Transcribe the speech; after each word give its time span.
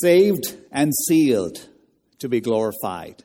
saved 0.00 0.56
and 0.72 0.92
sealed 0.94 1.68
to 2.18 2.28
be 2.28 2.40
glorified. 2.40 3.22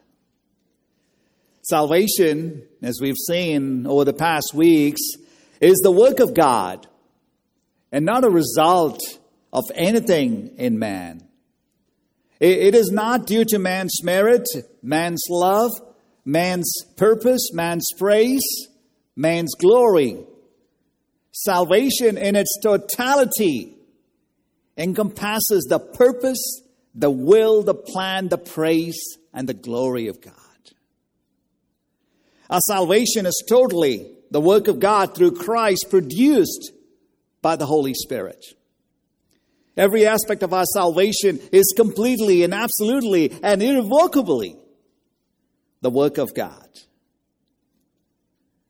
Salvation, 1.63 2.63
as 2.81 2.99
we've 3.01 3.17
seen 3.17 3.87
over 3.87 4.05
the 4.05 4.13
past 4.13 4.53
weeks, 4.53 5.01
is 5.59 5.79
the 5.79 5.91
work 5.91 6.19
of 6.19 6.33
God 6.33 6.87
and 7.91 8.05
not 8.05 8.23
a 8.23 8.29
result 8.29 9.01
of 9.51 9.63
anything 9.73 10.55
in 10.57 10.77
man. 10.77 11.27
It 12.39 12.75
is 12.75 12.91
not 12.91 13.25
due 13.25 13.43
to 13.45 13.59
man's 13.59 14.03
merit, 14.03 14.47
man's 14.81 15.25
love, 15.29 15.71
man's 16.23 16.83
purpose, 16.95 17.51
man's 17.51 17.89
praise, 17.97 18.67
man's 19.15 19.55
glory. 19.55 20.23
Salvation 21.31 22.17
in 22.17 22.35
its 22.35 22.57
totality 22.61 23.75
encompasses 24.79 25.67
the 25.69 25.79
purpose, 25.79 26.61
the 26.95 27.11
will, 27.11 27.61
the 27.61 27.75
plan, 27.75 28.29
the 28.29 28.37
praise, 28.37 29.17
and 29.33 29.47
the 29.47 29.53
glory 29.53 30.07
of 30.07 30.21
God. 30.21 30.33
Our 32.49 32.61
salvation 32.61 33.25
is 33.25 33.43
totally 33.47 34.11
the 34.31 34.41
work 34.41 34.67
of 34.67 34.79
God 34.79 35.13
through 35.13 35.33
Christ 35.33 35.89
produced 35.89 36.71
by 37.41 37.55
the 37.57 37.65
Holy 37.65 37.93
Spirit. 37.93 38.43
Every 39.77 40.05
aspect 40.05 40.43
of 40.43 40.53
our 40.53 40.65
salvation 40.65 41.39
is 41.51 41.73
completely 41.75 42.43
and 42.43 42.53
absolutely 42.53 43.37
and 43.43 43.61
irrevocably 43.61 44.55
the 45.81 45.89
work 45.89 46.17
of 46.17 46.33
God. 46.33 46.67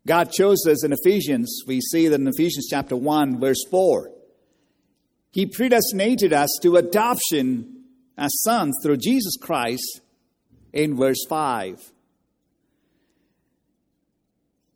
God 0.06 0.32
chose 0.32 0.66
us 0.68 0.84
in 0.84 0.92
Ephesians. 0.92 1.64
We 1.68 1.82
see 1.82 2.08
that 2.08 2.20
in 2.20 2.28
Ephesians 2.28 2.68
chapter 2.70 2.96
1, 2.96 3.40
verse 3.40 3.64
4. 3.70 4.12
He 5.32 5.46
predestinated 5.46 6.34
us 6.34 6.58
to 6.62 6.76
adoption 6.76 7.84
as 8.18 8.42
sons 8.42 8.76
through 8.84 8.98
Jesus 8.98 9.38
Christ 9.38 10.02
in 10.74 10.98
verse 10.98 11.24
5. 11.30 11.92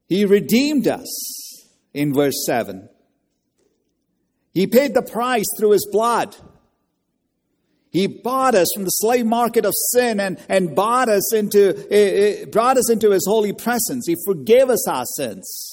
He 0.08 0.26
redeemed 0.26 0.88
us 0.88 1.66
in 1.94 2.14
verse 2.14 2.45
7. 2.45 2.88
He 4.54 4.68
paid 4.68 4.94
the 4.94 5.02
price 5.02 5.48
through 5.58 5.72
his 5.72 5.88
blood. 5.92 6.36
He 7.92 8.08
bought 8.08 8.56
us 8.56 8.72
from 8.73 8.84
the 8.84 8.90
slave 8.90 9.26
market 9.26 9.66
of 9.66 9.73
sin 9.92 10.20
and, 10.20 10.40
and 10.50 10.76
bought 10.76 11.10
us 11.10 11.34
into, 11.34 11.70
uh, 11.70 12.45
brought 12.48 12.78
us 12.78 12.90
into 12.90 13.12
his 13.12 13.26
holy 13.28 13.54
presence. 13.54 14.06
He 14.08 14.16
forgave 14.26 14.70
us 14.70 14.88
our 14.88 15.06
sins. 15.06 15.73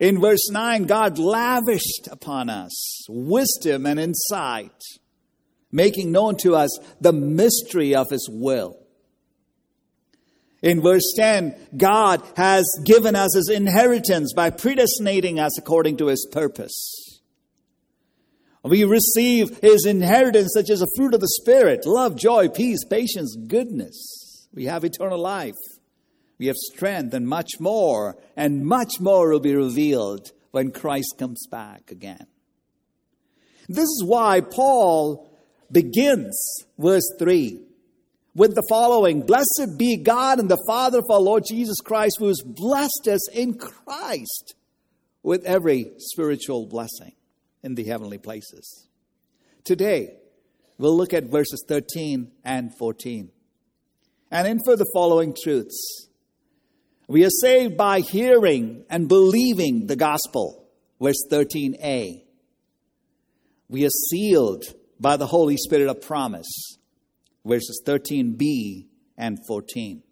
In 0.00 0.20
verse 0.20 0.50
9, 0.50 0.84
God 0.84 1.18
lavished 1.18 2.08
upon 2.10 2.50
us 2.50 3.06
wisdom 3.08 3.86
and 3.86 4.00
insight, 4.00 4.82
making 5.70 6.10
known 6.10 6.36
to 6.38 6.56
us 6.56 6.78
the 7.00 7.12
mystery 7.12 7.94
of 7.94 8.10
his 8.10 8.28
will. 8.30 8.78
In 10.62 10.80
verse 10.80 11.12
10, 11.14 11.54
God 11.76 12.22
has 12.36 12.66
given 12.84 13.14
us 13.14 13.34
his 13.34 13.50
inheritance 13.50 14.32
by 14.32 14.50
predestinating 14.50 15.38
us 15.38 15.58
according 15.58 15.98
to 15.98 16.06
his 16.06 16.26
purpose. 16.32 17.20
We 18.64 18.84
receive 18.84 19.58
his 19.58 19.84
inheritance, 19.84 20.52
such 20.54 20.70
as 20.70 20.80
a 20.80 20.86
fruit 20.96 21.12
of 21.12 21.20
the 21.20 21.28
Spirit 21.28 21.84
love, 21.84 22.16
joy, 22.16 22.48
peace, 22.48 22.82
patience, 22.82 23.36
goodness. 23.36 24.48
We 24.54 24.64
have 24.64 24.84
eternal 24.84 25.20
life. 25.20 25.54
We 26.44 26.48
have 26.48 26.56
strength 26.56 27.14
and 27.14 27.26
much 27.26 27.52
more, 27.58 28.18
and 28.36 28.66
much 28.66 29.00
more 29.00 29.30
will 29.30 29.40
be 29.40 29.56
revealed 29.56 30.30
when 30.50 30.72
Christ 30.72 31.14
comes 31.18 31.46
back 31.46 31.90
again. 31.90 32.26
This 33.66 33.84
is 33.84 34.04
why 34.06 34.42
Paul 34.42 35.26
begins 35.72 36.66
verse 36.78 37.10
3 37.18 37.62
with 38.34 38.54
the 38.54 38.66
following 38.68 39.22
Blessed 39.22 39.78
be 39.78 39.96
God 39.96 40.38
and 40.38 40.50
the 40.50 40.62
Father 40.66 40.98
of 40.98 41.06
our 41.08 41.18
Lord 41.18 41.44
Jesus 41.48 41.80
Christ, 41.80 42.16
who 42.18 42.26
has 42.26 42.42
blessed 42.44 43.08
us 43.08 43.26
in 43.30 43.56
Christ 43.56 44.54
with 45.22 45.46
every 45.46 45.92
spiritual 45.96 46.66
blessing 46.66 47.14
in 47.62 47.74
the 47.74 47.84
heavenly 47.84 48.18
places. 48.18 48.86
Today, 49.64 50.18
we'll 50.76 50.94
look 50.94 51.14
at 51.14 51.24
verses 51.24 51.64
13 51.66 52.32
and 52.44 52.76
14 52.76 53.30
and 54.30 54.46
infer 54.46 54.76
the 54.76 54.90
following 54.92 55.34
truths. 55.34 56.10
We 57.06 57.24
are 57.24 57.30
saved 57.30 57.76
by 57.76 58.00
hearing 58.00 58.84
and 58.88 59.08
believing 59.08 59.86
the 59.86 59.96
gospel, 59.96 60.66
verse 61.00 61.22
13a. 61.30 62.22
We 63.68 63.84
are 63.84 63.90
sealed 64.10 64.64
by 64.98 65.16
the 65.16 65.26
Holy 65.26 65.56
Spirit 65.56 65.88
of 65.88 66.00
promise, 66.00 66.78
verses 67.44 67.82
13b 67.86 68.86
and 69.18 69.38
14. 69.46 70.02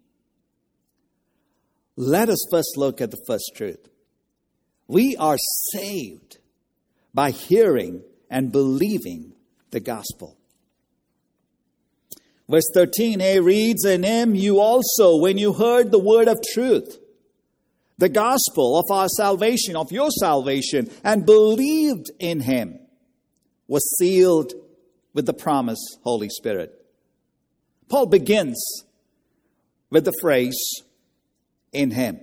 Let 1.97 2.29
us 2.29 2.45
first 2.51 2.77
look 2.77 3.01
at 3.01 3.11
the 3.11 3.23
first 3.27 3.53
truth. 3.57 3.89
We 4.87 5.17
are 5.17 5.39
saved 5.73 6.39
by 7.15 7.31
hearing 7.31 8.03
and 8.29 8.53
believing 8.53 9.33
the 9.71 9.81
gospel. 9.81 10.39
Verse 12.49 12.71
13a 12.75 13.43
reads, 13.45 13.85
In 13.85 14.03
him 14.03 14.35
you 14.35 14.61
also, 14.61 15.17
when 15.17 15.39
you 15.39 15.53
heard 15.53 15.91
the 15.91 15.99
word 15.99 16.29
of 16.29 16.41
truth, 16.53 16.99
the 17.99 18.09
gospel 18.09 18.79
of 18.79 18.91
our 18.91 19.09
salvation, 19.09 19.77
of 19.77 19.93
your 19.93 20.11
salvation, 20.11 20.91
and 21.05 21.25
believed 21.25 22.11
in 22.19 22.41
him, 22.41 22.79
was 23.69 23.97
sealed 23.97 24.53
with 25.15 25.27
the 25.27 25.35
promise, 25.35 25.81
Holy 26.03 26.29
Spirit 26.29 26.79
Paul 27.89 28.07
begins 28.07 28.85
with 29.91 30.07
the 30.07 30.15
phrase, 30.21 30.83
in 31.73 31.91
him. 31.91 32.21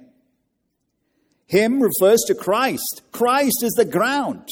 Him 1.48 1.82
refers 1.82 2.24
to 2.28 2.36
Christ. 2.36 3.02
Christ 3.12 3.64
is 3.64 3.74
the 3.74 3.86
ground 3.86 4.48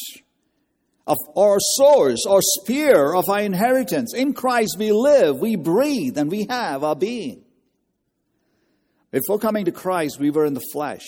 of 1.08 1.18
our 1.36 1.58
source, 1.60 2.26
our 2.28 2.42
sphere 2.42 3.16
of 3.16 3.30
our 3.30 3.40
inheritance. 3.40 4.14
In 4.14 4.34
Christ 4.34 4.76
we 4.78 4.92
live, 4.92 5.40
we 5.40 5.56
breathe, 5.56 6.18
and 6.18 6.30
we 6.30 6.46
have 6.50 6.84
our 6.84 6.96
being. 6.96 7.44
Before 9.12 9.40
coming 9.40 9.66
to 9.66 9.72
Christ, 9.72 10.20
we 10.20 10.30
were 10.30 10.46
in 10.46 10.54
the 10.54 10.68
flesh. 10.74 11.08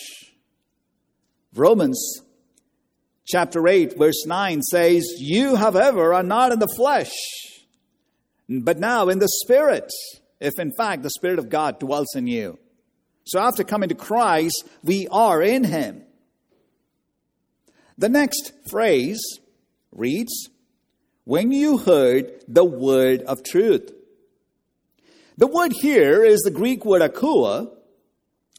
Romans 1.53 2.21
chapter 3.27 3.67
8, 3.67 3.97
verse 3.97 4.25
9 4.25 4.61
says, 4.63 5.05
You, 5.17 5.55
however, 5.55 6.13
are 6.13 6.23
not 6.23 6.51
in 6.51 6.59
the 6.59 6.73
flesh 6.75 7.11
but 8.49 8.79
now 8.79 9.09
in 9.09 9.19
the 9.19 9.27
Spirit, 9.27 9.91
if 10.39 10.57
in 10.57 10.71
fact 10.73 11.03
the 11.03 11.11
Spirit 11.11 11.39
of 11.39 11.49
God 11.49 11.79
dwells 11.79 12.15
in 12.15 12.25
you. 12.25 12.57
So 13.25 13.39
after 13.39 13.63
coming 13.63 13.89
to 13.89 13.95
Christ, 13.95 14.67
we 14.83 15.07
are 15.09 15.41
in 15.41 15.63
Him. 15.63 16.03
The 17.97 18.09
next 18.09 18.53
phrase 18.71 19.21
reads, 19.91 20.49
When 21.23 21.51
you 21.51 21.77
heard 21.77 22.43
the 22.47 22.65
word 22.65 23.21
of 23.23 23.43
truth. 23.43 23.91
The 25.37 25.47
word 25.47 25.71
here 25.71 26.23
is 26.23 26.41
the 26.41 26.51
Greek 26.51 26.83
word 26.83 27.01
akouo, 27.01 27.75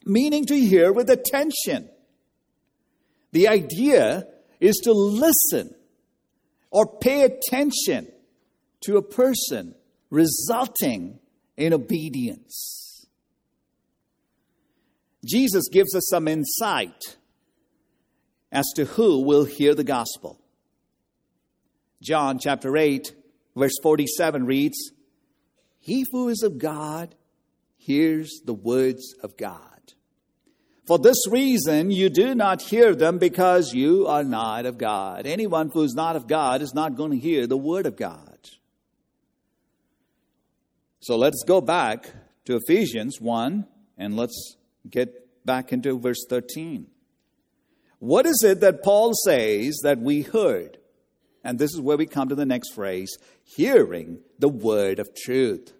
meaning 0.05 0.45
to 0.47 0.59
hear 0.59 0.91
with 0.91 1.09
attention. 1.09 1.89
The 3.31 3.47
idea 3.47 4.27
is 4.59 4.77
to 4.83 4.91
listen 4.91 5.75
or 6.71 6.97
pay 6.99 7.23
attention 7.23 8.11
to 8.81 8.97
a 8.97 9.03
person 9.03 9.75
resulting 10.09 11.19
in 11.57 11.73
obedience. 11.73 13.05
Jesus 15.23 15.69
gives 15.69 15.95
us 15.95 16.07
some 16.09 16.27
insight 16.27 17.17
as 18.51 18.65
to 18.75 18.85
who 18.85 19.23
will 19.23 19.45
hear 19.45 19.75
the 19.75 19.83
gospel. 19.83 20.40
John 22.01 22.39
chapter 22.39 22.75
8, 22.75 23.13
verse 23.55 23.77
47 23.83 24.45
reads, 24.45 24.91
He 25.79 26.05
who 26.11 26.29
is 26.29 26.41
of 26.41 26.57
God 26.57 27.15
hears 27.77 28.41
the 28.43 28.53
words 28.53 29.13
of 29.21 29.37
God. 29.37 29.67
For 30.85 30.97
this 30.97 31.27
reason, 31.29 31.91
you 31.91 32.09
do 32.09 32.33
not 32.33 32.61
hear 32.61 32.95
them 32.95 33.19
because 33.19 33.73
you 33.73 34.07
are 34.07 34.23
not 34.23 34.65
of 34.65 34.77
God. 34.77 35.27
Anyone 35.27 35.69
who 35.71 35.83
is 35.83 35.93
not 35.93 36.15
of 36.15 36.27
God 36.27 36.61
is 36.61 36.73
not 36.73 36.95
going 36.95 37.11
to 37.11 37.17
hear 37.17 37.45
the 37.45 37.57
word 37.57 37.85
of 37.85 37.95
God. 37.95 38.37
So 40.99 41.17
let's 41.17 41.43
go 41.47 41.61
back 41.61 42.11
to 42.45 42.55
Ephesians 42.55 43.21
1 43.21 43.65
and 43.97 44.17
let's 44.17 44.57
get 44.89 45.45
back 45.45 45.71
into 45.71 45.99
verse 45.99 46.25
13. 46.27 46.87
What 47.99 48.25
is 48.25 48.43
it 48.43 48.61
that 48.61 48.83
Paul 48.83 49.13
says 49.13 49.79
that 49.83 49.99
we 49.99 50.23
heard? 50.23 50.77
And 51.43 51.57
this 51.57 51.73
is 51.73 51.81
where 51.81 51.97
we 51.97 52.05
come 52.05 52.29
to 52.29 52.35
the 52.35 52.45
next 52.45 52.73
phrase 52.73 53.17
hearing 53.43 54.19
the 54.39 54.49
word 54.49 54.99
of 54.99 55.15
truth. 55.15 55.73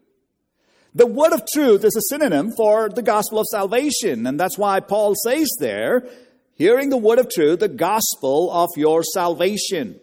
The 0.94 1.06
word 1.06 1.32
of 1.32 1.44
truth 1.48 1.86
is 1.86 1.96
a 1.96 2.02
synonym 2.10 2.52
for 2.52 2.90
the 2.90 3.02
gospel 3.02 3.40
of 3.40 3.48
salvation. 3.48 4.28
And 4.28 4.40
that's 4.40 4.58
why 4.58 4.82
Paul 4.82 5.16
says 5.16 5.50
there, 5.60 6.08
hearing 6.56 6.90
the 6.90 6.98
word 6.98 7.20
of 7.20 7.30
truth, 7.30 7.60
the 7.60 7.70
gospel 7.70 8.52
of 8.52 8.70
your 8.76 9.04
salvation. 9.04 10.00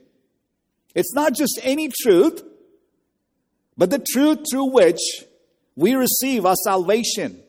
It's 0.94 1.12
not 1.12 1.34
just 1.34 1.60
any 1.62 1.90
truth, 2.02 2.42
but 3.76 3.90
the 3.90 3.98
truth 3.98 4.46
through 4.50 4.72
which 4.72 5.00
we 5.76 5.94
receive 5.94 6.46
our 6.46 6.56
salvation. 6.56 7.42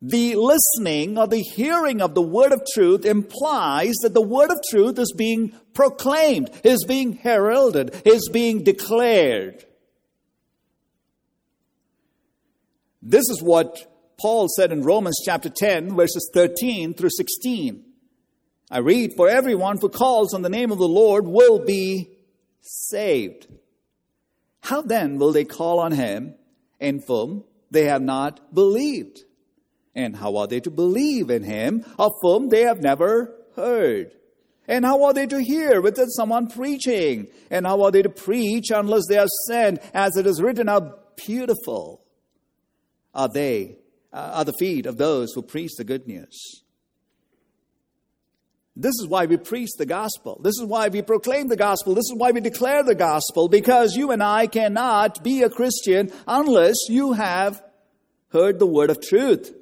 The 0.00 0.36
listening 0.36 1.18
or 1.18 1.26
the 1.26 1.42
hearing 1.42 2.00
of 2.00 2.14
the 2.14 2.22
word 2.22 2.52
of 2.52 2.62
truth 2.72 3.04
implies 3.04 3.96
that 4.02 4.14
the 4.14 4.22
word 4.22 4.50
of 4.50 4.60
truth 4.70 4.98
is 4.98 5.12
being 5.16 5.52
proclaimed, 5.74 6.50
is 6.62 6.84
being 6.84 7.14
heralded, 7.14 8.02
is 8.04 8.28
being 8.32 8.62
declared. 8.62 9.64
This 13.02 13.28
is 13.28 13.42
what 13.42 13.92
Paul 14.20 14.48
said 14.48 14.70
in 14.70 14.82
Romans 14.82 15.20
chapter 15.24 15.48
10, 15.48 15.96
verses 15.96 16.30
13 16.32 16.94
through 16.94 17.10
16. 17.10 17.84
I 18.70 18.78
read, 18.78 19.14
For 19.16 19.28
everyone 19.28 19.78
who 19.80 19.88
calls 19.88 20.34
on 20.34 20.42
the 20.42 20.48
name 20.48 20.70
of 20.70 20.78
the 20.78 20.88
Lord 20.88 21.26
will 21.26 21.58
be 21.58 22.10
saved. 22.60 23.48
How 24.60 24.82
then 24.82 25.18
will 25.18 25.32
they 25.32 25.44
call 25.44 25.80
on 25.80 25.92
him 25.92 26.34
in 26.78 27.02
whom 27.06 27.44
they 27.70 27.84
have 27.84 28.02
not 28.02 28.54
believed? 28.54 29.22
And 29.98 30.14
how 30.14 30.36
are 30.36 30.46
they 30.46 30.60
to 30.60 30.70
believe 30.70 31.28
in 31.28 31.42
him 31.42 31.84
of 31.98 32.12
whom 32.20 32.50
they 32.50 32.62
have 32.62 32.80
never 32.80 33.34
heard? 33.56 34.12
And 34.68 34.84
how 34.84 35.02
are 35.02 35.12
they 35.12 35.26
to 35.26 35.42
hear 35.42 35.80
without 35.80 36.06
someone 36.10 36.46
preaching? 36.46 37.26
And 37.50 37.66
how 37.66 37.82
are 37.82 37.90
they 37.90 38.02
to 38.02 38.08
preach 38.08 38.70
unless 38.70 39.08
they 39.08 39.18
are 39.18 39.26
sent? 39.48 39.80
As 39.92 40.16
it 40.16 40.24
is 40.24 40.40
written, 40.40 40.68
how 40.68 40.94
beautiful 41.16 42.04
are 43.12 43.28
they, 43.28 43.78
uh, 44.12 44.34
are 44.34 44.44
the 44.44 44.52
feet 44.52 44.86
of 44.86 44.98
those 44.98 45.32
who 45.32 45.42
preach 45.42 45.72
the 45.76 45.82
good 45.82 46.06
news. 46.06 46.62
This 48.76 48.94
is 49.00 49.08
why 49.08 49.26
we 49.26 49.36
preach 49.36 49.70
the 49.78 49.86
gospel. 49.86 50.40
This 50.44 50.60
is 50.60 50.64
why 50.64 50.90
we 50.90 51.02
proclaim 51.02 51.48
the 51.48 51.56
gospel. 51.56 51.96
This 51.96 52.04
is 52.04 52.14
why 52.14 52.30
we 52.30 52.40
declare 52.40 52.84
the 52.84 52.94
gospel, 52.94 53.48
because 53.48 53.96
you 53.96 54.12
and 54.12 54.22
I 54.22 54.46
cannot 54.46 55.24
be 55.24 55.42
a 55.42 55.50
Christian 55.50 56.12
unless 56.28 56.88
you 56.88 57.14
have 57.14 57.60
heard 58.28 58.60
the 58.60 58.66
word 58.66 58.90
of 58.90 59.00
truth 59.00 59.52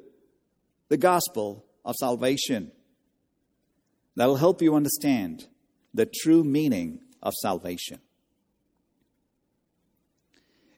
the 0.89 0.97
gospel 0.97 1.65
of 1.85 1.95
salvation. 1.97 2.73
That 4.17 4.27
will 4.27 4.37
help 4.37 4.63
you 4.63 4.75
understand 4.75 5.47
the 5.93 6.07
true 6.07 6.43
meaning 6.43 7.01
of 7.23 7.35
salvation. 7.35 8.01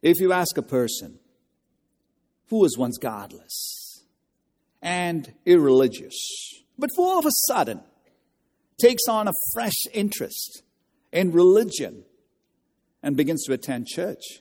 If 0.03 0.21
you 0.21 0.33
ask 0.33 0.57
a 0.57 0.63
person 0.63 1.19
who 2.49 2.59
was 2.59 2.79
once 2.79 2.99
godless 2.99 4.05
and 4.81 5.35
irreligious, 5.45 6.15
but 6.79 6.91
who 6.97 7.03
all 7.03 7.19
of 7.19 7.27
a 7.27 7.33
sudden 7.47 7.81
takes 8.81 9.09
on 9.09 9.29
a 9.29 9.33
fresh 9.53 9.87
interest 9.93 10.63
in 11.13 11.33
religion 11.33 12.05
and 13.03 13.17
begins 13.17 13.45
to 13.45 13.53
attend 13.53 13.87
church, 13.87 14.41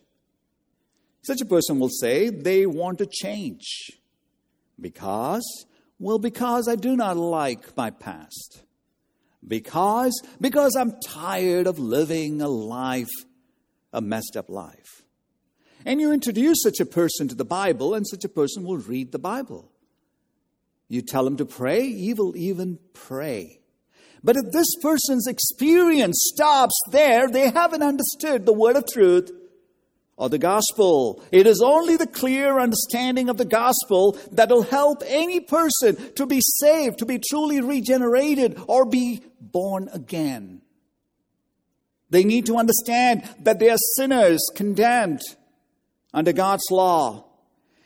such 1.24 1.42
a 1.42 1.46
person 1.46 1.80
will 1.80 1.90
say 1.90 2.30
they 2.30 2.66
want 2.66 3.00
to 3.00 3.06
change. 3.06 3.92
Because? 4.80 5.66
Well, 6.00 6.20
because 6.20 6.68
I 6.68 6.76
do 6.76 6.96
not 6.96 7.18
like 7.18 7.76
my 7.76 7.90
past. 7.90 8.64
Because? 9.46 10.22
Because 10.40 10.76
I'm 10.76 11.00
tired 11.00 11.68
of 11.68 11.80
living 11.80 12.42
a 12.42 12.48
life, 12.48 13.10
a 13.94 14.02
messed 14.02 14.36
up 14.36 14.50
life. 14.50 15.04
And 15.86 16.02
you 16.02 16.12
introduce 16.12 16.62
such 16.62 16.80
a 16.80 16.86
person 16.86 17.28
to 17.30 17.36
the 17.36 17.46
Bible, 17.46 17.94
and 17.94 18.06
such 18.06 18.26
a 18.26 18.30
person 18.30 18.64
will 18.64 18.78
read 18.78 19.12
the 19.12 19.20
Bible. 19.20 19.72
You 20.90 21.02
tell 21.02 21.26
him 21.26 21.38
to 21.38 21.46
pray, 21.46 21.92
he 21.92 22.14
will 22.14 22.36
even 22.36 22.80
pray. 22.94 23.60
But 24.24 24.36
if 24.36 24.52
this 24.52 24.68
person's 24.82 25.28
experience 25.28 26.30
stops 26.34 26.80
there, 26.92 27.30
they 27.30 27.50
haven't 27.50 27.84
understood 27.84 28.46
the 28.46 28.54
word 28.54 28.76
of 28.76 28.86
truth, 28.92 29.32
or 30.18 30.30
the 30.30 30.40
gospel. 30.40 31.24
It 31.32 31.46
is 31.46 31.62
only 31.62 31.96
the 31.96 32.08
clear 32.08 32.60
understanding 32.60 33.30
of 33.30 33.38
the 33.38 33.46
gospel 33.46 34.18
that 34.32 34.50
will 34.50 34.64
help 34.64 35.04
any 35.06 35.40
person 35.40 35.96
to 36.16 36.26
be 36.26 36.42
saved, 36.42 37.00
to 37.00 37.06
be 37.06 37.20
truly 37.20 37.62
regenerated, 37.62 38.60
or 38.68 38.86
be 38.86 39.22
born 39.40 39.90
again. 39.94 40.62
They 42.10 42.24
need 42.24 42.48
to 42.48 42.58
understand 42.58 43.30
that 43.42 43.60
they 43.60 43.70
are 43.70 43.78
sinners 43.96 44.42
condemned 44.56 45.22
under 46.14 46.34
God's 46.34 46.72
law, 46.72 47.26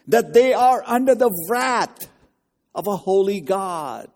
that 0.07 0.33
they 0.33 0.53
are 0.53 0.83
under 0.85 1.15
the 1.15 1.31
wrath 1.49 2.07
of 2.73 2.87
a 2.87 2.95
holy 2.95 3.41
God. 3.41 4.09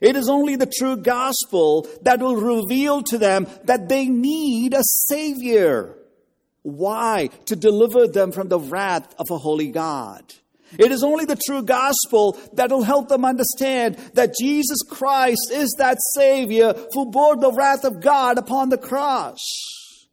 It 0.00 0.14
is 0.14 0.28
only 0.28 0.54
the 0.54 0.70
true 0.72 0.96
gospel 0.96 1.88
that 2.02 2.20
will 2.20 2.36
reveal 2.36 3.02
to 3.04 3.18
them 3.18 3.48
that 3.64 3.88
they 3.88 4.06
need 4.06 4.72
a 4.72 4.84
Savior. 4.84 5.97
Why? 6.68 7.30
To 7.46 7.56
deliver 7.56 8.06
them 8.06 8.32
from 8.32 8.48
the 8.48 8.60
wrath 8.60 9.14
of 9.18 9.26
a 9.30 9.38
holy 9.38 9.70
God. 9.70 10.22
It 10.78 10.92
is 10.92 11.02
only 11.02 11.24
the 11.24 11.40
true 11.46 11.62
gospel 11.62 12.38
that 12.52 12.70
will 12.70 12.82
help 12.82 13.08
them 13.08 13.24
understand 13.24 13.96
that 14.14 14.34
Jesus 14.38 14.82
Christ 14.88 15.50
is 15.50 15.74
that 15.78 15.98
Savior 16.14 16.74
who 16.92 17.10
bore 17.10 17.36
the 17.36 17.52
wrath 17.52 17.84
of 17.84 18.02
God 18.02 18.36
upon 18.36 18.68
the 18.68 18.76
cross 18.76 19.38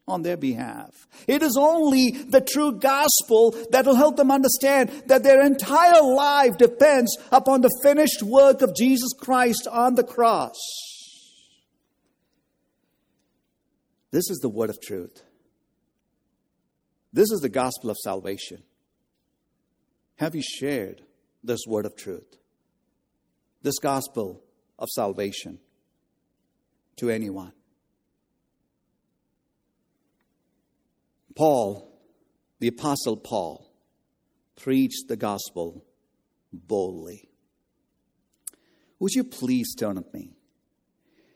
on 0.08 0.22
their 0.22 0.38
behalf. 0.38 1.08
It 1.28 1.42
is 1.42 1.58
only 1.58 2.12
the 2.12 2.42
true 2.42 2.74
gospel 2.80 3.52
that 3.72 3.86
will 3.86 3.96
help 3.96 4.16
them 4.16 4.32
understand 4.32 5.04
that 5.08 5.24
their 5.24 5.42
entire 5.42 6.02
life 6.02 6.58
depends 6.58 7.18
upon 7.32 7.62
the 7.62 7.80
finished 7.84 8.22
work 8.24 8.62
of 8.62 8.76
Jesus 8.76 9.12
Christ 9.14 9.68
on 9.68 9.96
the 9.96 10.04
cross. 10.04 10.56
This 14.12 14.30
is 14.30 14.38
the 14.38 14.50
word 14.50 14.70
of 14.70 14.80
truth. 14.80 15.25
This 17.16 17.32
is 17.32 17.40
the 17.40 17.48
gospel 17.48 17.90
of 17.90 17.96
salvation. 18.04 18.62
Have 20.18 20.36
you 20.36 20.42
shared 20.42 21.02
this 21.42 21.62
word 21.66 21.86
of 21.86 21.96
truth, 21.96 22.36
this 23.62 23.80
gospel 23.80 24.44
of 24.78 24.90
salvation 24.90 25.60
to 26.98 27.10
anyone? 27.10 27.54
Paul, 31.36 31.90
the 32.60 32.68
Apostle 32.68 33.16
Paul, 33.16 33.66
preached 34.58 35.08
the 35.08 35.16
gospel 35.16 35.86
boldly. 36.52 37.30
Would 39.00 39.14
you 39.14 39.24
please 39.24 39.74
turn 39.74 39.96
with 39.96 40.14
me 40.14 40.34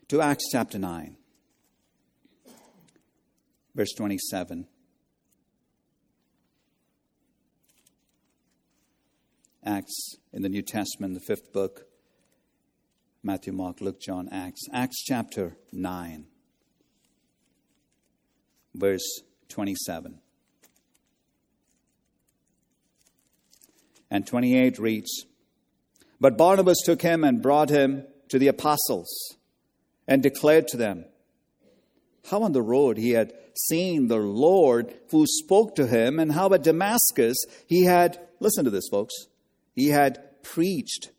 to 0.10 0.22
Acts 0.22 0.50
chapter 0.52 0.78
9, 0.78 1.16
verse 3.74 3.94
27. 3.94 4.68
Acts 9.64 10.16
in 10.32 10.42
the 10.42 10.50
New 10.50 10.62
Testament, 10.62 11.14
the 11.14 11.20
fifth 11.20 11.52
book 11.52 11.86
Matthew, 13.22 13.52
Mark, 13.52 13.82
Luke, 13.82 14.00
John, 14.00 14.30
Acts. 14.32 14.62
Acts 14.72 15.04
chapter 15.04 15.58
9, 15.74 16.26
verse 18.74 19.22
27. 19.50 20.20
And 24.10 24.26
28 24.26 24.80
reads 24.80 25.26
But 26.22 26.38
Barnabas 26.38 26.82
took 26.86 27.02
him 27.02 27.24
and 27.24 27.42
brought 27.42 27.70
him 27.70 28.06
to 28.30 28.40
the 28.40 28.48
apostles 28.48 29.10
and 30.08 30.24
declared 30.24 30.68
to 30.70 30.78
them 30.78 31.06
how 32.30 32.44
on 32.44 32.54
the 32.54 32.62
road 32.62 32.98
he 32.98 33.12
had 33.12 33.34
seen 33.56 34.08
the 34.08 34.18
Lord 34.18 34.94
who 35.12 35.26
spoke 35.28 35.76
to 35.76 35.88
him, 35.88 36.20
and 36.20 36.32
how 36.32 36.54
at 36.54 36.64
Damascus 36.64 37.38
he 37.68 37.84
had, 37.84 38.20
listen 38.40 38.66
to 38.66 38.72
this, 38.72 38.88
folks, 38.90 39.14
he 39.76 39.90
had 39.90 40.44
preached, 40.44 41.12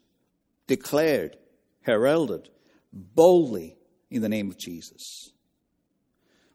declared, 0.66 1.36
heralded 1.82 2.48
boldly 2.92 3.76
in 4.10 4.22
the 4.22 4.28
name 4.28 4.50
of 4.50 4.58
Jesus. 4.58 5.32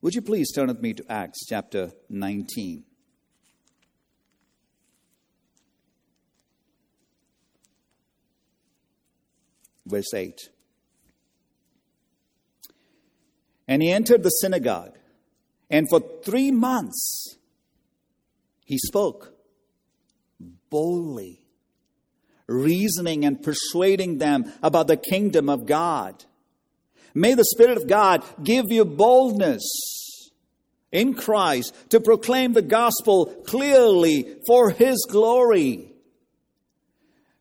Would 0.02 0.14
you 0.14 0.22
please 0.22 0.52
turn 0.52 0.68
with 0.68 0.82
me 0.82 0.94
to 0.94 1.12
Acts 1.12 1.46
chapter 1.48 1.92
19? 2.10 2.84
Verse 9.88 10.14
8. 10.14 10.50
And 13.68 13.82
he 13.82 13.92
entered 13.92 14.24
the 14.24 14.30
synagogue, 14.30 14.98
and 15.70 15.88
for 15.90 16.00
three 16.24 16.52
months 16.52 17.38
he 18.64 18.78
spoke 18.78 19.34
boldly 20.70 21.45
reasoning 22.48 23.26
and 23.26 23.42
persuading 23.42 24.18
them 24.18 24.52
about 24.62 24.88
the 24.88 24.98
kingdom 24.98 25.50
of 25.50 25.66
God. 25.66 26.26
May 27.14 27.34
the 27.34 27.46
Spirit 27.46 27.78
of 27.78 27.88
God 27.88 28.24
give 28.44 28.66
you 28.70 28.86
boldness 28.86 30.32
in 30.92 31.14
Christ 31.14 31.74
to 31.90 32.00
proclaim 32.00 32.54
the 32.54 32.62
gospel 32.62 33.28
clearly 33.48 34.38
for 34.48 34.70
His 34.70 35.06
glory. 35.10 35.92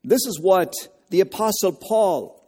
This 0.03 0.25
is 0.25 0.39
what 0.39 0.73
the 1.09 1.21
Apostle 1.21 1.73
Paul 1.73 2.47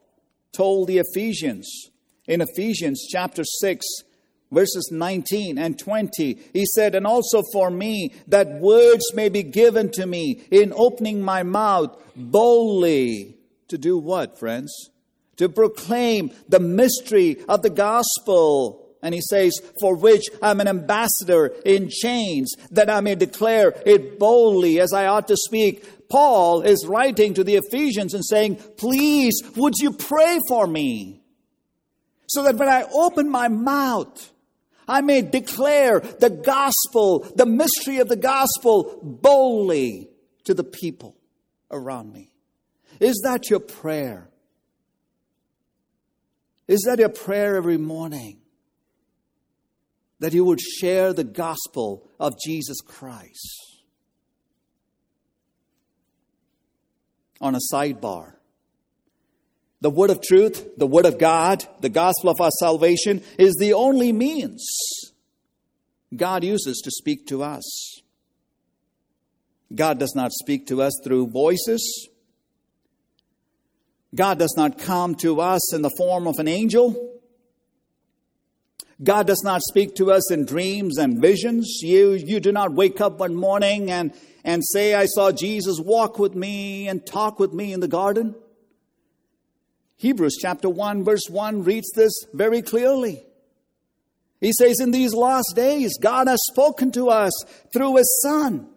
told 0.53 0.87
the 0.87 0.99
Ephesians 0.99 1.89
in 2.27 2.41
Ephesians 2.41 3.07
chapter 3.09 3.43
6, 3.43 3.85
verses 4.51 4.89
19 4.91 5.57
and 5.57 5.77
20, 5.77 6.39
he 6.53 6.65
said, 6.65 6.95
And 6.95 7.05
also 7.05 7.43
for 7.53 7.69
me, 7.69 8.13
that 8.27 8.59
words 8.59 9.13
may 9.13 9.29
be 9.29 9.43
given 9.43 9.91
to 9.91 10.05
me 10.05 10.43
in 10.51 10.73
opening 10.75 11.21
my 11.21 11.43
mouth 11.43 11.97
boldly. 12.15 13.35
To 13.69 13.77
do 13.77 13.97
what, 13.97 14.39
friends? 14.39 14.73
To 15.37 15.49
proclaim 15.49 16.31
the 16.47 16.59
mystery 16.59 17.43
of 17.47 17.61
the 17.61 17.69
gospel. 17.69 18.83
And 19.03 19.13
he 19.13 19.21
says, 19.21 19.61
For 19.81 19.95
which 19.95 20.29
I'm 20.41 20.59
an 20.61 20.67
ambassador 20.67 21.47
in 21.65 21.89
chains, 21.89 22.53
that 22.71 22.89
I 22.89 23.01
may 23.01 23.15
declare 23.15 23.73
it 23.85 24.17
boldly 24.17 24.79
as 24.79 24.93
I 24.93 25.07
ought 25.07 25.27
to 25.27 25.37
speak. 25.37 26.09
Paul 26.09 26.61
is 26.61 26.85
writing 26.87 27.33
to 27.33 27.43
the 27.43 27.57
Ephesians 27.57 28.13
and 28.13 28.25
saying, 28.25 28.55
Please, 28.77 29.41
would 29.55 29.75
you 29.77 29.91
pray 29.91 30.39
for 30.47 30.65
me? 30.65 31.21
So 32.27 32.43
that 32.43 32.55
when 32.55 32.69
I 32.69 32.83
open 32.93 33.29
my 33.29 33.47
mouth, 33.47 34.31
I 34.87 35.01
may 35.01 35.21
declare 35.21 35.99
the 35.99 36.29
gospel, 36.29 37.19
the 37.35 37.45
mystery 37.45 37.97
of 37.97 38.07
the 38.07 38.15
gospel 38.15 38.99
boldly 39.03 40.09
to 40.45 40.53
the 40.53 40.63
people 40.63 41.17
around 41.69 42.13
me. 42.13 42.31
Is 42.99 43.21
that 43.23 43.49
your 43.49 43.59
prayer? 43.59 44.29
Is 46.67 46.83
that 46.87 46.99
your 46.99 47.09
prayer 47.09 47.57
every 47.57 47.77
morning? 47.77 48.39
That 50.19 50.33
you 50.33 50.45
would 50.45 50.61
share 50.61 51.13
the 51.13 51.23
gospel 51.23 52.09
of 52.19 52.33
Jesus 52.43 52.77
Christ. 52.81 53.83
On 57.39 57.53
a 57.53 57.59
sidebar, 57.71 58.36
the 59.81 59.89
word 59.89 60.09
of 60.09 60.21
truth, 60.21 60.77
the 60.77 60.87
word 60.87 61.05
of 61.05 61.19
God, 61.19 61.65
the 61.81 61.89
gospel 61.89 62.29
of 62.29 62.41
our 62.41 62.51
salvation 62.59 63.21
is 63.37 63.55
the 63.59 63.73
only 63.73 64.11
means 64.11 64.65
God 66.15 66.43
uses 66.43 66.81
to 66.83 66.91
speak 66.91 67.27
to 67.27 67.43
us. 67.43 68.01
God 69.73 69.99
does 69.99 70.15
not 70.15 70.31
speak 70.31 70.67
to 70.67 70.81
us 70.81 70.99
through 71.03 71.27
voices. 71.27 72.09
God 74.15 74.39
does 74.39 74.55
not 74.57 74.79
come 74.79 75.15
to 75.15 75.41
us 75.41 75.73
in 75.73 75.81
the 75.81 75.93
form 75.97 76.27
of 76.27 76.35
an 76.39 76.47
angel. 76.47 77.13
God 79.03 79.27
does 79.27 79.43
not 79.43 79.61
speak 79.61 79.95
to 79.95 80.11
us 80.11 80.31
in 80.31 80.45
dreams 80.45 80.97
and 80.97 81.21
visions. 81.21 81.81
You, 81.83 82.13
you 82.13 82.39
do 82.39 82.51
not 82.51 82.73
wake 82.73 82.99
up 82.99 83.19
one 83.19 83.35
morning 83.35 83.91
and, 83.91 84.11
and 84.43 84.65
say, 84.65 84.95
I 84.95 85.05
saw 85.05 85.31
Jesus 85.31 85.79
walk 85.79 86.17
with 86.17 86.33
me 86.33 86.87
and 86.87 87.05
talk 87.05 87.39
with 87.39 87.53
me 87.53 87.73
in 87.73 87.79
the 87.79 87.87
garden. 87.87 88.33
Hebrews 89.97 90.37
chapter 90.39 90.69
1 90.69 91.03
verse 91.03 91.27
1 91.29 91.63
reads 91.63 91.91
this 91.95 92.25
very 92.33 92.61
clearly. 92.61 93.23
He 94.39 94.53
says, 94.53 94.79
in 94.79 94.91
these 94.91 95.13
last 95.13 95.53
days, 95.55 95.97
God 95.99 96.27
has 96.27 96.45
spoken 96.45 96.91
to 96.91 97.09
us 97.09 97.33
through 97.73 97.95
His 97.95 98.21
Son, 98.21 98.69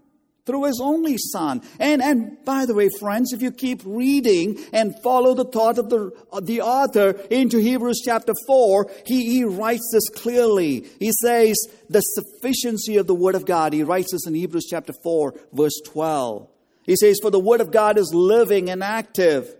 through 0.46 0.64
His 0.64 0.80
only 0.82 1.18
Son. 1.18 1.60
And, 1.78 2.00
and 2.00 2.42
by 2.46 2.64
the 2.64 2.74
way, 2.74 2.88
friends, 2.98 3.34
if 3.34 3.42
you 3.42 3.50
keep 3.50 3.82
reading 3.84 4.58
and 4.72 4.94
follow 5.02 5.34
the 5.34 5.44
thought 5.44 5.76
of 5.76 5.90
the, 5.90 6.12
of 6.32 6.46
the 6.46 6.62
author 6.62 7.10
into 7.30 7.58
Hebrews 7.58 8.00
chapter 8.02 8.32
4, 8.46 8.90
he, 9.04 9.30
he 9.30 9.44
writes 9.44 9.90
this 9.92 10.08
clearly. 10.08 10.86
He 10.98 11.12
says, 11.12 11.58
the 11.90 12.00
sufficiency 12.00 12.96
of 12.96 13.06
the 13.06 13.14
Word 13.14 13.34
of 13.34 13.44
God. 13.44 13.74
He 13.74 13.82
writes 13.82 14.12
this 14.12 14.26
in 14.26 14.34
Hebrews 14.34 14.66
chapter 14.70 14.94
4, 14.94 15.34
verse 15.52 15.78
12. 15.84 16.48
He 16.84 16.96
says, 16.96 17.18
for 17.20 17.30
the 17.30 17.38
Word 17.38 17.60
of 17.60 17.70
God 17.70 17.98
is 17.98 18.14
living 18.14 18.70
and 18.70 18.82
active 18.82 19.54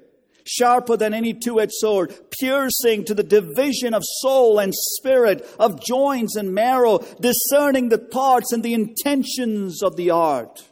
sharper 0.45 0.97
than 0.97 1.15
any 1.15 1.35
two 1.35 1.61
edged 1.61 1.73
sword, 1.73 2.13
piercing 2.41 3.05
to 3.05 3.15
the 3.15 3.23
division 3.23 3.95
of 3.95 4.03
soul 4.21 4.59
and 4.59 4.75
spirit, 4.75 5.47
of 5.59 5.83
joints 5.83 6.37
and 6.37 6.55
marrow, 6.55 6.99
discerning 7.21 7.89
the 7.89 7.99
thoughts 7.99 8.53
and 8.53 8.63
the 8.63 8.75
intentions 8.75 9.83
of 9.83 9.97
the 9.97 10.09
heart. 10.09 10.65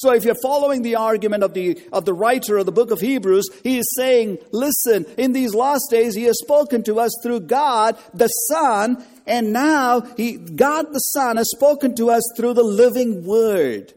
So 0.00 0.14
if 0.14 0.24
you're 0.24 0.34
following 0.42 0.80
the 0.80 0.96
argument 0.96 1.42
of 1.42 1.52
the, 1.52 1.78
of 1.92 2.06
the 2.06 2.14
writer 2.14 2.56
of 2.56 2.64
the 2.64 2.72
book 2.72 2.90
of 2.90 3.00
Hebrews, 3.00 3.50
he 3.62 3.76
is 3.76 3.94
saying, 3.94 4.38
listen, 4.50 5.04
in 5.18 5.34
these 5.34 5.54
last 5.54 5.90
days, 5.90 6.14
he 6.14 6.24
has 6.24 6.38
spoken 6.38 6.82
to 6.84 6.98
us 6.98 7.14
through 7.22 7.40
God, 7.40 7.98
the 8.14 8.28
Son, 8.28 9.04
and 9.26 9.52
now 9.52 10.00
he, 10.16 10.38
God 10.38 10.94
the 10.94 11.00
Son 11.00 11.36
has 11.36 11.50
spoken 11.50 11.94
to 11.96 12.08
us 12.08 12.22
through 12.34 12.54
the 12.54 12.64
living 12.64 13.26
word, 13.26 13.92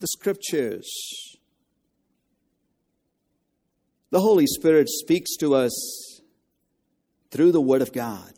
the 0.00 0.06
scriptures. 0.06 1.23
The 4.14 4.20
Holy 4.20 4.46
Spirit 4.46 4.88
speaks 4.88 5.34
to 5.38 5.56
us 5.56 6.20
through 7.32 7.50
the 7.50 7.60
Word 7.60 7.82
of 7.82 7.92
God. 7.92 8.32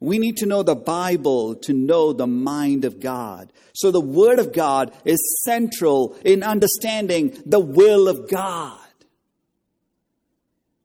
We 0.00 0.18
need 0.18 0.38
to 0.38 0.46
know 0.46 0.62
the 0.62 0.74
Bible 0.74 1.54
to 1.64 1.74
know 1.74 2.14
the 2.14 2.26
mind 2.26 2.86
of 2.86 2.98
God. 2.98 3.52
So 3.74 3.90
the 3.90 4.00
Word 4.00 4.38
of 4.38 4.54
God 4.54 4.94
is 5.04 5.42
central 5.44 6.16
in 6.24 6.42
understanding 6.42 7.38
the 7.44 7.60
will 7.60 8.08
of 8.08 8.30
God. 8.30 8.80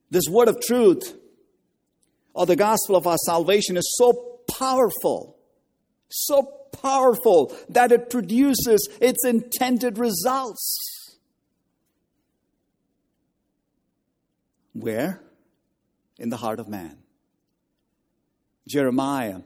This 0.10 0.26
Word 0.30 0.50
of 0.50 0.60
truth 0.60 1.18
or 2.34 2.46
the 2.46 2.58
gospel 2.58 2.98
of 2.98 3.08
our 3.08 3.16
salvation 3.16 3.78
is 3.78 3.96
so 3.98 4.42
powerful, 4.60 5.38
so 6.10 6.44
powerful 6.82 7.56
that 7.70 7.94
it 7.94 8.10
produces 8.10 8.90
its 9.00 9.26
intended 9.26 9.98
results. 9.98 11.03
Where? 14.74 15.22
In 16.18 16.30
the 16.30 16.38
heart 16.38 16.60
of 16.60 16.68
man. 16.68 16.98
Jeremiah 18.68 19.42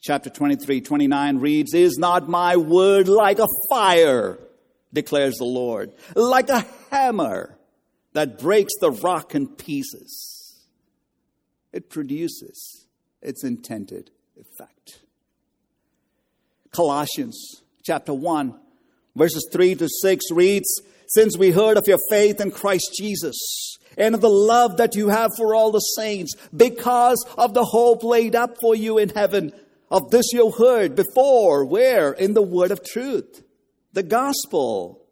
chapter 0.00 0.30
23, 0.30 0.80
29 0.80 1.38
reads, 1.38 1.74
Is 1.74 1.98
not 1.98 2.28
my 2.28 2.56
word 2.56 3.08
like 3.08 3.38
a 3.38 3.48
fire, 3.68 4.38
declares 4.92 5.36
the 5.36 5.44
Lord, 5.44 5.92
like 6.14 6.48
a 6.48 6.66
hammer 6.90 7.58
that 8.12 8.38
breaks 8.38 8.72
the 8.80 8.90
rock 8.90 9.34
in 9.34 9.48
pieces? 9.48 10.66
It 11.72 11.88
produces 11.88 12.86
its 13.22 13.44
intended 13.44 14.10
effect. 14.38 15.00
Colossians 16.72 17.62
chapter 17.82 18.14
1, 18.14 18.54
verses 19.16 19.48
3 19.52 19.74
to 19.76 19.88
6 19.88 20.24
reads, 20.32 20.82
Since 21.08 21.36
we 21.36 21.50
heard 21.50 21.76
of 21.76 21.84
your 21.86 21.98
faith 22.08 22.40
in 22.40 22.50
Christ 22.50 22.94
Jesus, 22.96 23.78
and 24.00 24.14
of 24.14 24.22
the 24.22 24.30
love 24.30 24.78
that 24.78 24.96
you 24.96 25.10
have 25.10 25.30
for 25.36 25.54
all 25.54 25.70
the 25.70 25.78
saints 25.78 26.34
because 26.56 27.24
of 27.36 27.54
the 27.54 27.64
hope 27.64 28.02
laid 28.02 28.34
up 28.34 28.56
for 28.60 28.74
you 28.74 28.98
in 28.98 29.10
heaven. 29.10 29.52
Of 29.90 30.10
this 30.10 30.32
you 30.32 30.50
heard 30.50 30.96
before, 30.96 31.64
where? 31.64 32.12
In 32.12 32.32
the 32.32 32.42
word 32.42 32.70
of 32.70 32.82
truth, 32.84 33.42
the 33.92 34.02
gospel, 34.02 35.04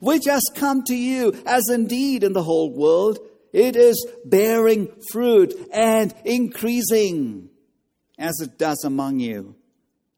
which 0.00 0.26
has 0.26 0.50
come 0.54 0.84
to 0.84 0.94
you 0.94 1.34
as 1.46 1.68
indeed 1.68 2.22
in 2.22 2.34
the 2.34 2.42
whole 2.42 2.72
world. 2.72 3.18
It 3.52 3.74
is 3.74 4.06
bearing 4.24 4.88
fruit 5.10 5.54
and 5.72 6.14
increasing 6.24 7.48
as 8.18 8.40
it 8.40 8.58
does 8.58 8.84
among 8.84 9.20
you 9.20 9.56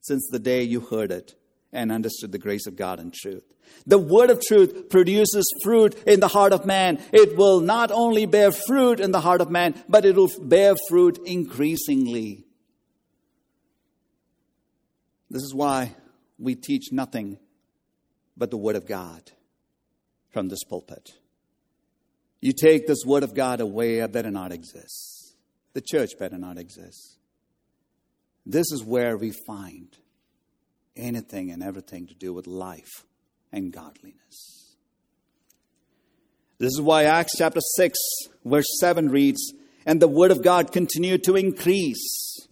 since 0.01 0.29
the 0.31 0.39
day 0.41 0.63
you 0.63 0.81
heard 0.81 1.13
it 1.13 1.35
and 1.73 1.93
understood 1.93 2.33
the 2.33 2.39
grace 2.39 2.67
of 2.67 2.77
God 2.77 2.99
and 2.99 3.15
truth. 3.15 3.55
The 3.87 3.99
word 3.99 4.31
of 4.31 4.41
truth 4.41 4.89
produces 4.91 5.51
fruit 5.63 5.95
in 6.07 6.21
the 6.21 6.29
heart 6.29 6.53
of 6.53 6.67
man. 6.67 7.03
It 7.13 7.37
will 7.37 7.61
not 7.61 7.91
only 7.91 8.27
bear 8.27 8.53
fruit 8.53 9.01
in 9.01 9.13
the 9.13 9.21
heart 9.21 9.41
of 9.41 9.51
man, 9.51 9.83
but 9.89 10.05
it 10.05 10.17
will 10.17 10.31
bear 10.41 10.75
fruit 10.89 11.19
increasingly. 11.25 12.45
This 15.31 15.43
is 15.43 15.55
why 15.55 15.95
we 16.39 16.55
teach 16.55 16.93
nothing 16.93 17.39
but 18.37 18.51
the 18.51 18.57
word 18.57 18.77
of 18.77 18.87
God 18.87 19.33
from 20.31 20.49
this 20.49 20.65
pulpit. 20.65 21.11
You 22.41 22.53
take 22.53 22.87
this 22.87 23.05
word 23.05 23.25
of 23.25 23.35
God 23.35 23.61
away, 23.61 23.99
it 23.99 24.13
better 24.13 24.31
not 24.31 24.53
exist. 24.53 25.35
The 25.75 25.81
church 25.81 26.11
better 26.19 26.39
not 26.39 26.59
exist. 26.59 27.19
This 28.47 28.71
is 28.73 28.85
where 28.85 29.17
we 29.17 29.33
find 29.47 29.89
anything 30.97 31.51
and 31.51 31.63
everything 31.63 32.07
to 32.07 32.15
do 32.15 32.33
with 32.33 32.47
life 32.47 33.05
and 33.53 33.73
godliness. 33.73 34.77
This 36.59 36.73
is 36.73 36.81
why 36.81 37.05
Acts 37.05 37.37
chapter 37.39 37.61
6, 37.61 37.99
verse 38.45 38.79
7 38.81 39.11
reads, 39.11 39.53
And 39.87 40.01
the 40.01 40.09
word 40.09 40.33
of 40.33 40.43
God 40.43 40.73
continued 40.73 41.23
to 41.25 41.37
increase, 41.37 42.49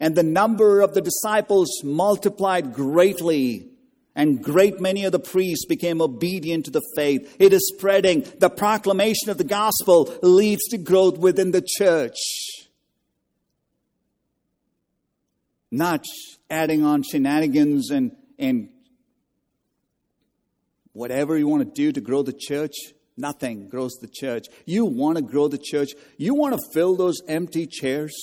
and 0.00 0.14
the 0.14 0.22
number 0.22 0.80
of 0.80 0.94
the 0.94 1.02
disciples 1.02 1.82
multiplied 1.84 2.72
greatly. 2.72 3.68
And 4.14 4.42
great 4.42 4.80
many 4.80 5.04
of 5.04 5.12
the 5.12 5.20
priests 5.20 5.64
became 5.64 6.02
obedient 6.02 6.64
to 6.64 6.72
the 6.72 6.82
faith. 6.96 7.36
It 7.38 7.52
is 7.52 7.72
spreading. 7.72 8.26
The 8.38 8.50
proclamation 8.50 9.30
of 9.30 9.38
the 9.38 9.44
gospel 9.44 10.12
leads 10.22 10.64
to 10.68 10.78
growth 10.78 11.18
within 11.18 11.52
the 11.52 11.62
church. 11.64 12.18
Not 15.70 16.04
adding 16.50 16.84
on 16.84 17.04
shenanigans 17.04 17.90
and, 17.90 18.16
and 18.40 18.70
whatever 20.98 21.38
you 21.38 21.46
want 21.46 21.62
to 21.62 21.82
do 21.82 21.92
to 21.92 22.00
grow 22.00 22.22
the 22.22 22.36
church, 22.36 22.74
nothing 23.16 23.68
grows 23.68 23.92
the 24.00 24.08
church. 24.12 24.46
You 24.66 24.84
want 24.84 25.16
to 25.16 25.22
grow 25.22 25.46
the 25.46 25.56
church. 25.56 25.90
You 26.16 26.34
want 26.34 26.58
to 26.58 26.70
fill 26.72 26.96
those 26.96 27.22
empty 27.28 27.68
chairs. 27.68 28.14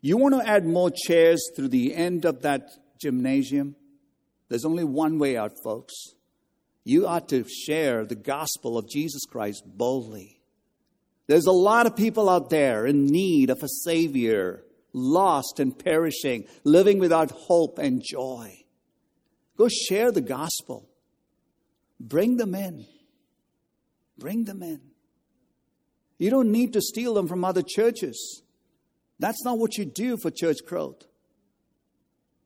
You 0.00 0.16
want 0.16 0.36
to 0.36 0.48
add 0.48 0.64
more 0.64 0.90
chairs 0.90 1.42
through 1.56 1.68
the 1.68 1.94
end 1.94 2.24
of 2.24 2.42
that 2.42 2.68
gymnasium? 3.00 3.74
There's 4.48 4.64
only 4.64 4.84
one 4.84 5.18
way 5.18 5.36
out, 5.36 5.52
folks. 5.64 5.94
You 6.84 7.08
ought 7.08 7.28
to 7.30 7.44
share 7.48 8.04
the 8.04 8.14
gospel 8.14 8.78
of 8.78 8.88
Jesus 8.88 9.24
Christ 9.28 9.64
boldly. 9.66 10.40
There's 11.26 11.46
a 11.46 11.52
lot 11.52 11.86
of 11.86 11.96
people 11.96 12.28
out 12.28 12.50
there 12.50 12.86
in 12.86 13.06
need 13.06 13.50
of 13.50 13.62
a 13.62 13.68
Savior, 13.68 14.62
lost 14.92 15.58
and 15.58 15.76
perishing, 15.76 16.46
living 16.62 16.98
without 16.98 17.32
hope 17.32 17.78
and 17.78 18.02
joy. 18.02 18.64
Go 19.56 19.68
share 19.68 20.10
the 20.10 20.20
gospel. 20.20 20.89
Bring 22.00 22.38
them 22.38 22.54
in. 22.54 22.86
Bring 24.18 24.44
them 24.44 24.62
in. 24.62 24.80
You 26.18 26.30
don't 26.30 26.50
need 26.50 26.72
to 26.72 26.80
steal 26.80 27.14
them 27.14 27.28
from 27.28 27.44
other 27.44 27.62
churches. 27.62 28.42
That's 29.18 29.44
not 29.44 29.58
what 29.58 29.76
you 29.76 29.84
do 29.84 30.16
for 30.16 30.30
church 30.30 30.58
growth. 30.66 31.06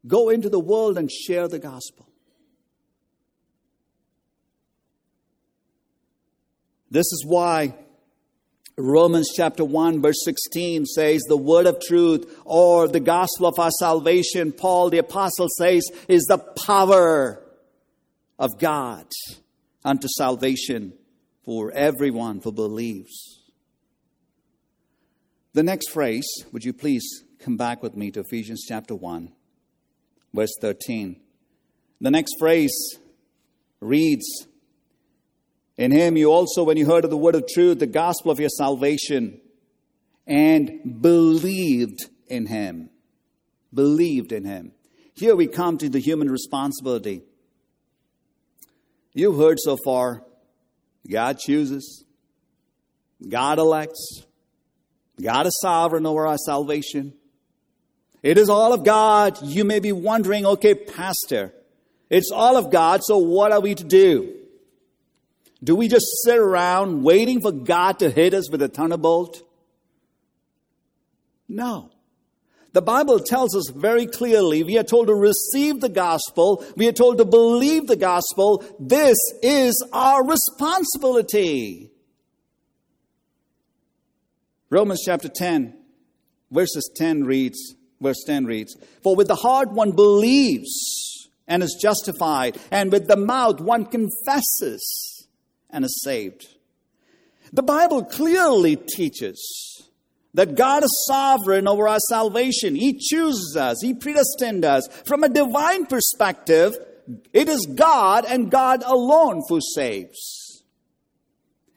Go 0.07 0.29
into 0.29 0.51
the 0.51 0.61
world 0.61 0.99
and 0.99 1.11
share 1.11 1.49
the 1.49 1.61
gospel. 1.61 2.09
This 6.91 7.07
is 7.07 7.25
why 7.27 7.75
Romans 8.77 9.33
chapter 9.35 9.65
1 9.65 10.03
verse 10.03 10.23
16 10.25 10.87
says 10.87 11.23
the 11.23 11.37
word 11.37 11.67
of 11.67 11.81
truth 11.81 12.41
or 12.45 12.87
the 12.87 13.01
gospel 13.01 13.47
of 13.47 13.59
our 13.59 13.71
salvation, 13.71 14.53
Paul 14.53 14.91
the 14.91 14.99
apostle 14.99 15.49
says, 15.49 15.85
is 16.09 16.25
the 16.25 16.39
power 16.39 17.41
of 18.39 18.59
God 18.59 19.07
unto 19.85 20.09
salvation 20.09 20.95
for 21.45 21.71
everyone 21.73 22.41
who 22.43 22.53
believes. 22.53 23.41
The 25.53 25.63
next 25.63 25.91
phrase, 25.91 26.27
would 26.53 26.65
you 26.65 26.73
please 26.73 27.23
come 27.39 27.57
back 27.57 27.83
with 27.83 27.97
me 27.97 28.11
to 28.13 28.21
Ephesians 28.21 28.65
chapter 28.67 28.95
1, 28.95 29.31
verse 30.33 30.57
13. 30.61 31.21
The 32.01 32.11
next 32.11 32.35
phrase 32.39 32.75
reads, 33.81 34.47
In 35.77 35.93
him 35.93 36.17
you 36.17 36.33
also, 36.33 36.65
when 36.65 36.77
you 36.77 36.87
heard 36.87 37.05
of 37.05 37.11
the 37.11 37.17
word 37.17 37.35
of 37.35 37.47
truth, 37.47 37.79
the 37.79 37.87
gospel 37.87 38.31
of 38.31 38.41
your 38.41 38.49
salvation, 38.49 39.41
and 40.27 41.01
believed 41.01 42.01
in 42.27 42.47
him. 42.47 42.91
Believed 43.73 44.33
in 44.33 44.45
him. 44.45 44.73
Here 45.15 45.37
we 45.37 45.47
come 45.47 45.79
to 45.79 45.89
the 45.89 46.01
human 46.01 46.31
responsibility. 46.31 47.23
You've 49.15 49.39
heard 49.39 49.61
so 49.61 49.77
far 49.85 50.25
God 51.09 51.39
chooses, 51.39 52.05
God 53.27 53.59
elects, 53.59 54.25
God 55.23 55.47
is 55.47 55.59
sovereign 55.61 56.05
over 56.07 56.27
our 56.27 56.39
salvation. 56.39 57.15
It 58.23 58.39
is 58.39 58.49
all 58.49 58.73
of 58.73 58.85
God. 58.85 59.39
You 59.43 59.65
may 59.65 59.81
be 59.81 59.93
wondering, 59.93 60.47
okay, 60.47 60.75
Pastor, 60.75 61.53
it's 62.09 62.31
all 62.31 62.57
of 62.57 62.73
God, 62.73 63.05
so 63.05 63.19
what 63.19 63.53
are 63.53 63.61
we 63.61 63.75
to 63.75 63.85
do? 63.85 64.35
Do 65.63 65.77
we 65.77 65.89
just 65.89 66.07
sit 66.25 66.39
around 66.39 67.03
waiting 67.03 67.41
for 67.41 67.53
God 67.53 67.99
to 68.01 68.11
hit 68.11 68.35
us 68.35 68.51
with 68.51 68.63
a 68.63 68.69
thunderbolt? 68.69 69.43
No. 71.49 71.91
The 72.75 72.83
Bible 72.83 73.21
tells 73.21 73.55
us 73.55 73.71
very 73.73 74.05
clearly 74.05 74.65
we 74.65 74.77
are 74.79 74.83
told 74.83 75.07
to 75.07 75.15
receive 75.15 75.81
the 75.81 75.89
gospel, 75.89 76.65
we 76.77 76.89
are 76.89 76.93
told 76.93 77.19
to 77.19 77.25
believe 77.25 77.87
the 77.87 77.95
gospel. 77.95 78.65
This 78.81 79.17
is 79.45 79.81
our 79.93 80.27
responsibility. 80.27 81.93
Romans 84.71 85.03
chapter 85.07 85.29
10, 85.29 85.73
verses 86.51 86.91
10 86.97 87.23
reads, 87.23 87.77
verse 88.01 88.25
10 88.27 88.45
reads, 88.45 88.77
For 89.05 89.15
with 89.15 89.29
the 89.29 89.37
heart 89.37 89.71
one 89.71 89.93
believes 89.93 91.29
and 91.47 91.63
is 91.63 91.79
justified, 91.81 92.59
and 92.73 92.91
with 92.91 93.07
the 93.07 93.17
mouth 93.17 93.61
one 93.61 93.87
confesses 93.87 95.29
and 95.71 95.85
is 95.85 96.03
saved. 96.03 96.49
The 97.53 97.63
Bible 97.63 98.05
clearly 98.05 98.75
teaches 98.75 99.74
that 100.35 100.57
God 100.57 100.85
is 100.85 101.05
sovereign 101.09 101.67
over 101.67 101.89
our 101.89 102.01
salvation. 102.01 102.75
He 102.75 102.99
chooses 102.99 103.57
us, 103.57 103.81
He 103.81 103.95
predestined 103.95 104.65
us. 104.65 104.89
From 105.07 105.25
a 105.25 105.29
divine 105.29 105.87
perspective, 105.87 106.77
it 107.33 107.49
is 107.49 107.67
God 107.75 108.25
and 108.27 108.51
God 108.51 108.83
alone 108.85 109.43
who 109.49 109.61
saves. 109.61 110.45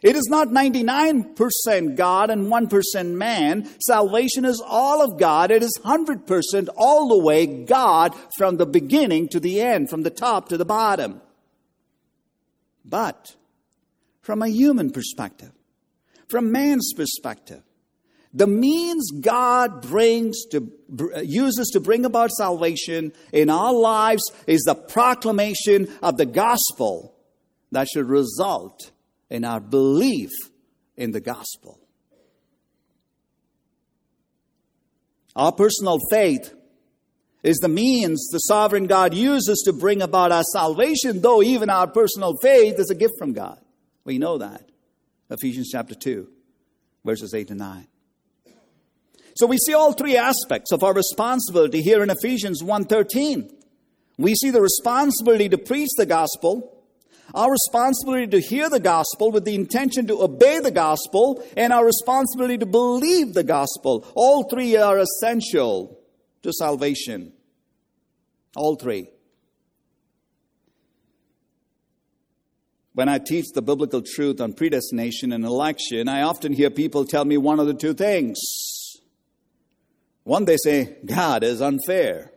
It 0.03 0.15
is 0.15 0.27
not 0.29 0.49
99% 0.49 1.95
God 1.95 2.29
and 2.29 2.47
1% 2.47 3.05
man. 3.13 3.67
Salvation 3.81 4.45
is 4.45 4.61
all 4.65 5.01
of 5.01 5.19
God. 5.19 5.49
It 5.49 5.63
is 5.63 5.79
100% 5.83 6.69
all 6.77 7.07
the 7.09 7.23
way 7.23 7.47
God 7.65 8.13
from 8.37 8.57
the 8.57 8.67
beginning 8.67 9.27
to 9.29 9.39
the 9.39 9.59
end, 9.59 9.89
from 9.89 10.03
the 10.03 10.11
top 10.11 10.49
to 10.49 10.57
the 10.57 10.65
bottom. 10.65 11.19
But 12.85 13.35
from 14.21 14.43
a 14.43 14.47
human 14.47 14.91
perspective, 14.91 15.51
from 16.27 16.51
man's 16.51 16.93
perspective, 16.93 17.63
the 18.37 18.47
means 18.47 19.09
God 19.09 19.81
brings 19.81 20.45
to, 20.51 20.71
uses 21.23 21.69
to 21.73 21.79
bring 21.79 22.05
about 22.05 22.29
salvation 22.29 23.11
in 23.33 23.49
our 23.49 23.73
lives 23.73 24.31
is 24.45 24.61
the 24.61 24.75
proclamation 24.75 25.87
of 26.03 26.17
the 26.17 26.27
gospel 26.27 27.15
that 27.71 27.87
should 27.87 28.07
result 28.07 28.91
in 29.31 29.43
our 29.43 29.59
belief 29.59 30.29
in 30.95 31.11
the 31.11 31.19
gospel. 31.19 31.79
Our 35.35 35.51
personal 35.51 35.97
faith 36.11 36.53
is 37.41 37.57
the 37.57 37.69
means 37.69 38.29
the 38.31 38.39
sovereign 38.39 38.85
God 38.85 39.15
uses 39.15 39.63
to 39.65 39.73
bring 39.73 40.03
about 40.03 40.31
our 40.31 40.43
salvation, 40.43 41.21
though 41.21 41.41
even 41.41 41.71
our 41.71 41.87
personal 41.87 42.35
faith 42.41 42.75
is 42.77 42.91
a 42.91 42.95
gift 42.95 43.13
from 43.17 43.33
God. 43.33 43.59
We 44.03 44.19
know 44.19 44.37
that. 44.37 44.69
Ephesians 45.31 45.69
chapter 45.71 45.95
2, 45.95 46.27
verses 47.03 47.33
8 47.33 47.49
and 47.49 47.59
9. 47.59 47.87
So 49.37 49.45
we 49.45 49.59
see 49.59 49.75
all 49.75 49.93
three 49.93 50.17
aspects 50.17 50.71
of 50.71 50.83
our 50.83 50.95
responsibility 50.95 51.83
here 51.83 52.01
in 52.01 52.09
Ephesians 52.09 52.63
1:13. 52.63 53.51
We 54.17 54.33
see 54.33 54.49
the 54.49 54.61
responsibility 54.61 55.47
to 55.49 55.59
preach 55.59 55.89
the 55.95 56.07
gospel, 56.07 56.73
our 57.35 57.51
responsibility 57.51 58.25
to 58.25 58.39
hear 58.39 58.67
the 58.67 58.79
gospel 58.79 59.29
with 59.29 59.45
the 59.45 59.53
intention 59.53 60.07
to 60.07 60.23
obey 60.23 60.59
the 60.59 60.71
gospel, 60.71 61.43
and 61.55 61.71
our 61.71 61.85
responsibility 61.85 62.57
to 62.57 62.65
believe 62.65 63.35
the 63.35 63.43
gospel. 63.43 64.03
All 64.15 64.49
three 64.49 64.75
are 64.75 64.97
essential 64.97 65.99
to 66.41 66.51
salvation. 66.51 67.33
All 68.55 68.75
three. 68.75 69.11
When 72.95 73.07
I 73.07 73.19
teach 73.19 73.45
the 73.53 73.61
biblical 73.61 74.01
truth 74.01 74.41
on 74.41 74.53
predestination 74.53 75.31
and 75.31 75.45
election, 75.45 76.09
I 76.09 76.23
often 76.23 76.53
hear 76.53 76.71
people 76.71 77.05
tell 77.05 77.25
me 77.25 77.37
one 77.37 77.59
of 77.59 77.67
the 77.67 77.75
two 77.75 77.93
things. 77.93 78.39
One, 80.27 80.43
they 80.43 80.57
say, 80.57 80.97
God 81.05 81.41
is 81.41 81.61
unfair. 81.61 82.33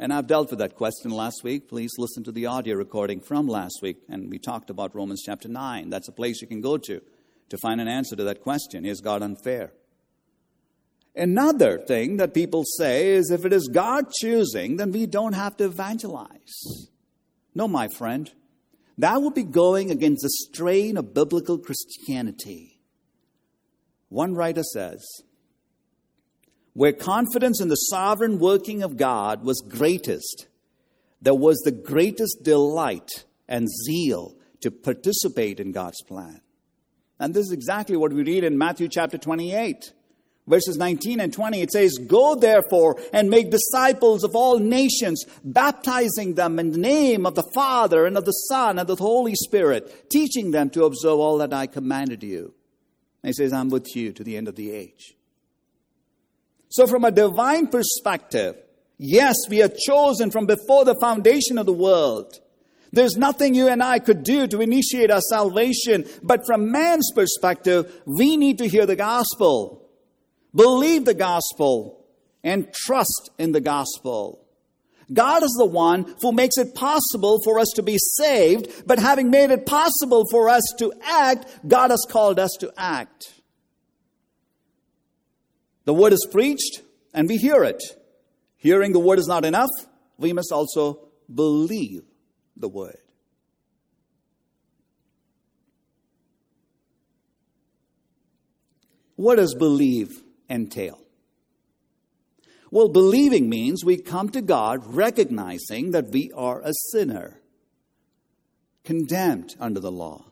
And 0.00 0.12
I've 0.12 0.26
dealt 0.26 0.50
with 0.50 0.58
that 0.58 0.74
question 0.74 1.12
last 1.12 1.44
week. 1.44 1.68
Please 1.68 1.92
listen 1.96 2.24
to 2.24 2.32
the 2.32 2.46
audio 2.46 2.74
recording 2.74 3.20
from 3.20 3.46
last 3.46 3.78
week. 3.82 3.98
And 4.08 4.28
we 4.28 4.40
talked 4.40 4.68
about 4.68 4.92
Romans 4.92 5.22
chapter 5.24 5.46
9. 5.46 5.90
That's 5.90 6.08
a 6.08 6.12
place 6.12 6.42
you 6.42 6.48
can 6.48 6.60
go 6.60 6.76
to 6.76 7.00
to 7.50 7.58
find 7.58 7.80
an 7.80 7.86
answer 7.86 8.16
to 8.16 8.24
that 8.24 8.42
question 8.42 8.84
Is 8.84 9.00
God 9.00 9.22
unfair? 9.22 9.74
Another 11.14 11.78
thing 11.78 12.16
that 12.16 12.34
people 12.34 12.64
say 12.64 13.10
is 13.10 13.30
if 13.30 13.44
it 13.44 13.52
is 13.52 13.70
God 13.72 14.10
choosing, 14.10 14.76
then 14.76 14.90
we 14.90 15.06
don't 15.06 15.34
have 15.34 15.56
to 15.58 15.66
evangelize. 15.66 16.88
No, 17.54 17.68
my 17.68 17.86
friend. 17.86 18.28
That 18.98 19.22
would 19.22 19.34
be 19.34 19.44
going 19.44 19.92
against 19.92 20.22
the 20.24 20.30
strain 20.30 20.96
of 20.96 21.14
biblical 21.14 21.58
Christianity. 21.58 22.80
One 24.08 24.34
writer 24.34 24.64
says, 24.64 25.06
where 26.76 26.92
confidence 26.92 27.58
in 27.58 27.68
the 27.68 27.74
sovereign 27.74 28.38
working 28.38 28.82
of 28.82 28.98
God 28.98 29.42
was 29.42 29.62
greatest, 29.66 30.46
there 31.22 31.34
was 31.34 31.56
the 31.60 31.72
greatest 31.72 32.42
delight 32.42 33.24
and 33.48 33.66
zeal 33.86 34.36
to 34.60 34.70
participate 34.70 35.58
in 35.58 35.72
God's 35.72 36.02
plan. 36.02 36.42
And 37.18 37.32
this 37.32 37.46
is 37.46 37.52
exactly 37.52 37.96
what 37.96 38.12
we 38.12 38.22
read 38.22 38.44
in 38.44 38.58
Matthew 38.58 38.88
chapter 38.88 39.16
28, 39.16 39.94
verses 40.46 40.76
19 40.76 41.18
and 41.18 41.32
20. 41.32 41.62
It 41.62 41.70
says, 41.70 41.96
Go 41.96 42.34
therefore 42.34 43.00
and 43.10 43.30
make 43.30 43.50
disciples 43.50 44.22
of 44.22 44.36
all 44.36 44.58
nations, 44.58 45.24
baptizing 45.42 46.34
them 46.34 46.58
in 46.58 46.72
the 46.72 46.78
name 46.78 47.24
of 47.24 47.36
the 47.36 47.50
Father 47.54 48.04
and 48.04 48.18
of 48.18 48.26
the 48.26 48.32
Son 48.32 48.78
and 48.78 48.80
of 48.80 48.98
the 48.98 49.02
Holy 49.02 49.34
Spirit, 49.34 50.10
teaching 50.10 50.50
them 50.50 50.68
to 50.68 50.84
observe 50.84 51.20
all 51.20 51.38
that 51.38 51.54
I 51.54 51.68
commanded 51.68 52.22
you. 52.22 52.52
And 53.22 53.30
he 53.30 53.32
says, 53.32 53.54
I'm 53.54 53.70
with 53.70 53.96
you 53.96 54.12
to 54.12 54.22
the 54.22 54.36
end 54.36 54.46
of 54.46 54.56
the 54.56 54.72
age. 54.72 55.15
So, 56.68 56.86
from 56.86 57.04
a 57.04 57.10
divine 57.10 57.68
perspective, 57.68 58.56
yes, 58.98 59.36
we 59.48 59.62
are 59.62 59.68
chosen 59.68 60.30
from 60.30 60.46
before 60.46 60.84
the 60.84 60.98
foundation 61.00 61.58
of 61.58 61.66
the 61.66 61.72
world. 61.72 62.40
There's 62.92 63.16
nothing 63.16 63.54
you 63.54 63.68
and 63.68 63.82
I 63.82 63.98
could 63.98 64.22
do 64.22 64.46
to 64.46 64.60
initiate 64.60 65.10
our 65.10 65.20
salvation, 65.20 66.06
but 66.22 66.46
from 66.46 66.70
man's 66.70 67.10
perspective, 67.14 67.92
we 68.06 68.36
need 68.36 68.58
to 68.58 68.68
hear 68.68 68.86
the 68.86 68.96
gospel, 68.96 69.86
believe 70.54 71.04
the 71.04 71.14
gospel, 71.14 72.04
and 72.42 72.72
trust 72.72 73.30
in 73.38 73.52
the 73.52 73.60
gospel. 73.60 74.46
God 75.12 75.42
is 75.42 75.54
the 75.58 75.66
one 75.66 76.14
who 76.20 76.32
makes 76.32 76.58
it 76.58 76.74
possible 76.74 77.40
for 77.44 77.58
us 77.58 77.68
to 77.76 77.82
be 77.82 77.96
saved, 77.98 78.86
but 78.86 78.98
having 78.98 79.30
made 79.30 79.50
it 79.50 79.66
possible 79.66 80.24
for 80.30 80.48
us 80.48 80.64
to 80.78 80.92
act, 81.04 81.46
God 81.66 81.90
has 81.90 82.04
called 82.08 82.38
us 82.38 82.56
to 82.60 82.72
act. 82.76 83.35
The 85.86 85.94
word 85.94 86.12
is 86.12 86.28
preached 86.30 86.82
and 87.14 87.28
we 87.28 87.38
hear 87.38 87.64
it. 87.64 87.82
Hearing 88.56 88.92
the 88.92 88.98
word 88.98 89.18
is 89.18 89.28
not 89.28 89.44
enough, 89.44 89.70
we 90.18 90.32
must 90.32 90.52
also 90.52 91.08
believe 91.32 92.02
the 92.56 92.68
word. 92.68 92.98
What 99.14 99.36
does 99.36 99.54
believe 99.54 100.22
entail? 100.50 101.00
Well, 102.70 102.88
believing 102.88 103.48
means 103.48 103.84
we 103.84 103.96
come 103.96 104.28
to 104.30 104.42
God 104.42 104.94
recognizing 104.94 105.92
that 105.92 106.08
we 106.08 106.32
are 106.32 106.60
a 106.62 106.72
sinner, 106.90 107.40
condemned 108.84 109.54
under 109.60 109.80
the 109.80 109.92
law. 109.92 110.26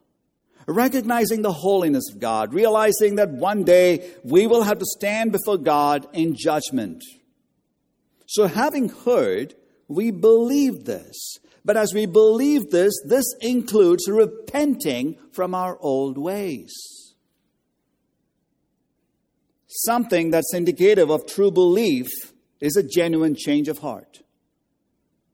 Recognizing 0.67 1.43
the 1.43 1.53
holiness 1.53 2.05
of 2.11 2.21
God, 2.21 2.55
realizing 2.55 3.17
that 3.17 3.31
one 3.31 3.65
day 3.65 4.11
we 4.23 4.47
will 4.47 4.63
have 4.63 4.79
to 4.79 4.87
stand 4.87 5.33
before 5.33 5.59
God 5.59 6.07
in 6.13 6.35
judgment. 6.37 7.03
So, 8.27 8.47
having 8.47 8.89
heard, 8.89 9.55
we 9.89 10.11
believe 10.11 10.85
this. 10.85 11.39
But 11.65 11.77
as 11.77 11.95
we 11.95 12.07
believe 12.07 12.71
this, 12.71 12.93
this 13.07 13.25
includes 13.41 14.09
repenting 14.09 15.17
from 15.33 15.55
our 15.55 15.79
old 15.81 16.19
ways. 16.19 16.73
Something 19.67 20.31
that's 20.31 20.55
indicative 20.55 21.11
of 21.11 21.27
true 21.27 21.51
belief 21.51 22.09
is 22.61 22.77
a 22.77 22.83
genuine 22.83 23.35
change 23.35 23.69
of 23.69 23.79
heart, 23.79 24.21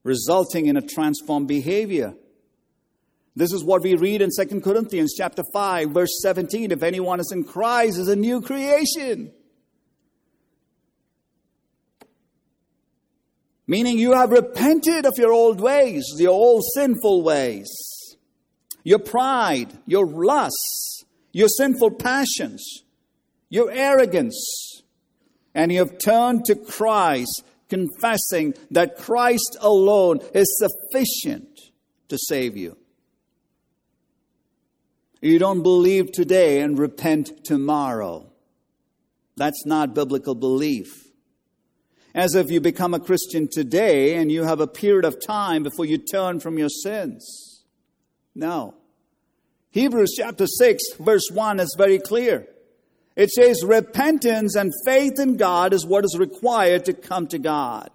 resulting 0.03 0.67
in 0.67 0.77
a 0.77 0.83
transformed 0.83 1.49
behavior. 1.49 2.15
This 3.37 3.53
is 3.53 3.65
what 3.65 3.83
we 3.83 3.95
read 3.95 4.23
in 4.23 4.31
2 4.37 4.61
Corinthians 4.61 5.15
chapter 5.17 5.43
5 5.53 5.91
verse 5.91 6.21
17 6.23 6.73
if 6.73 6.83
anyone 6.83 7.21
is 7.21 7.31
in 7.33 7.45
Christ 7.45 7.99
is 7.99 8.09
a 8.09 8.17
new 8.17 8.41
creation. 8.41 9.33
Meaning 13.67 13.99
you 13.99 14.15
have 14.15 14.33
repented 14.33 15.07
of 15.07 15.17
your 15.17 15.33
old 15.33 15.61
ways, 15.61 16.05
your 16.19 16.33
old 16.33 16.65
sinful 16.75 17.23
ways, 17.23 17.71
your 18.83 18.99
pride, 18.99 19.79
your 19.87 20.07
lusts, 20.07 21.05
your 21.33 21.47
sinful 21.47 21.93
passions, 21.93 22.83
your 23.49 23.71
arrogance, 23.71 24.83
and 25.55 25.71
you 25.71 25.79
have 25.79 25.99
turned 25.99 26.45
to 26.47 26.57
Christ, 26.57 27.45
confessing 27.69 28.55
that 28.73 28.97
Christ 28.97 29.57
alone 29.61 30.19
is 30.35 30.59
sufficient 30.59 31.61
to 32.09 32.19
save 32.19 32.57
you. 32.57 32.77
You 35.21 35.39
don't 35.39 35.63
believe 35.63 36.13
today 36.13 36.61
and 36.61 36.79
repent 36.79 37.45
tomorrow. 37.45 38.31
That's 39.37 39.67
not 39.67 39.95
biblical 39.95 40.35
belief. 40.35 41.07
As 42.15 42.35
if 42.35 42.51
you 42.51 42.61
become 42.61 42.95
a 42.95 43.01
Christian 43.01 43.49
today 43.51 44.17
and 44.17 44.33
you 44.33 44.45
have 44.45 44.61
a 44.61 44.67
period 44.67 45.05
of 45.05 45.25
time 45.25 45.63
before 45.63 45.85
you 45.85 45.99
turn 45.99 46.41
from 46.41 46.59
your 46.59 46.69
sins. 46.69 47.65
No. 48.35 48.75
Hebrews 49.71 50.15
chapter 50.17 50.47
6, 50.47 50.83
verse 50.99 51.29
1 51.31 51.61
is 51.61 51.75
very 51.79 51.99
clear. 51.99 52.47
It 53.15 53.31
says 53.31 53.63
repentance 53.65 54.57
and 54.57 54.73
faith 54.85 55.21
in 55.21 55.37
God 55.37 55.73
is 55.73 55.87
what 55.87 56.05
is 56.05 56.17
required 56.19 56.87
to 56.87 56.95
come 56.95 57.27
to 57.29 57.39
God. 57.39 57.91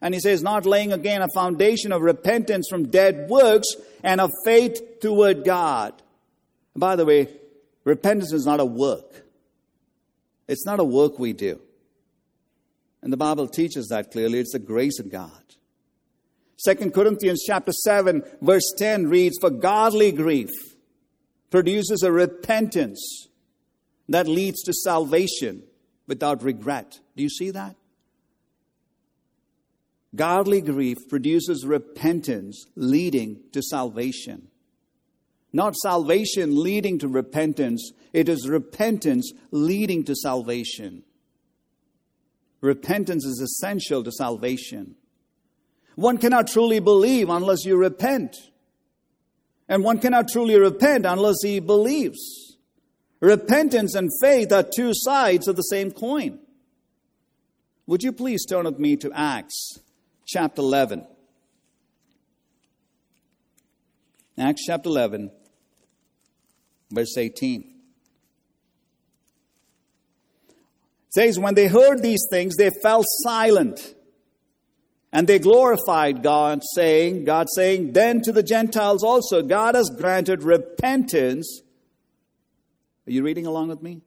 And 0.00 0.14
he 0.14 0.20
says, 0.20 0.42
not 0.42 0.66
laying 0.66 0.92
again 0.92 1.22
a 1.22 1.28
foundation 1.28 1.92
of 1.92 2.02
repentance 2.02 2.66
from 2.68 2.88
dead 2.88 3.28
works 3.28 3.68
and 4.02 4.20
of 4.20 4.30
faith 4.44 5.00
toward 5.00 5.44
God. 5.44 5.94
By 6.76 6.94
the 6.94 7.06
way, 7.06 7.28
repentance 7.84 8.32
is 8.32 8.44
not 8.44 8.60
a 8.60 8.64
work. 8.64 9.24
It's 10.46 10.66
not 10.66 10.78
a 10.78 10.84
work 10.84 11.18
we 11.18 11.32
do. 11.32 11.60
And 13.02 13.12
the 13.12 13.16
Bible 13.16 13.48
teaches 13.48 13.88
that 13.88 14.12
clearly. 14.12 14.38
It's 14.38 14.52
the 14.52 14.58
grace 14.58 14.98
of 14.98 15.10
God. 15.10 15.30
Second 16.56 16.94
Corinthians 16.94 17.42
chapter 17.46 17.72
7 17.72 18.22
verse 18.40 18.72
10 18.78 19.08
reads, 19.08 19.38
For 19.40 19.50
godly 19.50 20.12
grief 20.12 20.50
produces 21.50 22.02
a 22.02 22.12
repentance 22.12 23.28
that 24.08 24.26
leads 24.26 24.62
to 24.62 24.72
salvation 24.72 25.62
without 26.06 26.42
regret. 26.42 27.00
Do 27.16 27.22
you 27.22 27.30
see 27.30 27.50
that? 27.50 27.76
Godly 30.14 30.60
grief 30.62 30.96
produces 31.08 31.66
repentance 31.66 32.66
leading 32.74 33.40
to 33.52 33.62
salvation. 33.62 34.48
Not 35.56 35.74
salvation 35.74 36.62
leading 36.62 36.98
to 36.98 37.08
repentance, 37.08 37.92
it 38.12 38.28
is 38.28 38.46
repentance 38.46 39.32
leading 39.50 40.04
to 40.04 40.14
salvation. 40.14 41.02
Repentance 42.60 43.24
is 43.24 43.40
essential 43.40 44.04
to 44.04 44.12
salvation. 44.12 44.96
One 45.94 46.18
cannot 46.18 46.48
truly 46.48 46.78
believe 46.78 47.30
unless 47.30 47.64
you 47.64 47.78
repent. 47.78 48.36
And 49.66 49.82
one 49.82 49.98
cannot 49.98 50.28
truly 50.28 50.60
repent 50.60 51.06
unless 51.06 51.36
he 51.42 51.58
believes. 51.60 52.58
Repentance 53.20 53.94
and 53.94 54.10
faith 54.20 54.52
are 54.52 54.62
two 54.62 54.90
sides 54.92 55.48
of 55.48 55.56
the 55.56 55.62
same 55.62 55.90
coin. 55.90 56.38
Would 57.86 58.02
you 58.02 58.12
please 58.12 58.44
turn 58.44 58.66
with 58.66 58.78
me 58.78 58.96
to 58.96 59.10
Acts 59.14 59.80
chapter 60.26 60.60
11? 60.60 61.06
Acts 64.38 64.66
chapter 64.66 64.90
11, 64.90 65.30
verse 66.96 67.16
18. 67.16 67.60
It 70.48 70.54
says, 71.10 71.38
When 71.38 71.54
they 71.54 71.68
heard 71.68 72.02
these 72.02 72.26
things, 72.30 72.56
they 72.56 72.70
fell 72.82 73.04
silent. 73.22 73.94
And 75.12 75.28
they 75.28 75.38
glorified 75.38 76.24
God, 76.24 76.62
saying, 76.74 77.24
God 77.24 77.46
saying, 77.54 77.92
Then 77.92 78.20
to 78.22 78.32
the 78.32 78.42
Gentiles 78.42 79.04
also, 79.04 79.40
God 79.42 79.76
has 79.76 79.88
granted 79.96 80.42
repentance 80.42 81.62
are 83.06 83.12
you 83.12 83.22
reading 83.22 83.46
along 83.46 83.68
with 83.68 83.82
me? 83.82 84.02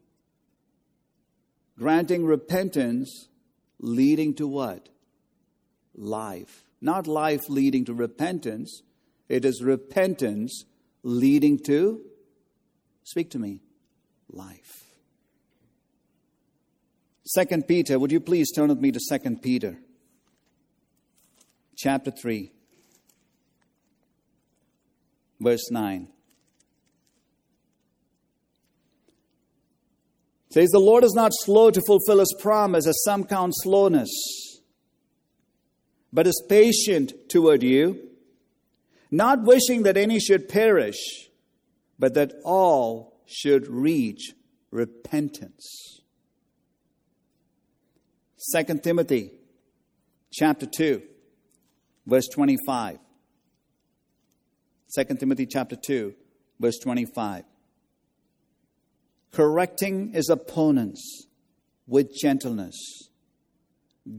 Granting 1.77 2.25
repentance 2.25 3.29
leading 3.79 4.33
to 4.35 4.47
what? 4.47 4.89
Life. 5.95 6.65
Not 6.81 7.07
life 7.07 7.47
leading 7.47 7.85
to 7.85 7.93
repentance. 7.93 8.83
It 9.29 9.45
is 9.45 9.63
repentance 9.63 10.65
leading 11.03 11.59
to, 11.59 12.01
speak 13.09 13.31
to 13.31 13.39
me, 13.39 13.59
life. 14.29 14.83
Second 17.25 17.67
Peter, 17.67 17.97
would 17.97 18.11
you 18.11 18.19
please 18.19 18.51
turn 18.51 18.69
with 18.69 18.79
me 18.79 18.91
to 18.91 18.99
Second 18.99 19.41
Peter, 19.41 19.77
chapter 21.75 22.11
3, 22.11 22.51
verse 25.39 25.71
9. 25.71 26.07
says 30.51 30.69
the 30.69 30.79
Lord 30.79 31.03
is 31.03 31.13
not 31.13 31.31
slow 31.31 31.69
to 31.69 31.81
fulfill 31.85 32.19
his 32.19 32.35
promise, 32.39 32.87
as 32.87 33.03
some 33.03 33.23
count 33.23 33.53
slowness, 33.55 34.09
but 36.11 36.25
is 36.25 36.43
patient 36.49 37.13
toward 37.27 37.61
you, 37.61 37.99
not 39.11 39.43
wishing 39.43 39.83
that 39.83 39.97
any 39.97 40.19
should 40.19 40.49
perish, 40.49 41.28
but 41.99 42.13
that 42.13 42.33
all 42.43 43.21
should 43.27 43.67
reach 43.67 44.33
repentance. 44.71 46.01
2 48.55 48.79
Timothy 48.79 49.31
chapter 50.31 50.65
2 50.65 51.01
verse 52.05 52.27
25 52.29 52.99
2 54.95 55.03
Timothy 55.15 55.45
chapter 55.45 55.75
2 55.75 56.13
verse 56.59 56.77
25 56.79 57.43
correcting 59.31 60.13
his 60.13 60.29
opponents 60.29 61.27
with 61.87 62.15
gentleness, 62.15 63.09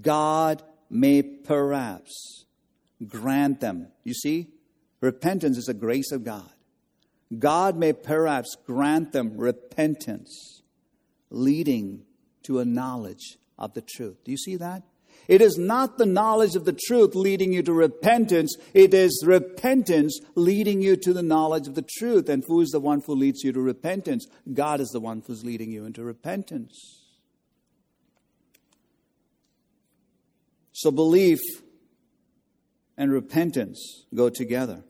God 0.03 0.63
may 0.91 1.23
perhaps 1.23 2.45
grant 3.07 3.61
them. 3.61 3.89
You 4.05 4.15
see, 4.15 4.49
repentance 5.01 5.57
is 5.57 5.69
a 5.69 5.75
grace 5.75 6.13
of 6.13 6.25
God. 6.25 6.51
God 7.39 7.77
may 7.77 7.93
perhaps 7.93 8.57
grant 8.67 9.13
them 9.13 9.37
repentance, 9.37 10.63
leading 11.31 12.03
to 12.43 12.59
a 12.59 12.65
knowledge 12.65 13.39
of 13.59 13.75
the 13.75 13.83
truth. 13.83 14.25
Do 14.25 14.33
you 14.33 14.39
see 14.39 14.57
that? 14.57 14.83
It 15.29 15.41
is 15.41 15.57
not 15.57 15.97
the 15.97 16.07
knowledge 16.07 16.57
of 16.57 16.65
the 16.65 16.77
truth 16.87 17.15
leading 17.15 17.53
you 17.53 17.63
to 17.63 17.73
repentance. 17.73 18.57
It 18.75 18.93
is 18.93 19.23
repentance 19.25 20.19
leading 20.35 20.83
you 20.83 20.97
to 20.97 21.13
the 21.13 21.23
knowledge 21.23 21.69
of 21.69 21.77
the 21.77 21.87
truth. 21.99 22.29
And 22.29 22.43
who 22.49 22.61
is 22.61 22.71
the 22.71 22.81
one 22.81 23.01
who 23.07 23.15
leads 23.15 23.45
you 23.45 23.53
to 23.53 23.61
repentance? 23.61 24.27
God 24.53 24.81
is 24.81 24.89
the 24.89 24.99
one 24.99 25.23
who's 25.25 25.45
leading 25.45 25.71
you 25.71 25.85
into 25.85 26.03
repentance. 26.03 27.01
So 30.73 30.91
belief 30.91 31.39
and 32.97 33.13
repentance 33.13 34.07
go 34.13 34.31
together. 34.31 34.83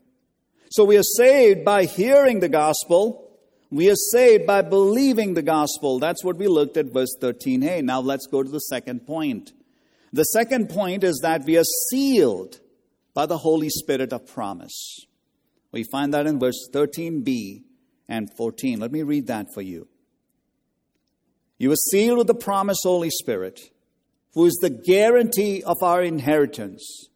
So 0.71 0.85
we 0.85 0.95
are 0.95 1.03
saved 1.03 1.65
by 1.65 1.83
hearing 1.83 2.39
the 2.39 2.47
gospel. 2.47 3.29
We 3.69 3.89
are 3.89 3.95
saved 3.95 4.47
by 4.47 4.61
believing 4.61 5.33
the 5.33 5.41
gospel. 5.41 5.99
That's 5.99 6.23
what 6.23 6.37
we 6.37 6.47
looked 6.47 6.77
at 6.77 6.93
verse 6.93 7.13
13a. 7.19 7.83
Now 7.83 7.99
let's 7.99 8.25
go 8.25 8.41
to 8.41 8.49
the 8.49 8.59
second 8.59 9.05
point. 9.05 9.51
The 10.13 10.23
second 10.23 10.69
point 10.69 11.03
is 11.03 11.19
that 11.23 11.43
we 11.43 11.57
are 11.57 11.65
sealed 11.89 12.61
by 13.13 13.25
the 13.25 13.39
Holy 13.39 13.67
Spirit 13.67 14.13
of 14.13 14.25
promise. 14.25 15.05
We 15.73 15.83
find 15.83 16.13
that 16.13 16.25
in 16.25 16.39
verse 16.39 16.69
13b 16.71 17.63
and 18.07 18.29
14. 18.37 18.79
Let 18.79 18.93
me 18.93 19.03
read 19.03 19.27
that 19.27 19.47
for 19.53 19.61
you. 19.61 19.89
You 21.57 21.73
are 21.73 21.87
sealed 21.91 22.17
with 22.17 22.27
the 22.27 22.33
promised 22.33 22.83
Holy 22.83 23.09
Spirit, 23.09 23.59
who 24.35 24.45
is 24.45 24.57
the 24.61 24.69
guarantee 24.69 25.63
of 25.63 25.83
our 25.83 26.01
inheritance 26.01 27.09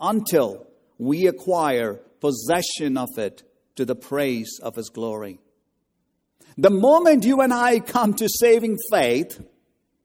until 0.00 0.66
we 0.98 1.28
acquire 1.28 2.00
possession 2.20 2.96
of 2.96 3.08
it 3.16 3.42
to 3.76 3.84
the 3.84 3.94
praise 3.94 4.58
of 4.62 4.76
His 4.76 4.90
glory. 4.90 5.38
The 6.56 6.70
moment 6.70 7.24
you 7.24 7.40
and 7.40 7.52
I 7.52 7.80
come 7.80 8.14
to 8.14 8.28
saving 8.28 8.76
faith, 8.90 9.40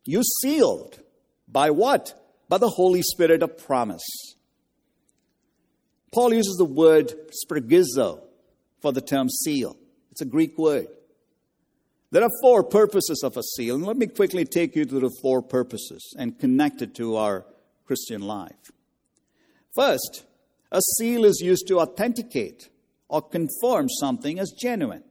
you're 0.05 0.23
sealed. 0.41 0.99
By 1.47 1.71
what? 1.71 2.13
By 2.49 2.59
the 2.59 2.69
Holy 2.69 3.01
Spirit 3.01 3.41
of 3.41 3.57
promise. 3.57 4.03
Paul 6.11 6.33
uses 6.33 6.55
the 6.57 6.65
word 6.65 7.11
sphragizo 7.31 8.21
for 8.81 8.91
the 8.91 9.01
term 9.01 9.29
seal. 9.29 9.75
It's 10.11 10.21
a 10.21 10.25
Greek 10.25 10.57
word. 10.59 10.87
There 12.11 12.21
are 12.21 12.29
four 12.43 12.63
purposes 12.63 13.23
of 13.23 13.35
a 13.35 13.41
seal, 13.41 13.73
and 13.73 13.85
let 13.87 13.97
me 13.97 14.05
quickly 14.05 14.45
take 14.45 14.75
you 14.75 14.85
through 14.85 14.99
the 14.99 15.17
four 15.23 15.41
purposes 15.41 16.13
and 16.19 16.37
connect 16.37 16.83
it 16.83 16.93
to 16.95 17.15
our 17.15 17.45
Christian 17.87 18.21
life. 18.21 18.71
First, 19.73 20.23
a 20.73 20.81
seal 20.81 21.23
is 21.23 21.39
used 21.39 21.67
to 21.67 21.79
authenticate 21.79 22.69
or 23.07 23.21
confirm 23.21 23.87
something 23.87 24.39
as 24.39 24.51
genuine. 24.51 25.03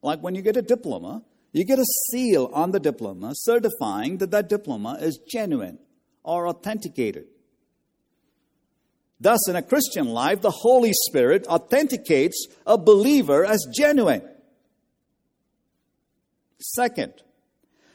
Like 0.00 0.20
when 0.20 0.34
you 0.34 0.40
get 0.40 0.56
a 0.56 0.62
diploma, 0.62 1.22
you 1.52 1.64
get 1.64 1.78
a 1.78 1.84
seal 2.10 2.50
on 2.54 2.70
the 2.70 2.80
diploma 2.80 3.32
certifying 3.34 4.16
that 4.18 4.30
that 4.30 4.48
diploma 4.48 4.98
is 5.00 5.20
genuine 5.28 5.78
or 6.24 6.48
authenticated. 6.48 7.26
Thus, 9.20 9.48
in 9.48 9.54
a 9.54 9.62
Christian 9.62 10.08
life, 10.08 10.40
the 10.40 10.50
Holy 10.50 10.92
Spirit 10.92 11.46
authenticates 11.46 12.48
a 12.66 12.76
believer 12.76 13.44
as 13.44 13.68
genuine. 13.72 14.28
Second, 16.58 17.12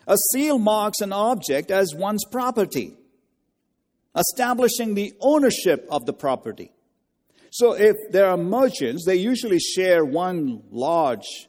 a 0.08 0.16
seal 0.32 0.58
marks 0.60 1.02
an 1.02 1.12
object 1.12 1.72
as 1.72 1.94
one's 1.96 2.24
property, 2.32 2.96
establishing 4.16 4.94
the 4.94 5.14
ownership 5.20 5.86
of 5.90 6.06
the 6.06 6.14
property. 6.14 6.72
So, 7.50 7.74
if 7.74 7.96
there 8.12 8.28
are 8.28 8.38
merchants, 8.38 9.06
they 9.06 9.16
usually 9.16 9.60
share 9.60 10.04
one 10.04 10.64
large 10.72 11.48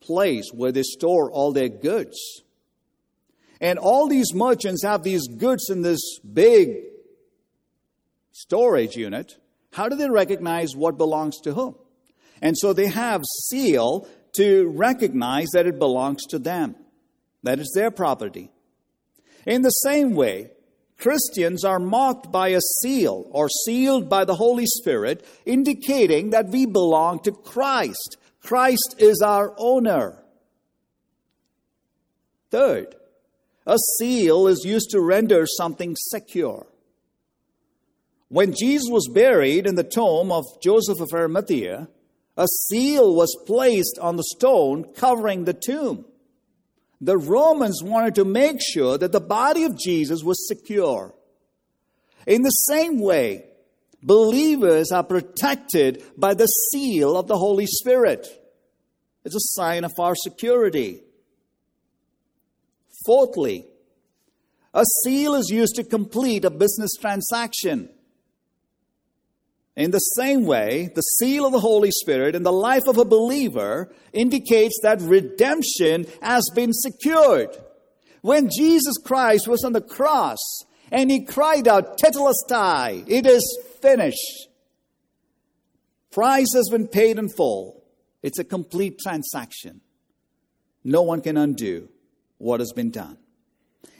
place 0.00 0.50
where 0.52 0.72
they 0.72 0.82
store 0.82 1.30
all 1.30 1.52
their 1.52 1.68
goods. 1.68 2.42
And 3.60 3.78
all 3.78 4.08
these 4.08 4.34
merchants 4.34 4.82
have 4.82 5.04
these 5.04 5.28
goods 5.28 5.70
in 5.70 5.82
this 5.82 6.18
big 6.20 6.78
storage 8.32 8.96
unit. 8.96 9.38
How 9.72 9.88
do 9.88 9.96
they 9.96 10.10
recognize 10.10 10.74
what 10.74 10.98
belongs 10.98 11.40
to 11.42 11.54
whom? 11.54 11.76
And 12.42 12.58
so 12.58 12.72
they 12.72 12.88
have 12.88 13.22
seal 13.48 14.08
to 14.34 14.68
recognize 14.68 15.48
that 15.52 15.66
it 15.66 15.78
belongs 15.78 16.26
to 16.26 16.38
them, 16.38 16.74
that 17.42 17.60
it's 17.60 17.72
their 17.74 17.90
property. 17.90 18.50
In 19.46 19.62
the 19.62 19.70
same 19.70 20.14
way, 20.14 20.50
Christians 21.02 21.64
are 21.64 21.80
marked 21.80 22.30
by 22.30 22.50
a 22.50 22.60
seal 22.60 23.26
or 23.32 23.48
sealed 23.48 24.08
by 24.08 24.24
the 24.24 24.36
Holy 24.36 24.66
Spirit, 24.66 25.26
indicating 25.44 26.30
that 26.30 26.48
we 26.48 26.64
belong 26.64 27.18
to 27.24 27.32
Christ. 27.32 28.18
Christ 28.40 28.94
is 28.98 29.20
our 29.20 29.52
owner. 29.58 30.22
Third, 32.52 32.94
a 33.66 33.78
seal 33.98 34.46
is 34.46 34.64
used 34.64 34.90
to 34.90 35.00
render 35.00 35.44
something 35.44 35.96
secure. 35.98 36.68
When 38.28 38.54
Jesus 38.54 38.88
was 38.88 39.10
buried 39.12 39.66
in 39.66 39.74
the 39.74 39.82
tomb 39.82 40.30
of 40.30 40.44
Joseph 40.62 41.00
of 41.00 41.12
Arimathea, 41.12 41.88
a 42.36 42.46
seal 42.68 43.12
was 43.12 43.36
placed 43.44 43.98
on 44.00 44.14
the 44.14 44.24
stone 44.36 44.84
covering 44.94 45.46
the 45.46 45.52
tomb. 45.52 46.04
The 47.02 47.18
Romans 47.18 47.82
wanted 47.82 48.14
to 48.14 48.24
make 48.24 48.60
sure 48.62 48.96
that 48.96 49.10
the 49.10 49.20
body 49.20 49.64
of 49.64 49.76
Jesus 49.76 50.22
was 50.22 50.46
secure. 50.46 51.12
In 52.28 52.42
the 52.42 52.50
same 52.50 53.00
way, 53.00 53.44
believers 54.04 54.92
are 54.92 55.02
protected 55.02 56.04
by 56.16 56.34
the 56.34 56.46
seal 56.46 57.16
of 57.16 57.26
the 57.26 57.36
Holy 57.36 57.66
Spirit. 57.66 58.28
It's 59.24 59.34
a 59.34 59.40
sign 59.40 59.82
of 59.82 59.90
our 59.98 60.14
security. 60.14 61.00
Fourthly, 63.04 63.66
a 64.72 64.84
seal 65.02 65.34
is 65.34 65.50
used 65.50 65.74
to 65.74 65.84
complete 65.84 66.44
a 66.44 66.50
business 66.50 66.94
transaction. 66.94 67.88
In 69.74 69.90
the 69.90 69.98
same 69.98 70.44
way, 70.44 70.90
the 70.94 71.00
seal 71.00 71.46
of 71.46 71.52
the 71.52 71.60
Holy 71.60 71.90
Spirit 71.90 72.34
in 72.34 72.42
the 72.42 72.52
life 72.52 72.82
of 72.86 72.98
a 72.98 73.04
believer 73.04 73.90
indicates 74.12 74.78
that 74.82 75.00
redemption 75.00 76.06
has 76.20 76.48
been 76.54 76.72
secured. 76.72 77.56
When 78.20 78.50
Jesus 78.50 78.96
Christ 79.02 79.48
was 79.48 79.64
on 79.64 79.72
the 79.72 79.80
cross 79.80 80.38
and 80.90 81.10
he 81.10 81.24
cried 81.24 81.66
out, 81.66 81.98
Tetelestai, 81.98 83.04
it 83.08 83.26
is 83.26 83.58
finished. 83.80 84.48
Price 86.10 86.52
has 86.54 86.68
been 86.68 86.86
paid 86.86 87.18
in 87.18 87.30
full. 87.30 87.82
It's 88.22 88.38
a 88.38 88.44
complete 88.44 88.98
transaction. 88.98 89.80
No 90.84 91.02
one 91.02 91.22
can 91.22 91.38
undo 91.38 91.88
what 92.36 92.60
has 92.60 92.72
been 92.72 92.90
done. 92.90 93.16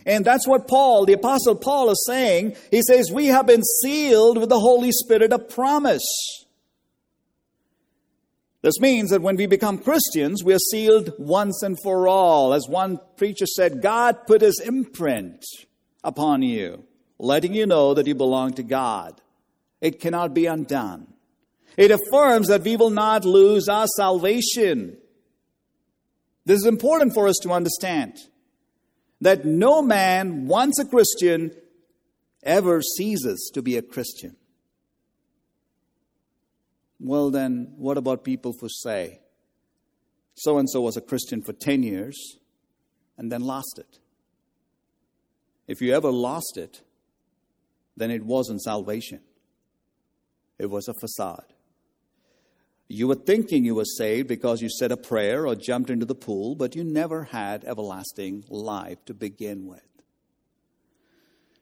And 0.06 0.24
that's 0.24 0.46
what 0.46 0.68
Paul, 0.68 1.06
the 1.06 1.12
Apostle 1.12 1.56
Paul, 1.56 1.90
is 1.90 2.04
saying. 2.06 2.56
He 2.70 2.82
says, 2.82 3.10
We 3.12 3.26
have 3.26 3.46
been 3.46 3.62
sealed 3.62 4.38
with 4.38 4.48
the 4.48 4.60
Holy 4.60 4.92
Spirit 4.92 5.32
of 5.32 5.48
promise. 5.48 6.02
This 8.62 8.78
means 8.78 9.10
that 9.10 9.22
when 9.22 9.36
we 9.36 9.46
become 9.46 9.78
Christians, 9.78 10.44
we 10.44 10.54
are 10.54 10.58
sealed 10.58 11.12
once 11.18 11.62
and 11.62 11.76
for 11.82 12.06
all. 12.06 12.54
As 12.54 12.68
one 12.68 13.00
preacher 13.16 13.46
said, 13.46 13.82
God 13.82 14.26
put 14.26 14.40
his 14.40 14.60
imprint 14.60 15.44
upon 16.04 16.42
you, 16.42 16.84
letting 17.18 17.54
you 17.54 17.66
know 17.66 17.92
that 17.94 18.06
you 18.06 18.14
belong 18.14 18.54
to 18.54 18.62
God. 18.62 19.20
It 19.80 20.00
cannot 20.00 20.32
be 20.32 20.46
undone. 20.46 21.08
It 21.76 21.90
affirms 21.90 22.48
that 22.48 22.62
we 22.62 22.76
will 22.76 22.90
not 22.90 23.24
lose 23.24 23.68
our 23.68 23.88
salvation. 23.88 24.96
This 26.44 26.60
is 26.60 26.66
important 26.66 27.14
for 27.14 27.26
us 27.26 27.38
to 27.42 27.50
understand 27.50 28.16
that 29.22 29.44
no 29.44 29.82
man, 29.82 30.46
once 30.48 30.80
a 30.80 30.84
Christian, 30.84 31.52
ever 32.42 32.82
ceases 32.82 33.52
to 33.54 33.62
be 33.62 33.76
a 33.76 33.82
Christian. 33.82 34.36
Well, 36.98 37.30
then, 37.30 37.72
what 37.76 37.96
about 37.96 38.24
people 38.24 38.52
who 38.60 38.68
say, 38.68 39.20
so 40.34 40.58
and 40.58 40.68
so 40.68 40.80
was 40.80 40.96
a 40.96 41.00
Christian 41.00 41.40
for 41.40 41.52
10 41.52 41.84
years 41.84 42.36
and 43.16 43.30
then 43.30 43.42
lost 43.42 43.78
it? 43.78 44.00
If 45.68 45.80
you 45.80 45.94
ever 45.94 46.10
lost 46.10 46.56
it, 46.56 46.82
then 47.96 48.10
it 48.10 48.24
wasn't 48.24 48.60
salvation, 48.60 49.20
it 50.58 50.66
was 50.66 50.88
a 50.88 50.94
facade. 50.94 51.51
You 52.92 53.08
were 53.08 53.14
thinking 53.14 53.64
you 53.64 53.74
were 53.74 53.86
saved 53.86 54.28
because 54.28 54.60
you 54.60 54.68
said 54.68 54.92
a 54.92 54.98
prayer 54.98 55.46
or 55.46 55.54
jumped 55.54 55.88
into 55.88 56.04
the 56.04 56.14
pool, 56.14 56.54
but 56.54 56.76
you 56.76 56.84
never 56.84 57.24
had 57.24 57.64
everlasting 57.64 58.44
life 58.50 59.02
to 59.06 59.14
begin 59.14 59.66
with. 59.66 59.86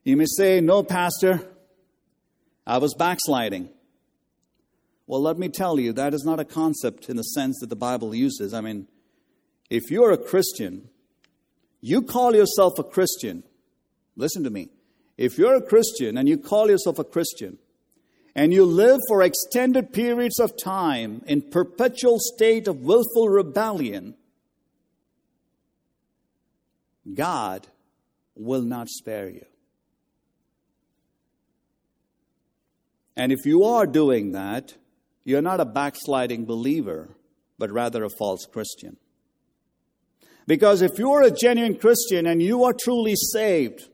You 0.02 0.16
may 0.16 0.26
say, 0.26 0.60
No, 0.60 0.82
Pastor, 0.82 1.40
I 2.66 2.78
was 2.78 2.94
backsliding. 2.94 3.68
Well, 5.06 5.22
let 5.22 5.38
me 5.38 5.48
tell 5.48 5.78
you, 5.78 5.92
that 5.92 6.14
is 6.14 6.24
not 6.24 6.40
a 6.40 6.44
concept 6.44 7.08
in 7.08 7.16
the 7.16 7.22
sense 7.22 7.60
that 7.60 7.68
the 7.68 7.76
Bible 7.76 8.12
uses. 8.12 8.52
I 8.52 8.60
mean, 8.60 8.88
if 9.70 9.88
you're 9.88 10.10
a 10.10 10.18
Christian, 10.18 10.88
you 11.80 12.02
call 12.02 12.34
yourself 12.34 12.76
a 12.80 12.82
Christian. 12.82 13.44
Listen 14.16 14.42
to 14.42 14.50
me. 14.50 14.70
If 15.16 15.38
you're 15.38 15.54
a 15.54 15.62
Christian 15.62 16.18
and 16.18 16.28
you 16.28 16.38
call 16.38 16.68
yourself 16.68 16.98
a 16.98 17.04
Christian, 17.04 17.58
and 18.34 18.52
you 18.52 18.64
live 18.64 18.98
for 19.08 19.22
extended 19.22 19.92
periods 19.92 20.38
of 20.38 20.52
time 20.56 21.22
in 21.26 21.50
perpetual 21.50 22.18
state 22.18 22.68
of 22.68 22.80
willful 22.80 23.28
rebellion, 23.28 24.14
God 27.12 27.66
will 28.36 28.62
not 28.62 28.88
spare 28.88 29.28
you. 29.28 29.44
And 33.16 33.32
if 33.32 33.44
you 33.44 33.64
are 33.64 33.86
doing 33.86 34.32
that, 34.32 34.74
you're 35.24 35.42
not 35.42 35.60
a 35.60 35.66
backsliding 35.66 36.46
believer, 36.46 37.10
but 37.58 37.70
rather 37.70 38.04
a 38.04 38.10
false 38.18 38.46
Christian. 38.50 38.96
Because 40.46 40.80
if 40.80 40.98
you're 40.98 41.22
a 41.22 41.30
genuine 41.30 41.76
Christian 41.76 42.26
and 42.26 42.42
you 42.42 42.64
are 42.64 42.72
truly 42.72 43.14
saved, 43.14 43.89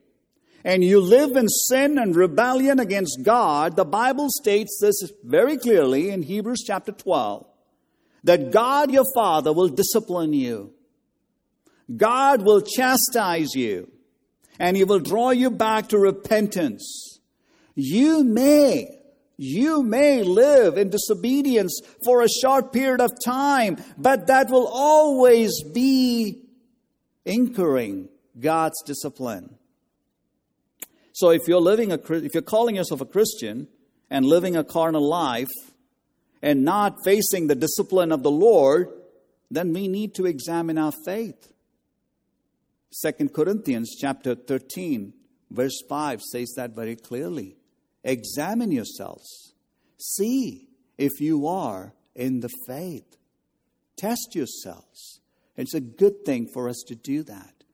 and 0.67 0.83
you 0.83 1.01
live 1.01 1.37
in 1.37 1.49
sin 1.49 1.97
and 1.97 2.17
rebellion 2.17 2.81
against 2.81 3.21
God, 3.23 3.77
the 3.77 3.85
Bible 3.85 4.27
states 4.29 4.81
this 4.81 5.13
very 5.23 5.57
clearly 5.59 6.11
in 6.11 6.23
Hebrews 6.23 6.65
chapter 6.67 6.91
12 6.91 7.47
that 8.25 8.51
God 8.51 8.91
your 8.91 9.05
Father 9.15 9.53
will 9.53 9.69
discipline 9.69 10.33
you. 10.33 10.75
God 11.97 12.43
will 12.43 12.61
chastise 12.61 13.55
you 13.55 13.89
and 14.59 14.77
he 14.77 14.83
will 14.83 14.99
draw 14.99 15.31
you 15.31 15.53
back 15.53 15.91
to 15.91 15.99
repentance. 15.99 17.21
You 17.77 18.25
may, 18.25 18.89
you 19.37 19.85
may 19.85 20.25
live 20.25 20.79
in 20.79 20.91
disobedience 20.91 21.81
for 22.05 22.23
a 22.23 22.29
short 22.29 22.73
period 22.73 23.01
of 23.01 23.13
time, 23.25 23.77
but 23.97 24.27
that 24.27 24.51
will 24.51 24.67
always 24.67 25.63
be 25.63 26.43
incurring 27.25 28.09
God's 28.41 28.83
discipline. 28.83 29.57
So 31.17 31.31
if 31.31 31.49
you're 31.49 31.63
living 31.63 31.93
a, 31.93 31.99
if 32.13 32.35
you're 32.35 32.43
calling 32.43 32.77
yourself 32.77 33.01
a 33.01 33.07
Christian 33.07 33.69
and 34.11 34.27
living 34.27 34.55
a 34.55 34.63
carnal 34.63 35.09
life 35.09 35.49
and 36.43 36.63
not 36.63 36.99
facing 37.07 37.47
the 37.47 37.55
discipline 37.55 38.13
of 38.13 38.23
the 38.23 38.31
Lord, 38.31 38.91
then 39.51 39.73
we 39.73 39.89
need 39.89 40.15
to 40.17 40.27
examine 40.27 40.77
our 40.77 40.93
faith. 41.07 41.55
Second 42.91 43.33
Corinthians 43.33 43.97
chapter 43.99 44.35
13 44.35 45.15
verse 45.51 45.81
5 45.89 46.21
says 46.21 46.53
that 46.55 46.75
very 46.75 46.97
clearly. 46.97 47.57
Examine 48.05 48.71
yourselves. 48.71 49.55
See 49.99 50.69
if 50.99 51.19
you 51.19 51.47
are 51.47 51.95
in 52.15 52.41
the 52.41 52.51
faith. 52.67 53.17
Test 53.97 54.35
yourselves. 54.35 55.23
It's 55.57 55.73
a 55.73 55.81
good 55.81 56.27
thing 56.27 56.47
for 56.53 56.69
us 56.69 56.85
to 56.89 56.95
do 56.95 57.23
that, 57.23 57.65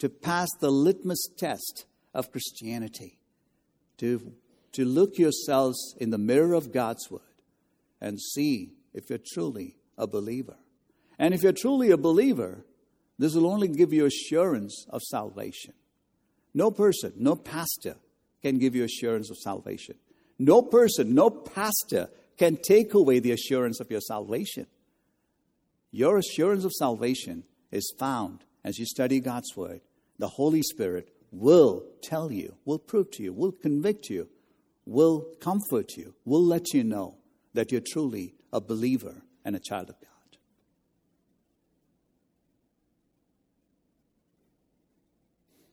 to 0.00 0.10
pass 0.10 0.50
the 0.60 0.70
litmus 0.70 1.30
test 1.38 1.86
of 2.14 2.30
Christianity, 2.30 3.18
to, 3.98 4.32
to 4.72 4.84
look 4.84 5.18
yourselves 5.18 5.94
in 5.98 6.10
the 6.10 6.18
mirror 6.18 6.54
of 6.54 6.72
God's 6.72 7.10
Word 7.10 7.20
and 8.00 8.20
see 8.20 8.72
if 8.92 9.10
you're 9.10 9.18
truly 9.18 9.76
a 9.98 10.06
believer. 10.06 10.56
And 11.18 11.34
if 11.34 11.42
you're 11.42 11.52
truly 11.52 11.90
a 11.90 11.96
believer, 11.96 12.64
this 13.18 13.34
will 13.34 13.46
only 13.46 13.68
give 13.68 13.92
you 13.92 14.06
assurance 14.06 14.86
of 14.90 15.02
salvation. 15.02 15.74
No 16.52 16.70
person, 16.70 17.12
no 17.16 17.36
pastor 17.36 17.96
can 18.42 18.58
give 18.58 18.74
you 18.74 18.84
assurance 18.84 19.30
of 19.30 19.38
salvation. 19.38 19.96
No 20.38 20.62
person, 20.62 21.14
no 21.14 21.30
pastor 21.30 22.10
can 22.36 22.56
take 22.56 22.94
away 22.94 23.20
the 23.20 23.32
assurance 23.32 23.80
of 23.80 23.90
your 23.90 24.00
salvation. 24.00 24.66
Your 25.90 26.18
assurance 26.18 26.64
of 26.64 26.72
salvation 26.72 27.44
is 27.70 27.94
found 27.98 28.44
as 28.64 28.78
you 28.78 28.86
study 28.86 29.20
God's 29.20 29.56
Word. 29.56 29.80
The 30.18 30.28
Holy 30.28 30.62
Spirit 30.62 31.13
will 31.34 31.84
tell 32.02 32.30
you, 32.30 32.54
will 32.64 32.78
prove 32.78 33.10
to 33.12 33.22
you, 33.22 33.32
will 33.32 33.52
convict 33.52 34.08
you, 34.08 34.28
will 34.86 35.26
comfort 35.40 35.96
you, 35.96 36.14
will 36.24 36.44
let 36.44 36.72
you 36.72 36.84
know 36.84 37.16
that 37.54 37.72
you're 37.72 37.80
truly 37.80 38.34
a 38.52 38.60
believer 38.60 39.22
and 39.44 39.56
a 39.56 39.60
child 39.60 39.90
of 39.90 40.00
God. 40.00 40.10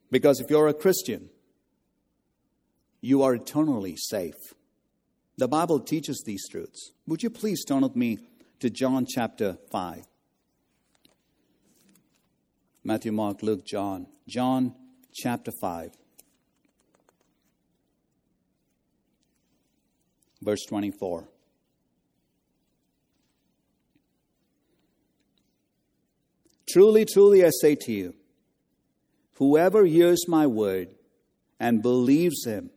Because 0.09 0.41
if 0.41 0.49
you're 0.49 0.67
a 0.67 0.73
Christian, 0.73 1.29
you 2.99 3.23
are 3.23 3.33
eternally 3.33 3.95
safe. 3.95 4.53
The 5.37 5.47
Bible 5.47 5.79
teaches 5.79 6.21
these 6.25 6.47
truths. 6.49 6.91
Would 7.07 7.23
you 7.23 7.29
please 7.29 7.63
turn 7.63 7.81
with 7.81 7.95
me 7.95 8.19
to 8.59 8.69
John 8.69 9.05
chapter 9.07 9.57
5? 9.71 10.05
Matthew, 12.83 13.11
Mark, 13.11 13.41
Luke, 13.41 13.65
John. 13.65 14.07
John 14.27 14.75
chapter 15.13 15.51
5, 15.61 15.91
verse 20.41 20.65
24. 20.67 21.27
Truly, 26.69 27.05
truly, 27.05 27.45
I 27.45 27.49
say 27.61 27.75
to 27.75 27.91
you, 27.91 28.15
Whoever 29.41 29.85
hears 29.85 30.27
my 30.27 30.45
word 30.45 30.93
and 31.59 31.81
believes 31.81 32.45
him 32.45 32.69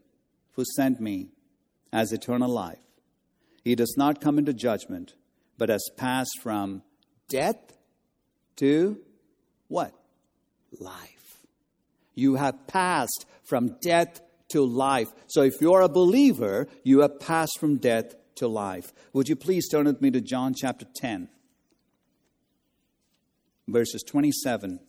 who 0.53 0.65
sent 0.77 1.01
me 1.01 1.29
has 1.93 2.11
eternal 2.11 2.51
life. 2.51 2.79
He 3.63 3.75
does 3.75 3.95
not 3.97 4.21
come 4.21 4.39
into 4.39 4.53
judgment, 4.53 5.15
but 5.59 5.69
has 5.69 5.85
passed 5.97 6.41
from 6.43 6.83
death 7.29 7.77
to 8.57 8.99
what? 9.69 9.93
Life. 10.81 11.14
You 12.15 12.37
have 12.37 12.67
passed 12.67 13.27
from 13.43 13.77
death 13.83 14.21
to 14.49 14.63
life. 14.63 15.09
So 15.27 15.43
if 15.43 15.61
you're 15.61 15.81
a 15.81 15.89
believer, 15.89 16.69
you 16.83 17.01
have 17.01 17.21
passed 17.21 17.59
from 17.59 17.77
death 17.77 18.15
to 18.37 18.49
life. 18.49 18.93
Would 19.13 19.29
you 19.29 19.37
please 19.37 19.69
turn 19.69 19.87
with 19.87 20.01
me 20.01 20.11
to 20.11 20.21
John 20.21 20.55
chapter 20.55 20.87
10, 20.97 21.29
verses 23.69 24.03
27 24.03 24.81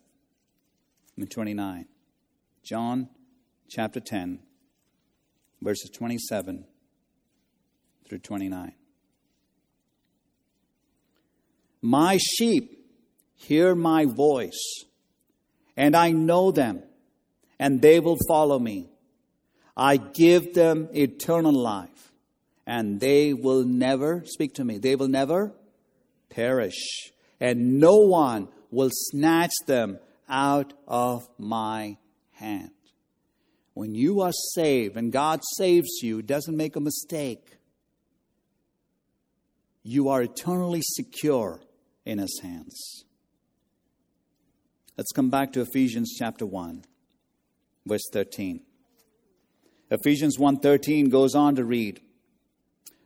and 1.18 1.32
29. 1.32 1.86
John 2.64 3.10
chapter 3.70 4.00
10, 4.00 4.40
verses 5.62 5.90
27 5.92 6.66
through 8.08 8.20
29. 8.20 8.74
My 11.82 12.18
sheep 12.18 12.84
hear 13.36 13.76
my 13.76 14.06
voice, 14.06 14.86
and 15.78 15.96
I 15.96 16.12
know 16.12 16.52
them, 16.52 16.82
and 17.60 17.82
they 17.82 18.00
will 18.00 18.18
follow 18.28 18.60
me. 18.60 18.90
I 19.78 19.98
give 19.98 20.54
them 20.54 20.90
eternal 20.94 21.54
life, 21.54 22.12
and 22.66 23.00
they 23.00 23.34
will 23.34 23.64
never, 23.64 24.24
speak 24.26 24.54
to 24.56 24.64
me, 24.64 24.78
they 24.78 24.96
will 24.96 25.08
never 25.08 25.54
perish, 26.30 27.12
and 27.40 27.80
no 27.80 27.98
one 27.98 28.48
will 28.72 28.90
snatch 28.92 29.54
them 29.68 30.00
out 30.28 30.74
of 30.88 31.28
my 31.38 31.98
hand. 32.32 32.72
When 33.74 33.94
you 33.94 34.22
are 34.22 34.32
saved 34.32 34.96
and 34.96 35.12
God 35.12 35.42
saves 35.58 36.00
you, 36.02 36.22
doesn't 36.22 36.56
make 36.56 36.76
a 36.76 36.80
mistake. 36.80 37.58
You 39.84 40.10
are 40.10 40.24
eternally 40.24 40.82
secure 40.82 41.62
in 42.06 42.20
his 42.20 42.40
hands. 42.42 43.04
Let's 44.98 45.12
come 45.12 45.30
back 45.30 45.52
to 45.54 45.62
Ephesians 45.62 46.16
chapter 46.18 46.46
1, 46.46 46.86
verse 47.86 48.08
13. 48.12 48.62
Ephesians 49.92 50.38
1:13 50.38 51.10
goes 51.10 51.36
on 51.36 51.56
to 51.56 51.64
read 51.64 52.02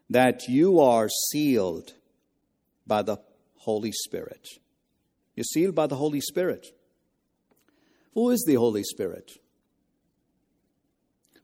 that 0.10 0.48
you 0.48 0.80
are 0.80 1.10
sealed 1.10 1.94
by 2.88 3.02
the 3.02 3.18
Holy 3.58 3.92
Spirit. 3.92 4.48
You're 5.36 5.44
sealed 5.44 5.76
by 5.76 5.88
the 5.88 5.98
Holy 5.98 6.22
Spirit. 6.22 6.68
Who 8.14 8.30
is 8.32 8.44
the 8.48 8.56
Holy 8.56 8.84
Spirit? 8.84 9.32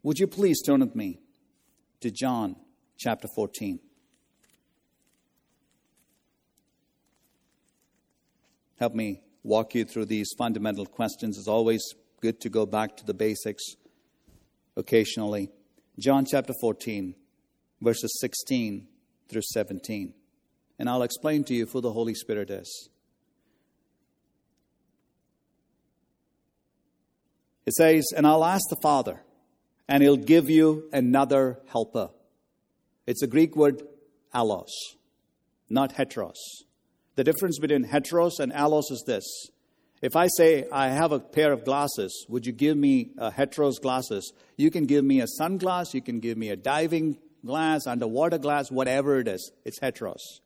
Would 0.03 0.19
you 0.19 0.27
please 0.27 0.61
turn 0.61 0.81
with 0.81 0.95
me 0.95 1.19
to 2.01 2.11
John 2.11 2.55
chapter 2.97 3.27
14? 3.27 3.79
Help 8.77 8.93
me 8.93 9.21
walk 9.43 9.73
you 9.73 9.85
through 9.85 10.05
these 10.05 10.33
fundamental 10.37 10.85
questions. 10.85 11.37
as 11.37 11.47
always 11.47 11.81
good 12.25 12.41
to 12.41 12.49
go 12.49 12.65
back 12.65 12.97
to 12.97 13.05
the 13.05 13.13
basics 13.13 13.63
occasionally. 14.75 15.51
John 15.99 16.25
chapter 16.25 16.53
14, 16.59 17.13
verses 17.81 18.17
16 18.19 18.87
through 19.29 19.43
17. 19.53 20.11
And 20.79 20.89
I'll 20.89 21.03
explain 21.03 21.43
to 21.43 21.53
you 21.53 21.67
who 21.67 21.81
the 21.81 21.91
Holy 21.91 22.15
Spirit 22.15 22.49
is. 22.49 22.89
It 27.67 27.73
says, 27.73 28.11
And 28.17 28.25
I'll 28.25 28.43
ask 28.43 28.63
the 28.71 28.81
Father, 28.81 29.21
and 29.87 30.01
he'll 30.01 30.17
give 30.17 30.49
you 30.49 30.89
another 30.91 31.59
helper. 31.67 32.09
It's 33.05 33.21
a 33.21 33.27
Greek 33.27 33.55
word, 33.55 33.83
allos, 34.33 34.71
not 35.69 35.93
heteros. 35.93 36.41
The 37.17 37.23
difference 37.23 37.59
between 37.59 37.85
heteros 37.85 38.39
and 38.39 38.51
allos 38.51 38.89
is 38.89 39.03
this. 39.05 39.51
If 40.01 40.15
I 40.15 40.27
say, 40.27 40.65
I 40.71 40.89
have 40.89 41.11
a 41.11 41.19
pair 41.19 41.51
of 41.53 41.63
glasses, 41.63 42.25
would 42.27 42.45
you 42.45 42.51
give 42.51 42.77
me 42.77 43.11
a 43.17 43.31
heteros 43.31 43.81
glasses? 43.81 44.33
You 44.57 44.69
can 44.69 44.85
give 44.85 45.05
me 45.05 45.21
a 45.21 45.25
sunglass, 45.39 45.93
you 45.93 46.01
can 46.01 46.19
give 46.19 46.37
me 46.37 46.49
a 46.49 46.55
diving 46.55 47.17
glass, 47.45 47.87
underwater 47.87 48.37
glass, 48.37 48.69
whatever 48.69 49.19
it 49.19 49.27
is. 49.27 49.51
It's 49.63 49.79
heteros. 49.79 50.41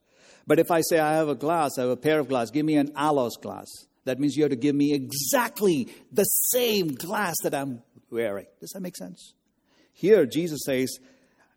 But 0.45 0.59
if 0.59 0.71
I 0.71 0.81
say, 0.81 0.99
I 0.99 1.13
have 1.13 1.29
a 1.29 1.35
glass, 1.35 1.77
I 1.77 1.81
have 1.81 1.89
a 1.89 1.97
pair 1.97 2.19
of 2.19 2.27
glass, 2.27 2.51
give 2.51 2.65
me 2.65 2.77
an 2.77 2.91
allos 2.93 3.41
glass. 3.41 3.67
That 4.05 4.19
means 4.19 4.35
you 4.35 4.43
have 4.43 4.51
to 4.51 4.55
give 4.55 4.75
me 4.75 4.93
exactly 4.93 5.89
the 6.11 6.23
same 6.23 6.89
glass 6.95 7.35
that 7.43 7.53
I'm 7.53 7.81
wearing. 8.09 8.47
Does 8.59 8.71
that 8.71 8.81
make 8.81 8.97
sense? 8.97 9.33
Here, 9.93 10.25
Jesus 10.25 10.61
says, 10.65 10.99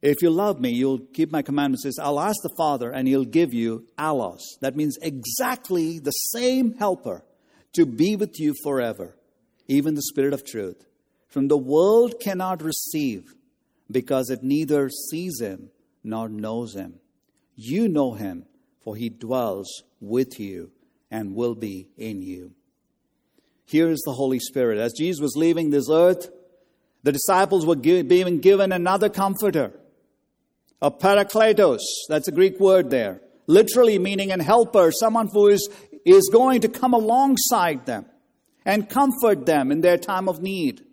if 0.01 0.21
you 0.21 0.31
love 0.31 0.61
me, 0.61 0.71
you'll 0.71 0.99
keep 0.99 1.31
my 1.31 1.43
commandments. 1.43 1.85
Says, 1.85 1.99
I'll 2.03 2.19
ask 2.19 2.37
the 2.43 2.55
Father, 2.57 2.91
and 2.91 3.07
he'll 3.07 3.25
give 3.25 3.55
you 3.55 3.87
allos. 3.99 4.41
That 4.61 4.77
means 4.77 4.99
exactly 5.01 6.01
the 6.01 6.11
same 6.11 6.75
helper 6.75 7.23
to 7.75 7.87
be 7.87 8.17
with 8.17 8.39
you 8.39 8.55
forever, 8.63 9.17
even 9.69 9.95
the 9.95 10.03
Spirit 10.03 10.35
of 10.35 10.45
truth, 10.45 10.87
from 11.29 11.49
the 11.49 11.57
world 11.57 12.21
cannot 12.21 12.63
receive 12.63 13.35
because 13.91 14.31
it 14.31 14.43
neither 14.43 14.91
sees 14.91 15.41
him 15.41 15.71
nor 16.05 16.29
knows 16.29 16.75
him. 16.75 17.01
You 17.55 17.89
know 17.89 18.13
him, 18.13 18.47
for 18.81 18.97
he 18.97 19.09
dwells 19.09 19.83
with 20.01 20.41
you 20.41 20.73
and 21.11 21.35
will 21.35 21.55
be 21.55 21.89
in 21.97 22.23
you. 22.23 22.53
Here 23.65 23.89
is 23.89 24.03
the 24.03 24.13
Holy 24.13 24.39
Spirit. 24.39 24.79
As 24.79 24.93
Jesus 24.93 25.21
was 25.21 25.37
leaving 25.37 25.71
this 25.71 25.89
earth, 25.91 26.31
the 27.03 27.13
disciples 27.13 27.65
were 27.65 27.77
being 27.77 28.41
given 28.41 28.73
another 28.73 29.09
comforter, 29.09 29.73
a 30.81 30.91
parakletos. 30.91 31.81
That's 32.09 32.29
a 32.29 32.33
Greek 32.33 32.61
word 32.61 32.91
there. 32.91 33.21
Literally 33.47 33.99
meaning 33.99 34.31
an 34.31 34.41
helper, 34.41 34.93
someone 34.93 35.29
who 35.33 35.49
is, 35.49 35.69
is 36.05 36.29
going 36.33 36.61
to 36.63 36.69
come 36.69 36.95
alongside 36.95 37.87
them 37.87 38.07
and 38.65 38.89
comfort 38.89 39.47
them 39.47 39.73
in 39.73 39.81
their 39.81 39.99
time 39.99 40.29
of 40.29 40.43
need. 40.43 40.85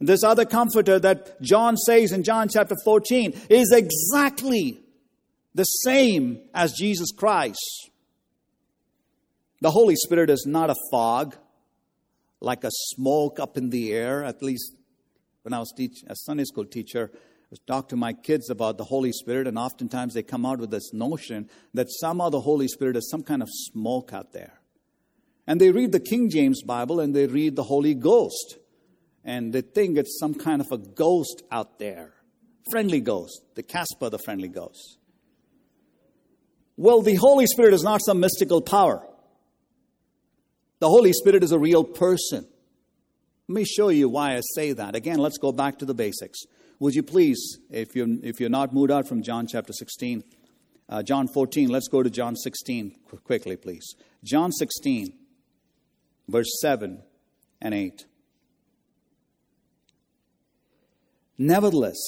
This 0.00 0.24
other 0.24 0.46
comforter 0.46 0.98
that 0.98 1.40
John 1.42 1.76
says 1.76 2.12
in 2.12 2.22
John 2.22 2.48
chapter 2.48 2.74
14 2.84 3.38
is 3.50 3.70
exactly 3.72 4.80
the 5.54 5.64
same 5.64 6.40
as 6.54 6.72
Jesus 6.72 7.12
Christ. 7.12 7.90
The 9.60 9.70
Holy 9.70 9.96
Spirit 9.96 10.30
is 10.30 10.46
not 10.46 10.70
a 10.70 10.76
fog, 10.90 11.36
like 12.40 12.64
a 12.64 12.70
smoke 12.70 13.38
up 13.38 13.58
in 13.58 13.68
the 13.68 13.92
air. 13.92 14.24
At 14.24 14.42
least 14.42 14.72
when 15.42 15.52
I 15.52 15.58
was 15.58 15.72
teach, 15.76 16.02
a 16.06 16.16
Sunday 16.16 16.44
school 16.44 16.64
teacher, 16.64 17.10
talk 17.66 17.88
to 17.88 17.96
my 17.96 18.12
kids 18.12 18.48
about 18.48 18.78
the 18.78 18.84
Holy 18.84 19.12
Spirit, 19.12 19.46
and 19.46 19.58
oftentimes 19.58 20.14
they 20.14 20.22
come 20.22 20.46
out 20.46 20.58
with 20.58 20.70
this 20.70 20.92
notion 20.92 21.48
that 21.74 21.86
somehow 21.90 22.28
the 22.28 22.40
Holy 22.40 22.68
Spirit 22.68 22.96
is 22.96 23.10
some 23.10 23.22
kind 23.22 23.42
of 23.42 23.48
smoke 23.50 24.12
out 24.12 24.32
there. 24.32 24.60
And 25.46 25.60
they 25.60 25.70
read 25.70 25.90
the 25.92 26.00
King 26.00 26.30
James 26.30 26.62
Bible 26.62 27.00
and 27.00 27.14
they 27.14 27.26
read 27.26 27.56
the 27.56 27.64
Holy 27.64 27.94
Ghost 27.94 28.58
and 29.24 29.52
they 29.52 29.60
think 29.60 29.98
it's 29.98 30.18
some 30.18 30.34
kind 30.34 30.60
of 30.60 30.70
a 30.72 30.78
ghost 30.78 31.42
out 31.50 31.78
there. 31.78 32.14
Friendly 32.70 33.00
ghost, 33.00 33.42
the 33.54 33.62
Casper, 33.62 34.10
the 34.10 34.18
friendly 34.18 34.48
ghost. 34.48 34.98
Well, 36.76 37.02
the 37.02 37.16
Holy 37.16 37.46
Spirit 37.46 37.74
is 37.74 37.82
not 37.82 38.00
some 38.02 38.20
mystical 38.20 38.62
power. 38.62 39.06
The 40.78 40.88
Holy 40.88 41.12
Spirit 41.12 41.42
is 41.42 41.52
a 41.52 41.58
real 41.58 41.84
person. 41.84 42.46
Let 43.48 43.54
me 43.54 43.64
show 43.64 43.88
you 43.88 44.08
why 44.08 44.36
I 44.36 44.40
say 44.54 44.72
that. 44.72 44.94
Again, 44.94 45.18
let's 45.18 45.38
go 45.38 45.52
back 45.52 45.80
to 45.80 45.84
the 45.84 45.94
basics. 45.94 46.38
Would 46.80 46.94
you 46.94 47.02
please, 47.02 47.58
if 47.70 47.94
you're, 47.94 48.08
if 48.22 48.40
you're 48.40 48.48
not 48.48 48.72
moved 48.72 48.90
out 48.90 49.06
from 49.06 49.22
John 49.22 49.46
chapter 49.46 49.70
16, 49.72 50.24
uh, 50.88 51.02
John 51.02 51.28
14, 51.28 51.68
let's 51.68 51.88
go 51.88 52.02
to 52.02 52.08
John 52.08 52.34
16 52.34 52.96
quickly, 53.22 53.56
please. 53.56 53.94
John 54.24 54.50
16, 54.50 55.12
verse 56.26 56.58
7 56.62 57.02
and 57.60 57.74
8. 57.74 58.06
Nevertheless, 61.36 62.00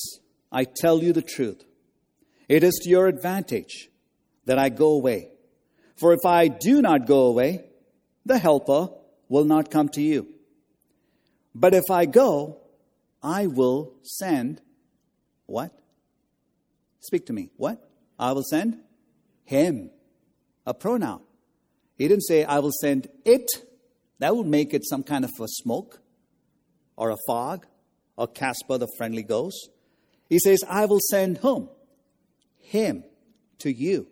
I 0.50 0.64
tell 0.64 1.02
you 1.02 1.12
the 1.12 1.20
truth. 1.20 1.64
It 2.48 2.64
is 2.64 2.80
to 2.82 2.88
your 2.88 3.08
advantage 3.08 3.90
that 4.46 4.58
I 4.58 4.70
go 4.70 4.92
away. 4.92 5.32
For 5.96 6.14
if 6.14 6.24
I 6.24 6.48
do 6.48 6.80
not 6.80 7.06
go 7.06 7.26
away, 7.26 7.66
the 8.24 8.38
Helper 8.38 8.88
will 9.28 9.44
not 9.44 9.70
come 9.70 9.90
to 9.90 10.00
you. 10.00 10.28
But 11.54 11.74
if 11.74 11.90
I 11.90 12.06
go, 12.06 12.61
I 13.22 13.46
will 13.46 13.94
send 14.02 14.60
what? 15.46 15.72
Speak 17.00 17.26
to 17.26 17.32
me. 17.32 17.50
What? 17.56 17.88
I 18.18 18.32
will 18.32 18.42
send 18.42 18.78
him. 19.44 19.90
A 20.64 20.74
pronoun. 20.74 21.22
He 21.96 22.08
didn't 22.08 22.22
say, 22.22 22.44
I 22.44 22.60
will 22.60 22.72
send 22.80 23.08
it. 23.24 23.50
That 24.18 24.36
would 24.36 24.46
make 24.46 24.72
it 24.72 24.84
some 24.84 25.02
kind 25.02 25.24
of 25.24 25.30
a 25.40 25.48
smoke 25.48 26.00
or 26.96 27.10
a 27.10 27.16
fog 27.26 27.66
or 28.16 28.28
Casper 28.28 28.78
the 28.78 28.88
friendly 28.96 29.22
ghost. 29.22 29.70
He 30.28 30.38
says, 30.38 30.64
I 30.68 30.86
will 30.86 31.00
send 31.10 31.38
whom? 31.38 31.68
Him 32.58 33.04
to 33.58 33.72
you. 33.72 34.06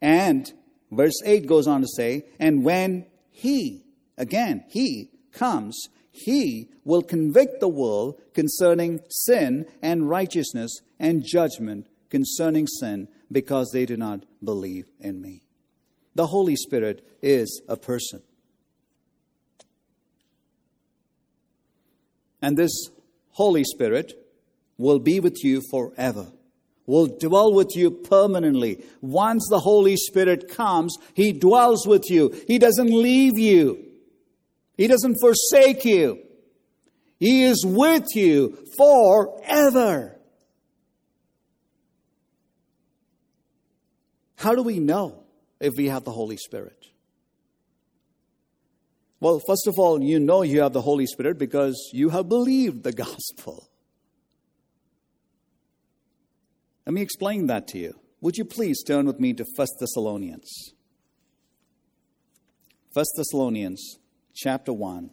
And 0.00 0.50
verse 0.90 1.20
8 1.24 1.46
goes 1.46 1.66
on 1.66 1.82
to 1.82 1.86
say, 1.86 2.24
and 2.38 2.64
when 2.64 3.06
he, 3.30 3.84
again, 4.16 4.64
he 4.68 5.10
comes, 5.32 5.88
he 6.14 6.68
will 6.84 7.02
convict 7.02 7.58
the 7.58 7.68
world 7.68 8.20
concerning 8.34 9.00
sin 9.10 9.66
and 9.82 10.08
righteousness 10.08 10.80
and 11.00 11.24
judgment 11.26 11.88
concerning 12.08 12.68
sin 12.68 13.08
because 13.32 13.70
they 13.72 13.84
do 13.84 13.96
not 13.96 14.22
believe 14.42 14.86
in 15.00 15.20
me. 15.20 15.42
The 16.14 16.28
Holy 16.28 16.54
Spirit 16.54 17.04
is 17.20 17.60
a 17.68 17.76
person. 17.76 18.22
And 22.40 22.56
this 22.56 22.90
Holy 23.30 23.64
Spirit 23.64 24.12
will 24.78 25.00
be 25.00 25.18
with 25.18 25.42
you 25.42 25.62
forever, 25.68 26.28
will 26.86 27.08
dwell 27.08 27.52
with 27.52 27.74
you 27.74 27.90
permanently. 27.90 28.84
Once 29.00 29.48
the 29.50 29.58
Holy 29.58 29.96
Spirit 29.96 30.48
comes, 30.48 30.96
He 31.14 31.32
dwells 31.32 31.88
with 31.88 32.08
you. 32.08 32.32
He 32.46 32.60
doesn't 32.60 32.92
leave 32.92 33.36
you, 33.36 33.93
He 34.76 34.86
doesn't 34.86 35.16
forsake 35.20 35.84
you. 35.84 36.18
He 37.18 37.44
is 37.44 37.64
with 37.64 38.14
you 38.14 38.58
forever. 38.76 40.18
How 44.36 44.54
do 44.54 44.62
we 44.62 44.78
know 44.78 45.24
if 45.60 45.74
we 45.76 45.86
have 45.86 46.04
the 46.04 46.10
Holy 46.12 46.36
Spirit? 46.36 46.88
Well, 49.20 49.40
first 49.46 49.66
of 49.66 49.78
all, 49.78 50.02
you 50.02 50.20
know 50.20 50.42
you 50.42 50.60
have 50.60 50.74
the 50.74 50.82
Holy 50.82 51.06
Spirit 51.06 51.38
because 51.38 51.90
you 51.92 52.10
have 52.10 52.28
believed 52.28 52.82
the 52.82 52.92
gospel. 53.04 53.70
Let 56.84 56.92
me 56.92 57.00
explain 57.00 57.46
that 57.46 57.68
to 57.68 57.78
you. 57.78 57.94
Would 58.20 58.36
you 58.36 58.44
please 58.44 58.82
turn 58.82 59.06
with 59.06 59.18
me 59.18 59.32
to 59.32 59.44
1 59.56 59.66
Thessalonians? 59.80 60.74
1 62.92 63.04
Thessalonians 63.16 63.98
chapter 64.34 64.72
1 64.72 65.10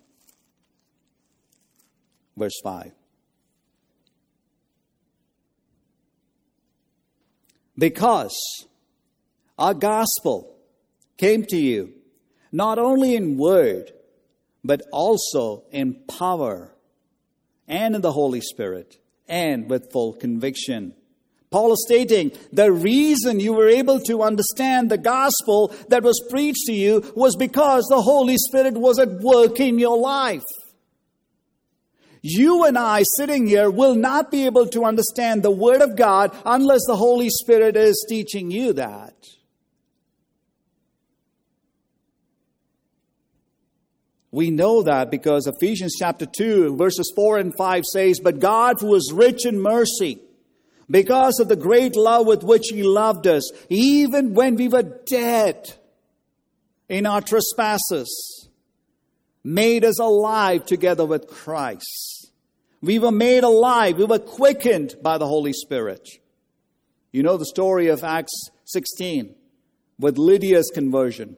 verse 2.38 2.60
5. 2.64 2.92
Because 7.78 8.66
our 9.58 9.74
gospel 9.74 10.56
came 11.18 11.46
to 11.46 11.58
you 11.58 11.94
not 12.52 12.80
only 12.80 13.16
in 13.16 13.38
word, 13.38 13.92
but 14.64 14.82
also 14.92 15.64
in 15.72 15.94
power 16.08 16.74
and 17.68 17.96
in 17.96 18.02
the 18.02 18.12
Holy 18.12 18.42
Spirit 18.42 18.98
and 19.28 19.70
with 19.70 19.92
full 19.92 20.14
conviction. 20.14 20.94
Paul 21.52 21.74
is 21.74 21.84
stating 21.86 22.32
the 22.54 22.72
reason 22.72 23.42
you 23.42 23.52
were 23.52 23.68
able 23.68 24.00
to 24.02 24.24
understand 24.24 24.90
the 24.90 24.98
gospel 24.98 25.76
that 25.90 26.02
was 26.02 26.26
preached 26.30 26.66
to 26.68 26.74
you 26.74 27.12
was 27.14 27.36
because 27.36 27.86
the 27.90 28.02
Holy 28.02 28.38
Spirit 28.38 28.76
was 28.78 28.98
at 28.98 29.20
work 29.20 29.60
in 29.60 29.78
your 29.78 29.98
life. 29.98 30.46
You 32.22 32.64
and 32.64 32.78
I 32.78 33.04
sitting 33.18 33.48
here 33.48 33.70
will 33.70 33.96
not 33.96 34.32
be 34.32 34.46
able 34.46 34.68
to 34.68 34.86
understand 34.86 35.44
the 35.44 35.52
Word 35.52 35.82
of 35.82 35.98
God 35.98 36.34
unless 36.46 36.86
the 36.88 36.96
Holy 36.96 37.30
Spirit 37.30 37.76
is 37.76 38.06
teaching 38.08 38.50
you 38.50 38.72
that. 38.74 39.14
We 44.32 44.52
know 44.52 44.84
that 44.84 45.12
because 45.12 45.48
Ephesians 45.48 45.98
chapter 46.00 46.26
2, 46.26 46.78
verses 46.78 47.12
4 47.14 47.40
and 47.40 47.54
5 47.54 47.84
says, 47.84 48.22
But 48.22 48.40
God, 48.40 48.78
who 48.80 48.96
is 48.96 49.12
rich 49.14 49.46
in 49.46 49.60
mercy, 49.60 50.22
because 50.92 51.40
of 51.40 51.48
the 51.48 51.56
great 51.56 51.96
love 51.96 52.28
with 52.28 52.44
which 52.44 52.68
He 52.70 52.84
loved 52.84 53.26
us, 53.26 53.50
even 53.70 54.34
when 54.34 54.56
we 54.56 54.68
were 54.68 54.84
dead 54.84 55.74
in 56.90 57.06
our 57.06 57.22
trespasses, 57.22 58.50
made 59.44 59.86
us 59.86 60.00
alive 60.00 60.66
together 60.66 61.06
with 61.06 61.28
Christ. 61.28 62.32
We 62.82 63.00
were 63.00 63.12
made 63.12 63.44
alive. 63.44 63.98
We 63.98 64.06
were 64.06 64.20
quickened 64.20 64.96
by 65.02 65.18
the 65.18 65.28
Holy 65.28 65.54
Spirit. 65.54 66.08
You 67.12 67.24
know 67.24 67.38
the 67.38 67.46
story 67.46 67.88
of 67.88 68.04
Acts 68.04 68.50
16 68.66 69.34
with 70.00 70.18
Lydia's 70.18 70.72
conversion. 70.74 71.38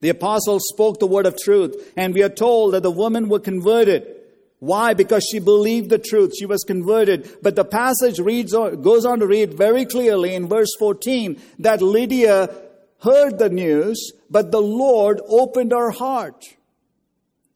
The 0.00 0.08
apostles 0.08 0.62
spoke 0.72 0.98
the 0.98 1.06
word 1.06 1.26
of 1.26 1.36
truth, 1.36 1.92
and 1.96 2.14
we 2.14 2.22
are 2.22 2.30
told 2.30 2.72
that 2.72 2.82
the 2.82 2.90
woman 2.90 3.28
were 3.28 3.40
converted. 3.40 4.19
Why? 4.60 4.92
Because 4.92 5.24
she 5.24 5.38
believed 5.38 5.90
the 5.90 5.98
truth. 5.98 6.34
She 6.38 6.46
was 6.46 6.64
converted. 6.64 7.38
But 7.42 7.56
the 7.56 7.64
passage 7.64 8.18
reads, 8.18 8.52
goes 8.52 9.04
on 9.04 9.20
to 9.20 9.26
read 9.26 9.54
very 9.54 9.86
clearly 9.86 10.34
in 10.34 10.48
verse 10.48 10.74
14 10.78 11.40
that 11.60 11.82
Lydia 11.82 12.54
heard 13.00 13.38
the 13.38 13.48
news, 13.48 14.12
but 14.30 14.52
the 14.52 14.60
Lord 14.60 15.20
opened 15.26 15.72
her 15.72 15.90
heart. 15.90 16.56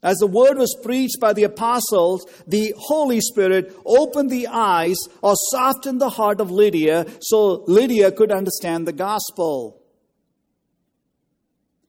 As 0.03 0.19
the 0.19 0.27
word 0.27 0.59
was 0.59 0.77
preached 0.83 1.19
by 1.21 1.33
the 1.33 1.45
apostles, 1.45 2.27
the 2.47 2.75
Holy 2.77 3.21
Spirit 3.21 3.75
opened 3.87 4.31
the 4.31 4.49
eyes 4.49 4.99
or 5.23 5.35
softened 5.51 6.01
the 6.01 6.11
heart 6.11 6.41
of 6.41 6.51
Lydia 6.51 7.07
so 7.21 7.65
Lydia 7.67 8.13
could 8.13 8.31
understand 8.31 8.87
the 8.87 8.93
gospel. 8.93 9.81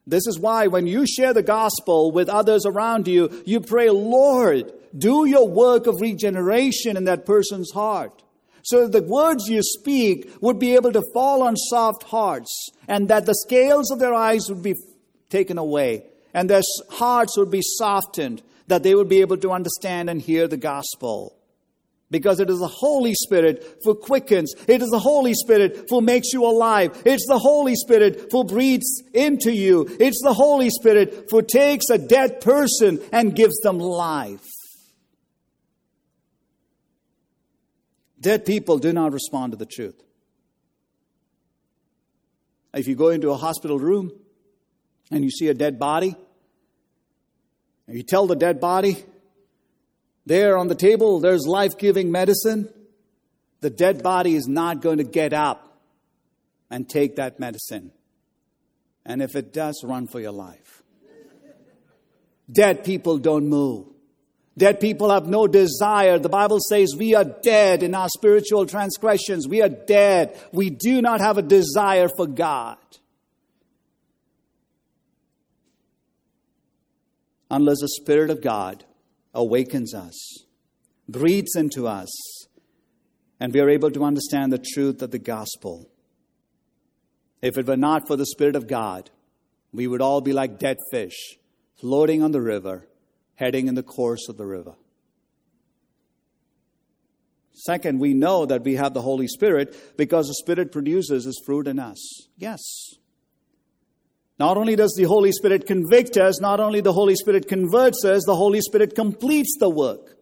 This 0.07 0.27
is 0.27 0.39
why 0.39 0.67
when 0.67 0.87
you 0.87 1.05
share 1.07 1.33
the 1.33 1.43
gospel 1.43 2.11
with 2.11 2.29
others 2.29 2.65
around 2.65 3.07
you, 3.07 3.43
you 3.45 3.59
pray, 3.59 3.89
Lord, 3.89 4.71
do 4.97 5.25
your 5.25 5.47
work 5.47 5.87
of 5.87 6.01
regeneration 6.01 6.97
in 6.97 7.05
that 7.05 7.25
person's 7.25 7.71
heart. 7.71 8.23
So 8.63 8.87
that 8.87 8.91
the 8.91 9.03
words 9.07 9.47
you 9.47 9.61
speak 9.61 10.31
would 10.41 10.57
be 10.57 10.73
able 10.73 10.91
to 10.93 11.03
fall 11.13 11.43
on 11.43 11.55
soft 11.55 12.03
hearts 12.03 12.69
and 12.87 13.09
that 13.09 13.25
the 13.25 13.35
scales 13.35 13.91
of 13.91 13.99
their 13.99 14.13
eyes 14.13 14.49
would 14.49 14.63
be 14.63 14.73
taken 15.29 15.57
away 15.57 16.03
and 16.33 16.49
their 16.49 16.63
hearts 16.89 17.37
would 17.37 17.51
be 17.51 17.61
softened, 17.61 18.41
that 18.67 18.83
they 18.83 18.95
would 18.95 19.07
be 19.07 19.21
able 19.21 19.37
to 19.37 19.51
understand 19.51 20.09
and 20.09 20.21
hear 20.21 20.47
the 20.47 20.57
gospel. 20.57 21.35
Because 22.11 22.39
it 22.39 22.49
is 22.49 22.59
the 22.59 22.67
Holy 22.67 23.13
Spirit 23.13 23.79
who 23.83 23.95
quickens. 23.95 24.53
It 24.67 24.81
is 24.81 24.89
the 24.89 24.99
Holy 24.99 25.33
Spirit 25.33 25.85
who 25.89 26.01
makes 26.01 26.33
you 26.33 26.45
alive. 26.45 27.01
It's 27.05 27.25
the 27.27 27.39
Holy 27.39 27.75
Spirit 27.75 28.29
who 28.31 28.43
breathes 28.43 29.03
into 29.13 29.51
you. 29.51 29.87
It's 29.99 30.21
the 30.21 30.33
Holy 30.33 30.69
Spirit 30.69 31.27
who 31.29 31.41
takes 31.41 31.89
a 31.89 31.97
dead 31.97 32.41
person 32.41 32.99
and 33.11 33.35
gives 33.35 33.59
them 33.61 33.79
life. 33.79 34.54
Dead 38.25 38.43
people 38.43 38.79
do 38.79 38.91
not 38.91 39.13
respond 39.13 39.51
to 39.51 39.55
the 39.55 39.67
truth. 39.67 40.01
If 42.73 42.87
you 42.87 42.95
go 42.95 43.09
into 43.09 43.29
a 43.29 43.37
hospital 43.37 43.77
room 43.77 44.11
and 45.11 45.23
you 45.23 45.29
see 45.29 45.47
a 45.47 45.53
dead 45.53 45.77
body, 45.77 46.15
and 47.87 47.95
you 47.95 48.01
tell 48.01 48.25
the 48.25 48.35
dead 48.35 48.59
body, 48.59 48.97
there 50.25 50.57
on 50.57 50.69
the 50.69 50.73
table, 50.73 51.19
there's 51.19 51.45
life 51.45 51.77
giving 51.77 52.11
medicine. 52.11 52.67
The 53.61 53.69
dead 53.69 54.01
body 54.01 54.33
is 54.33 54.47
not 54.47 54.81
going 54.81 54.97
to 54.97 55.03
get 55.03 55.31
up 55.31 55.79
and 56.71 56.89
take 56.89 57.17
that 57.17 57.39
medicine. 57.39 57.91
And 59.05 59.21
if 59.21 59.35
it 59.35 59.53
does, 59.53 59.83
run 59.83 60.07
for 60.07 60.19
your 60.19 60.31
life. 60.31 60.81
dead 62.51 62.83
people 62.83 63.19
don't 63.19 63.47
move. 63.47 63.85
Dead 64.57 64.79
people 64.79 65.09
have 65.11 65.27
no 65.27 65.47
desire. 65.47 66.17
The 66.17 66.29
Bible 66.29 66.59
says 66.59 66.95
we 66.97 67.13
are 67.13 67.25
dead 67.25 67.83
in 67.83 67.93
our 67.93 68.07
spiritual 68.07 68.65
transgressions. 68.65 69.47
We 69.47 69.61
are 69.61 69.69
dead. 69.69 70.39
We 70.53 70.69
do 70.69 71.01
not 71.01 71.19
have 71.19 71.37
a 71.37 71.41
desire 71.41 72.07
for 72.15 72.25
God. 72.25 72.77
Unless 77.51 77.81
the 77.81 77.89
Spirit 77.89 78.29
of 78.29 78.41
God 78.41 78.85
awakens 79.33 79.93
us, 79.93 80.45
breathes 81.07 81.55
into 81.55 81.87
us, 81.87 82.09
and 83.39 83.53
we 83.53 83.59
are 83.59 83.69
able 83.69 83.91
to 83.91 84.03
understand 84.03 84.51
the 84.51 84.65
truth 84.73 85.01
of 85.01 85.11
the 85.11 85.19
gospel. 85.19 85.89
If 87.41 87.57
it 87.57 87.67
were 87.67 87.77
not 87.77 88.07
for 88.07 88.15
the 88.15 88.25
Spirit 88.25 88.55
of 88.55 88.67
God, 88.67 89.11
we 89.73 89.85
would 89.85 90.01
all 90.01 90.21
be 90.21 90.33
like 90.33 90.57
dead 90.57 90.77
fish 90.91 91.37
floating 91.79 92.23
on 92.23 92.31
the 92.31 92.41
river, 92.41 92.87
heading 93.35 93.67
in 93.67 93.75
the 93.75 93.83
course 93.83 94.27
of 94.29 94.37
the 94.37 94.45
river. 94.45 94.75
Second, 97.53 97.99
we 97.99 98.13
know 98.13 98.45
that 98.45 98.63
we 98.63 98.75
have 98.75 98.93
the 98.93 99.01
Holy 99.01 99.27
Spirit 99.27 99.97
because 99.97 100.27
the 100.27 100.35
Spirit 100.35 100.71
produces 100.71 101.25
His 101.25 101.41
fruit 101.45 101.67
in 101.67 101.79
us. 101.79 102.27
Yes. 102.37 102.61
Not 104.37 104.57
only 104.57 104.75
does 104.75 104.93
the 104.97 105.05
Holy 105.05 105.31
Spirit 105.31 105.65
convict 105.65 106.17
us, 106.17 106.41
not 106.41 106.59
only 106.59 106.81
the 106.81 106.91
Holy 106.91 107.15
Spirit 107.15 107.47
converts 107.47 108.03
us, 108.03 108.23
the 108.25 108.35
Holy 108.35 108.59
Spirit 108.59 108.93
completes 108.93 109.55
the 109.59 109.69
work. 109.69 110.17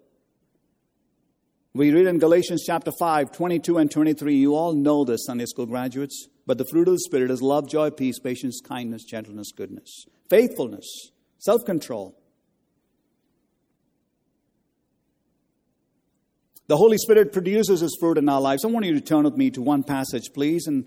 We 1.73 1.91
read 1.91 2.05
in 2.05 2.19
Galatians 2.19 2.63
chapter 2.67 2.91
5, 2.99 3.31
22 3.31 3.79
and 3.79 3.89
23. 3.89 4.35
You 4.35 4.53
all 4.53 4.73
know 4.73 5.03
this, 5.03 5.25
Sunday 5.25 5.45
school 5.45 5.65
graduates. 5.65 6.27
But 6.45 6.59
the 6.59 6.65
fruit 6.65 6.87
of 6.87 6.93
the 6.93 6.99
Spirit 6.99 7.31
is 7.31 7.41
love, 7.41 7.67
joy, 7.67 7.89
peace, 7.89 8.19
patience, 8.19 8.61
kindness, 8.63 9.05
gentleness, 9.05 9.51
goodness, 9.51 10.05
faithfulness, 10.29 10.85
self 11.39 11.65
control. 11.65 12.15
The 16.67 16.77
Holy 16.77 16.97
Spirit 16.97 17.33
produces 17.33 17.81
His 17.81 17.97
fruit 17.99 18.17
in 18.17 18.29
our 18.29 18.39
lives. 18.39 18.63
I 18.63 18.69
want 18.69 18.85
you 18.85 18.93
to 18.93 19.01
turn 19.01 19.25
with 19.25 19.35
me 19.35 19.51
to 19.51 19.61
one 19.61 19.83
passage, 19.83 20.31
please, 20.33 20.65
and 20.67 20.85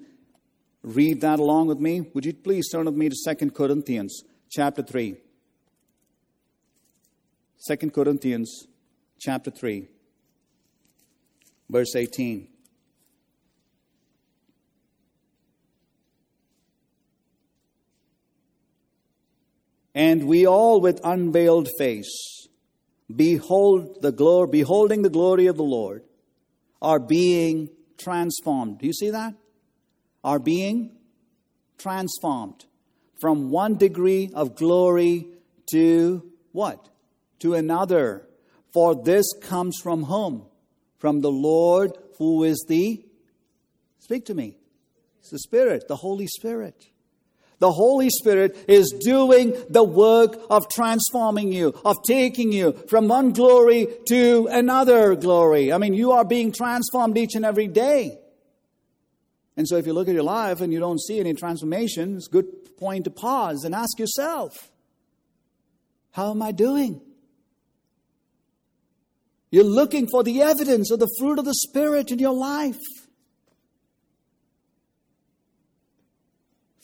read 0.86 1.20
that 1.20 1.40
along 1.40 1.66
with 1.66 1.80
me? 1.80 2.00
Would 2.14 2.24
you 2.24 2.32
please 2.32 2.68
turn 2.70 2.86
with 2.86 2.94
me 2.94 3.08
to 3.08 3.36
2 3.36 3.50
Corinthians 3.50 4.22
chapter 4.50 4.82
3? 4.82 5.16
2 7.68 7.90
Corinthians 7.90 8.68
chapter 9.18 9.50
3, 9.50 9.88
verse 11.68 11.96
18. 11.96 12.48
And 19.94 20.24
we 20.24 20.46
all 20.46 20.80
with 20.80 21.00
unveiled 21.02 21.68
face 21.78 22.45
behold 23.14 24.02
the 24.02 24.12
glory 24.12 24.48
beholding 24.50 25.02
the 25.02 25.11
glory 25.11 25.46
of 25.46 25.57
the 25.57 25.62
Lord 25.62 26.02
are 26.82 26.98
being 26.98 27.70
transformed. 27.98 28.78
Do 28.78 28.86
you 28.86 28.92
see 28.92 29.11
that? 29.11 29.34
are 30.26 30.40
being 30.40 30.90
transformed 31.78 32.66
from 33.20 33.48
one 33.48 33.76
degree 33.76 34.28
of 34.34 34.57
glory 34.57 35.28
to 35.70 36.32
what? 36.50 36.88
To 37.38 37.54
another. 37.54 38.26
For 38.72 38.96
this 38.96 39.32
comes 39.40 39.78
from 39.80 40.02
whom? 40.02 40.46
From 40.98 41.20
the 41.20 41.30
Lord 41.30 41.96
who 42.18 42.42
is 42.42 42.62
the, 42.68 43.04
speak 44.00 44.24
to 44.26 44.34
me, 44.34 44.59
it's 45.20 45.30
the 45.30 45.38
Spirit, 45.38 45.86
the 45.86 45.96
Holy 45.96 46.26
Spirit. 46.26 46.88
The 47.59 47.72
Holy 47.72 48.11
Spirit 48.11 48.57
is 48.68 48.94
doing 49.00 49.54
the 49.70 49.82
work 49.82 50.38
of 50.50 50.68
transforming 50.68 51.52
you, 51.52 51.74
of 51.84 51.96
taking 52.07 52.52
you 52.52 52.72
from 52.88 53.09
one 53.09 53.32
glory 53.32 53.88
to 54.09 54.46
another 54.50 55.14
glory. 55.14 55.72
I 55.72 55.78
mean, 55.78 55.94
you 55.94 56.12
are 56.12 56.24
being 56.24 56.52
transformed 56.52 57.16
each 57.16 57.34
and 57.34 57.44
every 57.44 57.66
day. 57.66 58.18
And 59.57 59.66
so 59.66 59.76
if 59.76 59.86
you 59.86 59.94
look 59.94 60.09
at 60.09 60.14
your 60.14 60.22
life 60.22 60.61
and 60.61 60.70
you 60.70 60.80
don't 60.80 61.00
see 61.00 61.18
any 61.18 61.32
transformation, 61.32 62.16
it's 62.16 62.26
a 62.26 62.30
good 62.30 62.76
point 62.76 63.04
to 63.04 63.11
pause 63.11 63.64
and 63.64 63.74
ask 63.74 63.98
yourself, 63.98 64.70
how 66.11 66.30
am 66.30 66.42
I 66.42 66.52
doing? 66.52 67.00
You're 69.50 69.64
looking 69.64 70.09
for 70.09 70.22
the 70.22 70.42
evidence 70.42 70.90
of 70.90 70.98
the 70.98 71.09
fruit 71.18 71.38
of 71.38 71.46
the 71.46 71.54
Spirit 71.54 72.11
in 72.11 72.18
your 72.18 72.34
life. 72.34 72.80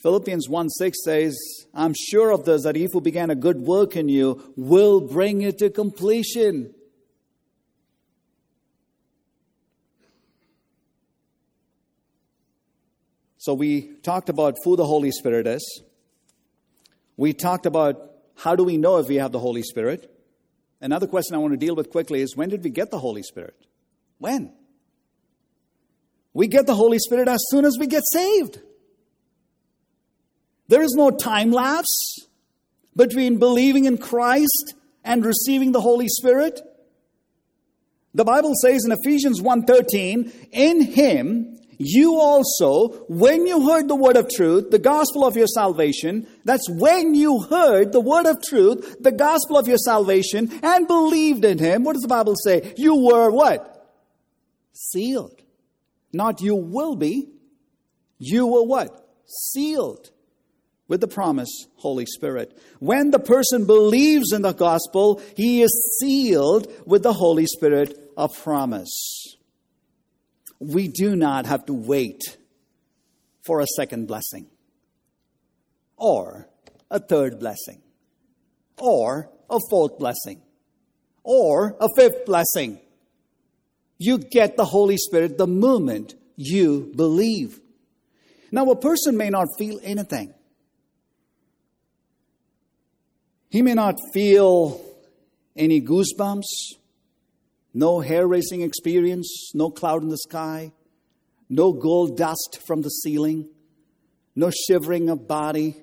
Philippians 0.03 0.49
1 0.49 0.69
6 0.69 0.97
says, 1.05 1.65
I'm 1.73 1.93
sure 1.93 2.31
of 2.31 2.43
this, 2.43 2.63
that 2.63 2.75
he 2.75 2.89
who 2.91 2.99
began 2.99 3.29
a 3.29 3.35
good 3.35 3.61
work 3.61 3.95
in 3.95 4.09
you 4.09 4.53
will 4.57 4.99
bring 4.99 5.41
it 5.41 5.57
to 5.59 5.69
completion. 5.69 6.75
So 13.37 13.53
we 13.53 13.93
talked 14.03 14.27
about 14.27 14.57
who 14.65 14.75
the 14.75 14.85
Holy 14.85 15.11
Spirit 15.11 15.47
is. 15.47 15.81
We 17.15 17.31
talked 17.31 17.65
about 17.65 18.11
how 18.35 18.57
do 18.57 18.65
we 18.65 18.75
know 18.75 18.97
if 18.97 19.07
we 19.07 19.15
have 19.15 19.31
the 19.31 19.39
Holy 19.39 19.63
Spirit. 19.63 20.13
Another 20.81 21.07
question 21.07 21.35
I 21.35 21.37
want 21.37 21.53
to 21.53 21.57
deal 21.57 21.75
with 21.75 21.89
quickly 21.89 22.19
is 22.19 22.35
when 22.35 22.49
did 22.49 22.61
we 22.61 22.71
get 22.71 22.91
the 22.91 22.99
Holy 22.99 23.23
Spirit? 23.23 23.55
When? 24.17 24.51
We 26.33 26.47
get 26.47 26.65
the 26.65 26.75
Holy 26.75 26.99
Spirit 26.99 27.29
as 27.29 27.41
soon 27.47 27.63
as 27.63 27.77
we 27.79 27.87
get 27.87 28.03
saved. 28.11 28.59
There 30.67 30.81
is 30.81 30.93
no 30.93 31.11
time 31.11 31.51
lapse 31.51 32.27
between 32.95 33.39
believing 33.39 33.85
in 33.85 33.97
Christ 33.97 34.75
and 35.03 35.25
receiving 35.25 35.71
the 35.71 35.81
Holy 35.81 36.07
Spirit. 36.07 36.61
The 38.13 38.23
Bible 38.23 38.53
says 38.61 38.85
in 38.85 38.91
Ephesians 38.91 39.41
1:13, 39.41 40.31
in 40.51 40.81
him 40.81 41.59
you 41.79 42.15
also, 42.19 42.89
when 43.09 43.47
you 43.47 43.67
heard 43.67 43.87
the 43.87 43.95
word 43.95 44.15
of 44.15 44.29
truth, 44.29 44.69
the 44.69 44.79
gospel 44.79 45.25
of 45.25 45.35
your 45.35 45.47
salvation, 45.47 46.27
that's 46.45 46.69
when 46.69 47.15
you 47.15 47.41
heard 47.41 47.91
the 47.91 47.99
word 47.99 48.25
of 48.25 48.41
truth, 48.41 48.97
the 49.01 49.11
gospel 49.11 49.57
of 49.57 49.67
your 49.67 49.79
salvation, 49.79 50.51
and 50.61 50.87
believed 50.87 51.43
in 51.43 51.57
him, 51.57 51.83
what 51.83 51.93
does 51.93 52.03
the 52.03 52.07
Bible 52.07 52.35
say? 52.35 52.73
You 52.77 52.95
were 52.95 53.31
what? 53.31 53.91
Sealed. 54.71 55.41
Not 56.13 56.41
you 56.41 56.55
will 56.55 56.95
be. 56.95 57.29
You 58.19 58.45
were 58.47 58.63
what? 58.63 59.05
Sealed 59.25 60.12
with 60.93 61.01
the 61.01 61.07
promise, 61.07 61.49
Holy 61.77 62.05
Spirit. 62.05 62.55
When 62.77 63.09
the 63.09 63.17
person 63.17 63.65
believes 63.65 64.31
in 64.31 64.43
the 64.43 64.53
gospel, 64.53 65.19
he 65.35 65.63
is 65.63 65.97
sealed 65.99 66.71
with 66.85 67.01
the 67.01 67.13
Holy 67.13 67.47
Spirit 67.47 67.97
of 68.15 68.31
promise 68.37 69.33
we 70.63 70.87
do 70.87 71.15
not 71.15 71.45
have 71.45 71.65
to 71.65 71.73
wait 71.73 72.37
for 73.41 73.59
a 73.59 73.67
second 73.67 74.07
blessing 74.07 74.47
or 75.97 76.47
a 76.89 76.99
third 76.99 77.39
blessing 77.39 77.81
or 78.79 79.29
a 79.49 79.59
fourth 79.69 79.97
blessing 79.99 80.41
or 81.23 81.75
a 81.81 81.89
fifth 81.97 82.25
blessing. 82.25 82.79
You 83.97 84.17
get 84.17 84.57
the 84.57 84.65
Holy 84.65 84.97
Spirit 84.97 85.37
the 85.37 85.47
moment 85.47 86.15
you 86.35 86.91
believe. 86.95 87.59
Now, 88.51 88.69
a 88.69 88.75
person 88.75 89.17
may 89.17 89.29
not 89.29 89.47
feel 89.57 89.79
anything. 89.83 90.33
He 93.53 93.61
may 93.61 93.75
not 93.75 93.99
feel 94.15 94.81
any 95.55 95.79
goosebumps. 95.79 96.73
no 97.75 97.99
hair 97.99 98.27
raising 98.27 98.61
experience, 98.61 99.51
no 99.53 99.69
cloud 99.69 100.01
in 100.01 100.09
the 100.09 100.17
sky, 100.17 100.71
no 101.49 101.71
gold 101.71 102.17
dust 102.17 102.59
from 102.65 102.81
the 102.81 102.89
ceiling, 102.89 103.47
no 104.35 104.49
shivering 104.49 105.07
of 105.07 105.27
body, 105.27 105.75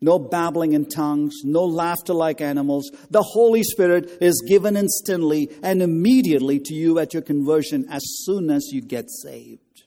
no 0.00 0.20
babbling 0.20 0.74
in 0.74 0.86
tongues, 0.88 1.34
no 1.42 1.64
laughter 1.64 2.14
like 2.14 2.40
animals. 2.40 2.88
The 3.10 3.22
Holy 3.22 3.64
Spirit 3.64 4.18
is 4.20 4.40
given 4.48 4.76
instantly 4.76 5.50
and 5.60 5.82
immediately 5.82 6.60
to 6.60 6.74
you 6.74 7.00
at 7.00 7.14
your 7.14 7.22
conversion 7.22 7.84
as 7.90 8.02
soon 8.24 8.48
as 8.48 8.68
you 8.70 8.80
get 8.80 9.10
saved. 9.10 9.82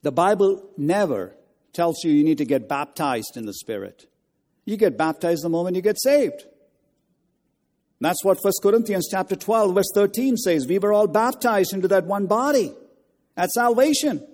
The 0.00 0.12
Bible 0.12 0.70
never 0.78 1.35
tells 1.76 2.02
you 2.02 2.10
you 2.10 2.24
need 2.24 2.38
to 2.38 2.44
get 2.44 2.68
baptized 2.68 3.36
in 3.36 3.46
the 3.46 3.52
Spirit. 3.52 4.06
You 4.64 4.76
get 4.76 4.96
baptized 4.96 5.44
the 5.44 5.48
moment 5.48 5.76
you 5.76 5.82
get 5.82 6.00
saved. 6.00 6.44
That's 8.00 8.24
what 8.24 8.38
1 8.42 8.52
Corinthians 8.62 9.08
chapter 9.10 9.36
12 9.36 9.74
verse 9.74 9.90
13 9.94 10.36
says. 10.36 10.66
We 10.66 10.78
were 10.78 10.92
all 10.92 11.06
baptized 11.06 11.72
into 11.72 11.88
that 11.88 12.06
one 12.06 12.26
body 12.26 12.72
at 13.36 13.50
salvation. 13.50 14.26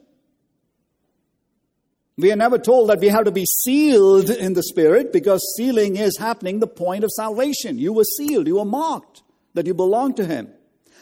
We 2.16 2.30
are 2.30 2.36
never 2.36 2.58
told 2.58 2.90
that 2.90 3.00
we 3.00 3.08
have 3.08 3.24
to 3.24 3.32
be 3.32 3.46
sealed 3.46 4.30
in 4.30 4.52
the 4.52 4.62
Spirit 4.62 5.12
because 5.12 5.54
sealing 5.56 5.96
is 5.96 6.18
happening 6.18 6.60
the 6.60 6.66
point 6.66 7.04
of 7.04 7.10
salvation. 7.10 7.78
You 7.78 7.92
were 7.92 8.04
sealed, 8.04 8.46
you 8.46 8.56
were 8.56 8.64
marked 8.64 9.22
that 9.54 9.66
you 9.66 9.74
belong 9.74 10.14
to 10.14 10.24
Him. 10.24 10.48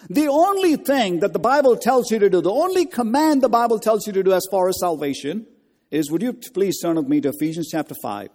The 0.08 0.28
only 0.28 0.76
thing 0.76 1.20
that 1.20 1.32
the 1.32 1.38
Bible 1.38 1.76
tells 1.76 2.10
you 2.10 2.18
to 2.20 2.30
do, 2.30 2.40
the 2.40 2.50
only 2.50 2.86
command 2.86 3.42
the 3.42 3.48
Bible 3.50 3.78
tells 3.78 4.06
you 4.06 4.12
to 4.14 4.22
do 4.22 4.32
as 4.32 4.46
far 4.50 4.68
as 4.68 4.80
salvation 4.80 5.46
is 5.90 6.10
would 6.10 6.22
you 6.22 6.32
please 6.32 6.80
turn 6.80 6.96
with 6.96 7.08
me 7.08 7.20
to 7.20 7.30
Ephesians 7.30 7.68
chapter 7.70 7.94
5? 8.02 8.28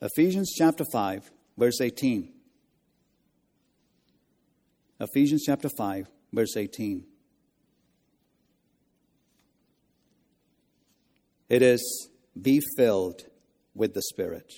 Ephesians 0.00 0.52
chapter 0.56 0.84
5, 0.92 1.30
verse 1.56 1.80
18. 1.80 2.32
Ephesians 5.00 5.42
chapter 5.44 5.68
5, 5.76 6.08
verse 6.32 6.56
18. 6.56 7.04
It 11.48 11.60
is 11.60 12.08
be 12.40 12.60
filled 12.76 13.24
with 13.74 13.92
the 13.94 14.02
Spirit. 14.02 14.50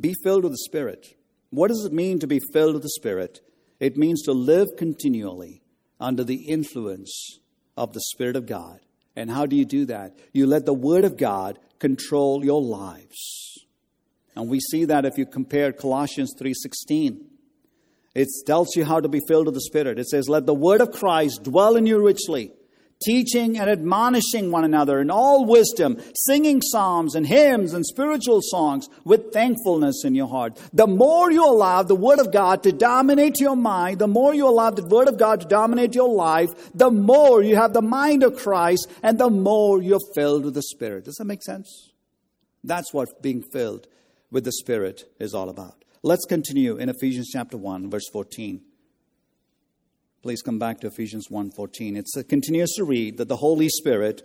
Be 0.00 0.14
filled 0.24 0.44
with 0.44 0.52
the 0.52 0.64
Spirit. 0.64 1.06
What 1.50 1.68
does 1.68 1.84
it 1.84 1.92
mean 1.92 2.18
to 2.20 2.26
be 2.26 2.40
filled 2.52 2.74
with 2.74 2.82
the 2.82 2.90
Spirit? 2.90 3.40
It 3.78 3.96
means 3.96 4.22
to 4.22 4.32
live 4.32 4.68
continually 4.78 5.62
under 6.00 6.24
the 6.24 6.46
influence 6.48 7.40
of 7.76 7.92
the 7.92 8.00
Spirit 8.00 8.36
of 8.36 8.46
God. 8.46 8.80
And 9.16 9.30
how 9.30 9.46
do 9.46 9.56
you 9.56 9.64
do 9.64 9.86
that? 9.86 10.14
You 10.32 10.46
let 10.46 10.66
the 10.66 10.74
Word 10.74 11.04
of 11.04 11.16
God 11.16 11.58
control 11.78 12.44
your 12.44 12.62
lives. 12.62 13.66
And 14.36 14.48
we 14.48 14.60
see 14.60 14.84
that 14.84 15.06
if 15.06 15.16
you 15.16 15.26
compare 15.26 15.72
Colossians 15.72 16.34
3:16. 16.38 17.24
It 18.14 18.28
tells 18.46 18.76
you 18.76 18.84
how 18.86 19.00
to 19.00 19.08
be 19.08 19.20
filled 19.28 19.44
with 19.44 19.54
the 19.54 19.60
Spirit. 19.60 19.98
It 19.98 20.08
says, 20.08 20.26
Let 20.26 20.46
the 20.46 20.54
word 20.54 20.80
of 20.80 20.90
Christ 20.90 21.42
dwell 21.42 21.76
in 21.76 21.84
you 21.84 22.02
richly, 22.02 22.50
teaching 23.04 23.58
and 23.58 23.68
admonishing 23.68 24.50
one 24.50 24.64
another 24.64 25.00
in 25.00 25.10
all 25.10 25.44
wisdom, 25.44 26.00
singing 26.14 26.60
psalms 26.62 27.14
and 27.14 27.26
hymns 27.26 27.74
and 27.74 27.84
spiritual 27.84 28.40
songs 28.42 28.88
with 29.04 29.32
thankfulness 29.32 30.04
in 30.04 30.14
your 30.14 30.28
heart. 30.28 30.60
The 30.72 30.86
more 30.86 31.30
you 31.30 31.44
allow 31.44 31.82
the 31.82 31.94
Word 31.94 32.18
of 32.18 32.32
God 32.32 32.62
to 32.62 32.72
dominate 32.72 33.40
your 33.40 33.56
mind, 33.56 33.98
the 33.98 34.08
more 34.08 34.34
you 34.34 34.48
allow 34.48 34.70
the 34.70 34.86
Word 34.86 35.08
of 35.08 35.18
God 35.18 35.42
to 35.42 35.46
dominate 35.46 35.94
your 35.94 36.08
life, 36.08 36.50
the 36.74 36.90
more 36.90 37.42
you 37.42 37.56
have 37.56 37.72
the 37.72 37.82
mind 37.82 38.22
of 38.22 38.36
Christ 38.36 38.90
and 39.02 39.18
the 39.18 39.30
more 39.30 39.82
you're 39.82 40.00
filled 40.14 40.44
with 40.44 40.54
the 40.54 40.62
Spirit. 40.62 41.04
Does 41.04 41.16
that 41.16 41.24
make 41.24 41.42
sense? 41.42 41.92
That's 42.64 42.92
what 42.92 43.22
being 43.22 43.42
filled 43.42 43.86
with 44.30 44.44
the 44.44 44.52
Spirit 44.52 45.04
is 45.20 45.34
all 45.34 45.48
about. 45.48 45.84
Let's 46.02 46.24
continue 46.24 46.76
in 46.76 46.88
Ephesians 46.88 47.30
chapter 47.32 47.56
1, 47.56 47.90
verse 47.90 48.08
14. 48.12 48.60
Please 50.26 50.42
come 50.42 50.58
back 50.58 50.80
to 50.80 50.88
Ephesians 50.88 51.30
1:14. 51.30 51.96
It 51.96 52.28
continues 52.28 52.72
to 52.72 52.84
read 52.84 53.16
that 53.18 53.28
the 53.28 53.36
Holy 53.36 53.68
Spirit 53.68 54.24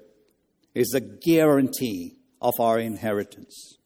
is 0.73 0.95
a 0.95 0.99
guarantee 0.99 2.15
of 2.41 2.59
our 2.59 2.79
inheritance. 2.79 3.77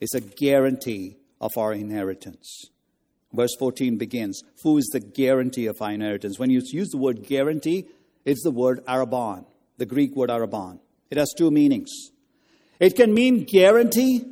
It's 0.00 0.14
a 0.14 0.22
guarantee 0.22 1.18
of 1.38 1.58
our 1.58 1.74
inheritance. 1.74 2.70
Verse 3.30 3.54
14 3.58 3.98
begins, 3.98 4.42
Who 4.62 4.78
is 4.78 4.86
the 4.86 5.00
guarantee 5.00 5.66
of 5.66 5.82
our 5.82 5.92
inheritance? 5.92 6.38
When 6.38 6.48
you 6.48 6.62
use 6.64 6.88
the 6.88 6.96
word 6.96 7.26
guarantee, 7.26 7.88
it's 8.24 8.42
the 8.42 8.50
word 8.50 8.82
arrabon, 8.86 9.44
the 9.76 9.84
Greek 9.84 10.16
word 10.16 10.30
arrabon. 10.30 10.80
It 11.10 11.18
has 11.18 11.34
two 11.36 11.50
meanings. 11.50 11.90
It 12.80 12.96
can 12.96 13.12
mean 13.12 13.44
guarantee 13.44 14.24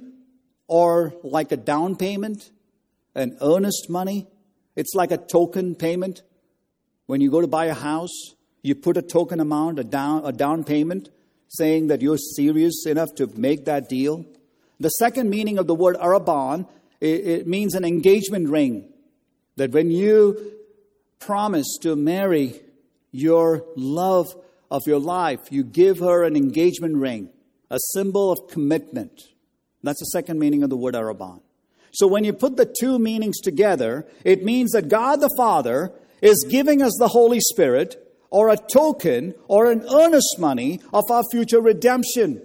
or 0.67 1.13
like 1.23 1.53
a 1.53 1.59
down 1.59 1.97
payment, 1.97 2.51
an 3.15 3.37
earnest 3.43 3.91
money. 3.91 4.29
It's 4.77 4.95
like 4.95 5.11
a 5.11 5.19
token 5.19 5.75
payment. 5.75 6.23
When 7.07 7.21
you 7.21 7.31
go 7.31 7.41
to 7.41 7.47
buy 7.47 7.67
a 7.67 7.75
house, 7.75 8.35
you 8.63 8.75
put 8.75 8.97
a 8.97 9.03
token 9.03 9.41
amount, 9.41 9.79
a 9.79 9.85
down, 9.85 10.25
a 10.25 10.33
down 10.33 10.65
payment, 10.65 11.09
saying 11.49 11.87
that 11.87 12.03
you're 12.03 12.19
serious 12.19 12.85
enough 12.87 13.15
to 13.17 13.29
make 13.37 13.65
that 13.67 13.89
deal. 13.89 14.25
The 14.81 14.89
second 14.89 15.31
meaning 15.31 15.59
of 15.59 15.67
the 15.67 15.75
word 15.75 15.97
arabon, 15.97 16.69
it, 17.01 17.27
it 17.27 17.47
means 17.47 17.75
an 17.75 17.85
engagement 17.85 18.49
ring. 18.49 18.93
That 19.57 19.71
when 19.71 19.91
you 19.91 20.53
promise 21.19 21.79
to 21.83 21.97
marry 21.97 22.61
your 23.13 23.65
love 23.77 24.27
of 24.71 24.83
your 24.87 24.99
life, 24.99 25.41
you 25.51 25.63
give 25.63 26.01
her 26.01 26.25
an 26.25 26.37
engagement 26.37 26.97
ring, 26.97 27.31
a 27.71 27.79
symbol 27.93 28.33
of 28.33 28.51
commitment. 28.51 29.23
That's 29.83 30.01
the 30.01 30.07
second 30.07 30.39
meaning 30.39 30.63
of 30.65 30.71
the 30.71 30.77
word 30.77 30.95
arabon. 30.95 31.41
So 31.93 32.07
when 32.07 32.25
you 32.25 32.33
put 32.33 32.57
the 32.57 32.67
two 32.67 32.99
meanings 32.99 33.41
together, 33.41 34.07
it 34.25 34.45
means 34.45 34.73
that 34.73 34.89
God 34.89 35.21
the 35.21 35.33
Father 35.37 35.93
is 36.21 36.47
giving 36.49 36.83
us 36.83 36.97
the 36.99 37.09
Holy 37.09 37.41
Spirit 37.41 38.03
or 38.31 38.49
a 38.49 38.57
token 38.57 39.35
or 39.49 39.71
an 39.71 39.85
earnest 39.93 40.39
money 40.39 40.81
of 40.93 41.11
our 41.11 41.23
future 41.31 41.61
redemption. 41.61 42.43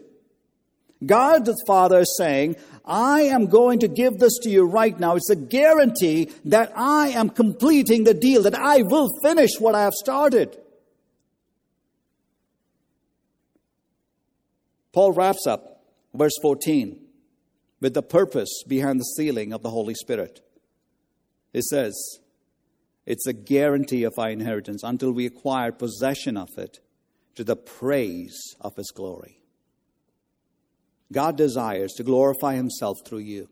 God 1.05 1.45
the 1.45 1.57
Father 1.65 1.99
is 1.99 2.15
saying, 2.17 2.55
I 2.85 3.21
am 3.21 3.47
going 3.47 3.79
to 3.79 3.87
give 3.87 4.19
this 4.19 4.37
to 4.39 4.49
you 4.49 4.65
right 4.65 4.99
now. 4.99 5.15
It's 5.15 5.29
a 5.29 5.35
guarantee 5.35 6.29
that 6.45 6.71
I 6.75 7.09
am 7.09 7.29
completing 7.29 8.03
the 8.03 8.13
deal, 8.13 8.43
that 8.43 8.55
I 8.55 8.81
will 8.81 9.09
finish 9.23 9.59
what 9.59 9.75
I 9.75 9.83
have 9.83 9.93
started. 9.93 10.57
Paul 14.91 15.13
wraps 15.13 15.47
up 15.47 15.83
verse 16.13 16.37
14 16.41 16.99
with 17.79 17.93
the 17.93 18.03
purpose 18.03 18.63
behind 18.67 18.99
the 18.99 19.05
sealing 19.05 19.53
of 19.53 19.63
the 19.63 19.69
Holy 19.69 19.93
Spirit. 19.93 20.41
It 21.53 21.63
says, 21.63 22.19
it's 23.05 23.27
a 23.27 23.33
guarantee 23.33 24.03
of 24.03 24.17
our 24.17 24.29
inheritance 24.29 24.83
until 24.83 25.11
we 25.11 25.25
acquire 25.25 25.71
possession 25.71 26.37
of 26.37 26.49
it 26.57 26.79
to 27.35 27.43
the 27.43 27.55
praise 27.55 28.55
of 28.59 28.75
His 28.75 28.91
glory. 28.91 29.39
God 31.11 31.35
desires 31.37 31.93
to 31.93 32.03
glorify 32.03 32.55
Himself 32.55 32.99
through 33.05 33.19
you. 33.19 33.49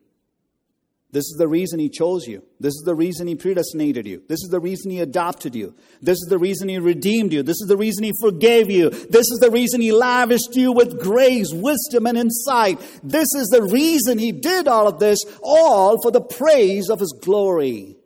This 1.11 1.25
is 1.25 1.37
the 1.39 1.47
reason 1.47 1.79
He 1.79 1.89
chose 1.89 2.27
you. 2.27 2.43
This 2.59 2.75
is 2.75 2.83
the 2.85 2.93
reason 2.93 3.25
He 3.25 3.35
predestinated 3.35 4.05
you. 4.05 4.21
This 4.29 4.43
is 4.43 4.49
the 4.49 4.59
reason 4.59 4.91
He 4.91 4.99
adopted 4.99 5.55
you. 5.55 5.73
This 6.01 6.19
is 6.19 6.27
the 6.29 6.37
reason 6.37 6.69
He 6.69 6.77
redeemed 6.77 7.33
you. 7.33 7.41
This 7.41 7.59
is 7.61 7.67
the 7.67 7.77
reason 7.77 8.03
He 8.03 8.13
forgave 8.21 8.69
you. 8.69 8.91
This 8.91 9.31
is 9.31 9.39
the 9.39 9.49
reason 9.49 9.81
He 9.81 9.91
lavished 9.91 10.55
you 10.55 10.71
with 10.71 11.01
grace, 11.01 11.51
wisdom, 11.51 12.05
and 12.05 12.17
insight. 12.17 12.79
This 13.03 13.33
is 13.33 13.47
the 13.47 13.63
reason 13.63 14.19
He 14.19 14.31
did 14.31 14.67
all 14.67 14.87
of 14.87 14.99
this, 14.99 15.25
all 15.41 15.99
for 16.01 16.11
the 16.11 16.21
praise 16.21 16.89
of 16.89 16.99
His 16.99 17.13
glory. 17.19 17.98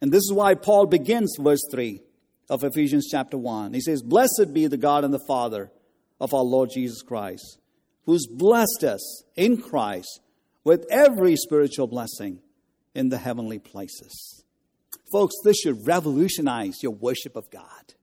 And 0.00 0.12
this 0.12 0.22
is 0.24 0.32
why 0.32 0.54
Paul 0.54 0.86
begins 0.86 1.36
verse 1.40 1.64
3 1.70 2.00
of 2.48 2.64
Ephesians 2.64 3.08
chapter 3.10 3.36
1. 3.36 3.74
He 3.74 3.80
says, 3.80 4.02
Blessed 4.02 4.52
be 4.52 4.66
the 4.66 4.76
God 4.76 5.04
and 5.04 5.12
the 5.12 5.24
Father 5.26 5.70
of 6.20 6.32
our 6.34 6.42
Lord 6.42 6.70
Jesus 6.72 7.02
Christ, 7.02 7.58
who's 8.04 8.26
blessed 8.26 8.84
us 8.84 9.24
in 9.36 9.60
Christ 9.60 10.20
with 10.64 10.86
every 10.90 11.36
spiritual 11.36 11.86
blessing 11.86 12.40
in 12.94 13.08
the 13.08 13.18
heavenly 13.18 13.58
places. 13.58 14.44
Folks, 15.10 15.34
this 15.42 15.58
should 15.58 15.86
revolutionize 15.86 16.82
your 16.82 16.92
worship 16.92 17.36
of 17.36 17.50
God. 17.50 17.94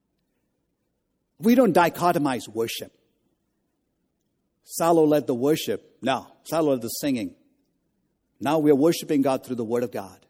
We 1.38 1.54
don't 1.54 1.74
dichotomize 1.74 2.48
worship. 2.48 2.92
Salo 4.64 5.04
led 5.04 5.26
the 5.26 5.34
worship. 5.34 5.96
No, 6.02 6.26
Salo 6.44 6.72
led 6.72 6.82
the 6.82 6.88
singing. 6.88 7.34
Now 8.40 8.58
we 8.58 8.70
are 8.70 8.76
worshiping 8.76 9.22
God 9.22 9.44
through 9.44 9.56
the 9.56 9.64
Word 9.64 9.84
of 9.84 9.92
God. 9.92 10.25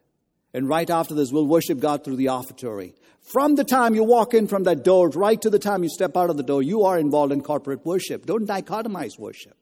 And 0.57 0.67
right 0.67 0.89
after 0.89 1.13
this, 1.13 1.31
we'll 1.31 1.47
worship 1.47 1.81
God 1.81 2.03
through 2.03 2.17
the 2.17 2.29
offertory. 2.29 2.95
From 3.21 3.57
the 3.57 3.63
time 3.63 3.95
you 3.95 4.03
walk 4.03 4.33
in 4.33 4.49
from 4.49 4.63
that 4.63 4.85
door, 4.85 5.11
right 5.11 5.39
to 5.43 5.51
the 5.51 5.59
time 5.59 5.83
you 5.83 5.91
step 5.91 6.17
out 6.17 6.31
of 6.31 6.39
the 6.39 6.43
door, 6.43 6.63
you 6.63 6.85
are 6.85 6.99
involved 6.99 7.31
in 7.31 7.43
corporate 7.43 7.85
worship. 7.85 8.25
Don't 8.25 8.49
dichotomize 8.49 9.19
worship. 9.19 9.55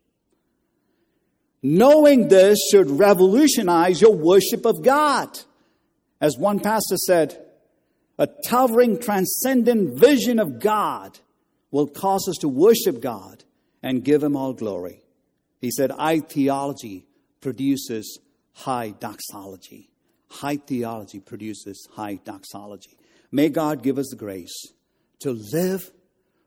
Knowing 1.64 2.28
this 2.28 2.61
should 2.70 2.88
revolutionize 2.88 4.01
your 4.01 4.14
worship 4.14 4.64
of 4.64 4.84
God. 4.84 5.36
As 6.20 6.38
one 6.38 6.61
pastor 6.61 6.97
said, 6.97 7.45
a 8.16 8.28
towering, 8.47 9.01
transcendent 9.01 9.99
vision 9.99 10.38
of 10.38 10.61
God 10.61 11.18
will 11.72 11.88
cause 11.88 12.28
us 12.28 12.36
to 12.36 12.49
worship 12.49 13.01
God 13.01 13.42
and 13.82 14.05
give 14.05 14.22
Him 14.22 14.36
all 14.36 14.53
glory. 14.53 15.03
He 15.61 15.72
said, 15.72 15.90
I 15.90 16.20
theology 16.20 17.09
produces 17.40 18.20
high 18.53 18.90
doxology. 18.90 19.90
High 20.35 20.57
theology 20.57 21.20
produces 21.20 21.87
high 21.93 22.16
doxology. 22.24 22.97
May 23.30 23.49
God 23.49 23.82
give 23.82 23.99
us 23.99 24.09
the 24.11 24.16
grace 24.16 24.55
to 25.20 25.32
live 25.53 25.93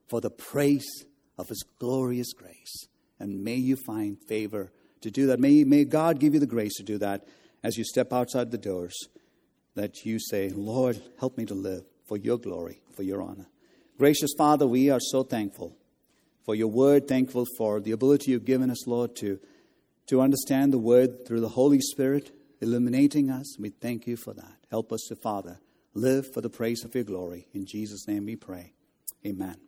for 0.09 0.21
the 0.21 0.29
praise 0.29 1.05
of 1.37 1.47
His 1.47 1.63
glorious 1.79 2.33
grace. 2.33 2.87
And 3.19 3.43
may 3.43 3.55
you 3.55 3.75
find 3.75 4.17
favor 4.27 4.71
to 5.01 5.11
do 5.11 5.27
that. 5.27 5.39
May, 5.39 5.63
may 5.63 5.85
God 5.85 6.19
give 6.19 6.33
you 6.33 6.39
the 6.39 6.45
grace 6.45 6.75
to 6.75 6.83
do 6.83 6.97
that 6.97 7.27
as 7.63 7.77
you 7.77 7.83
step 7.83 8.13
outside 8.13 8.51
the 8.51 8.57
doors, 8.57 8.95
that 9.75 10.05
you 10.05 10.19
say, 10.19 10.49
Lord, 10.49 11.01
help 11.19 11.37
me 11.37 11.45
to 11.45 11.53
live 11.53 11.83
for 12.07 12.17
your 12.17 12.37
glory, 12.37 12.81
for 12.95 13.03
your 13.03 13.21
honor. 13.21 13.47
Gracious 13.97 14.31
Father, 14.37 14.67
we 14.67 14.89
are 14.89 14.99
so 14.99 15.23
thankful 15.23 15.75
for 16.45 16.55
your 16.55 16.67
word, 16.67 17.07
thankful 17.07 17.45
for 17.57 17.79
the 17.79 17.91
ability 17.91 18.31
you've 18.31 18.45
given 18.45 18.69
us, 18.69 18.87
Lord, 18.87 19.15
to, 19.17 19.39
to 20.07 20.21
understand 20.21 20.71
the 20.71 20.77
word 20.77 21.25
through 21.25 21.41
the 21.41 21.49
Holy 21.49 21.81
Spirit, 21.81 22.31
illuminating 22.61 23.29
us. 23.29 23.57
We 23.59 23.69
thank 23.69 24.07
you 24.07 24.17
for 24.17 24.33
that. 24.33 24.57
Help 24.69 24.91
us 24.91 25.03
to, 25.05 25.15
Father, 25.15 25.59
live 25.93 26.31
for 26.31 26.41
the 26.41 26.49
praise 26.49 26.83
of 26.83 26.95
your 26.95 27.03
glory. 27.03 27.47
In 27.53 27.65
Jesus' 27.65 28.07
name 28.07 28.25
we 28.25 28.35
pray. 28.35 28.73
Amen. 29.25 29.66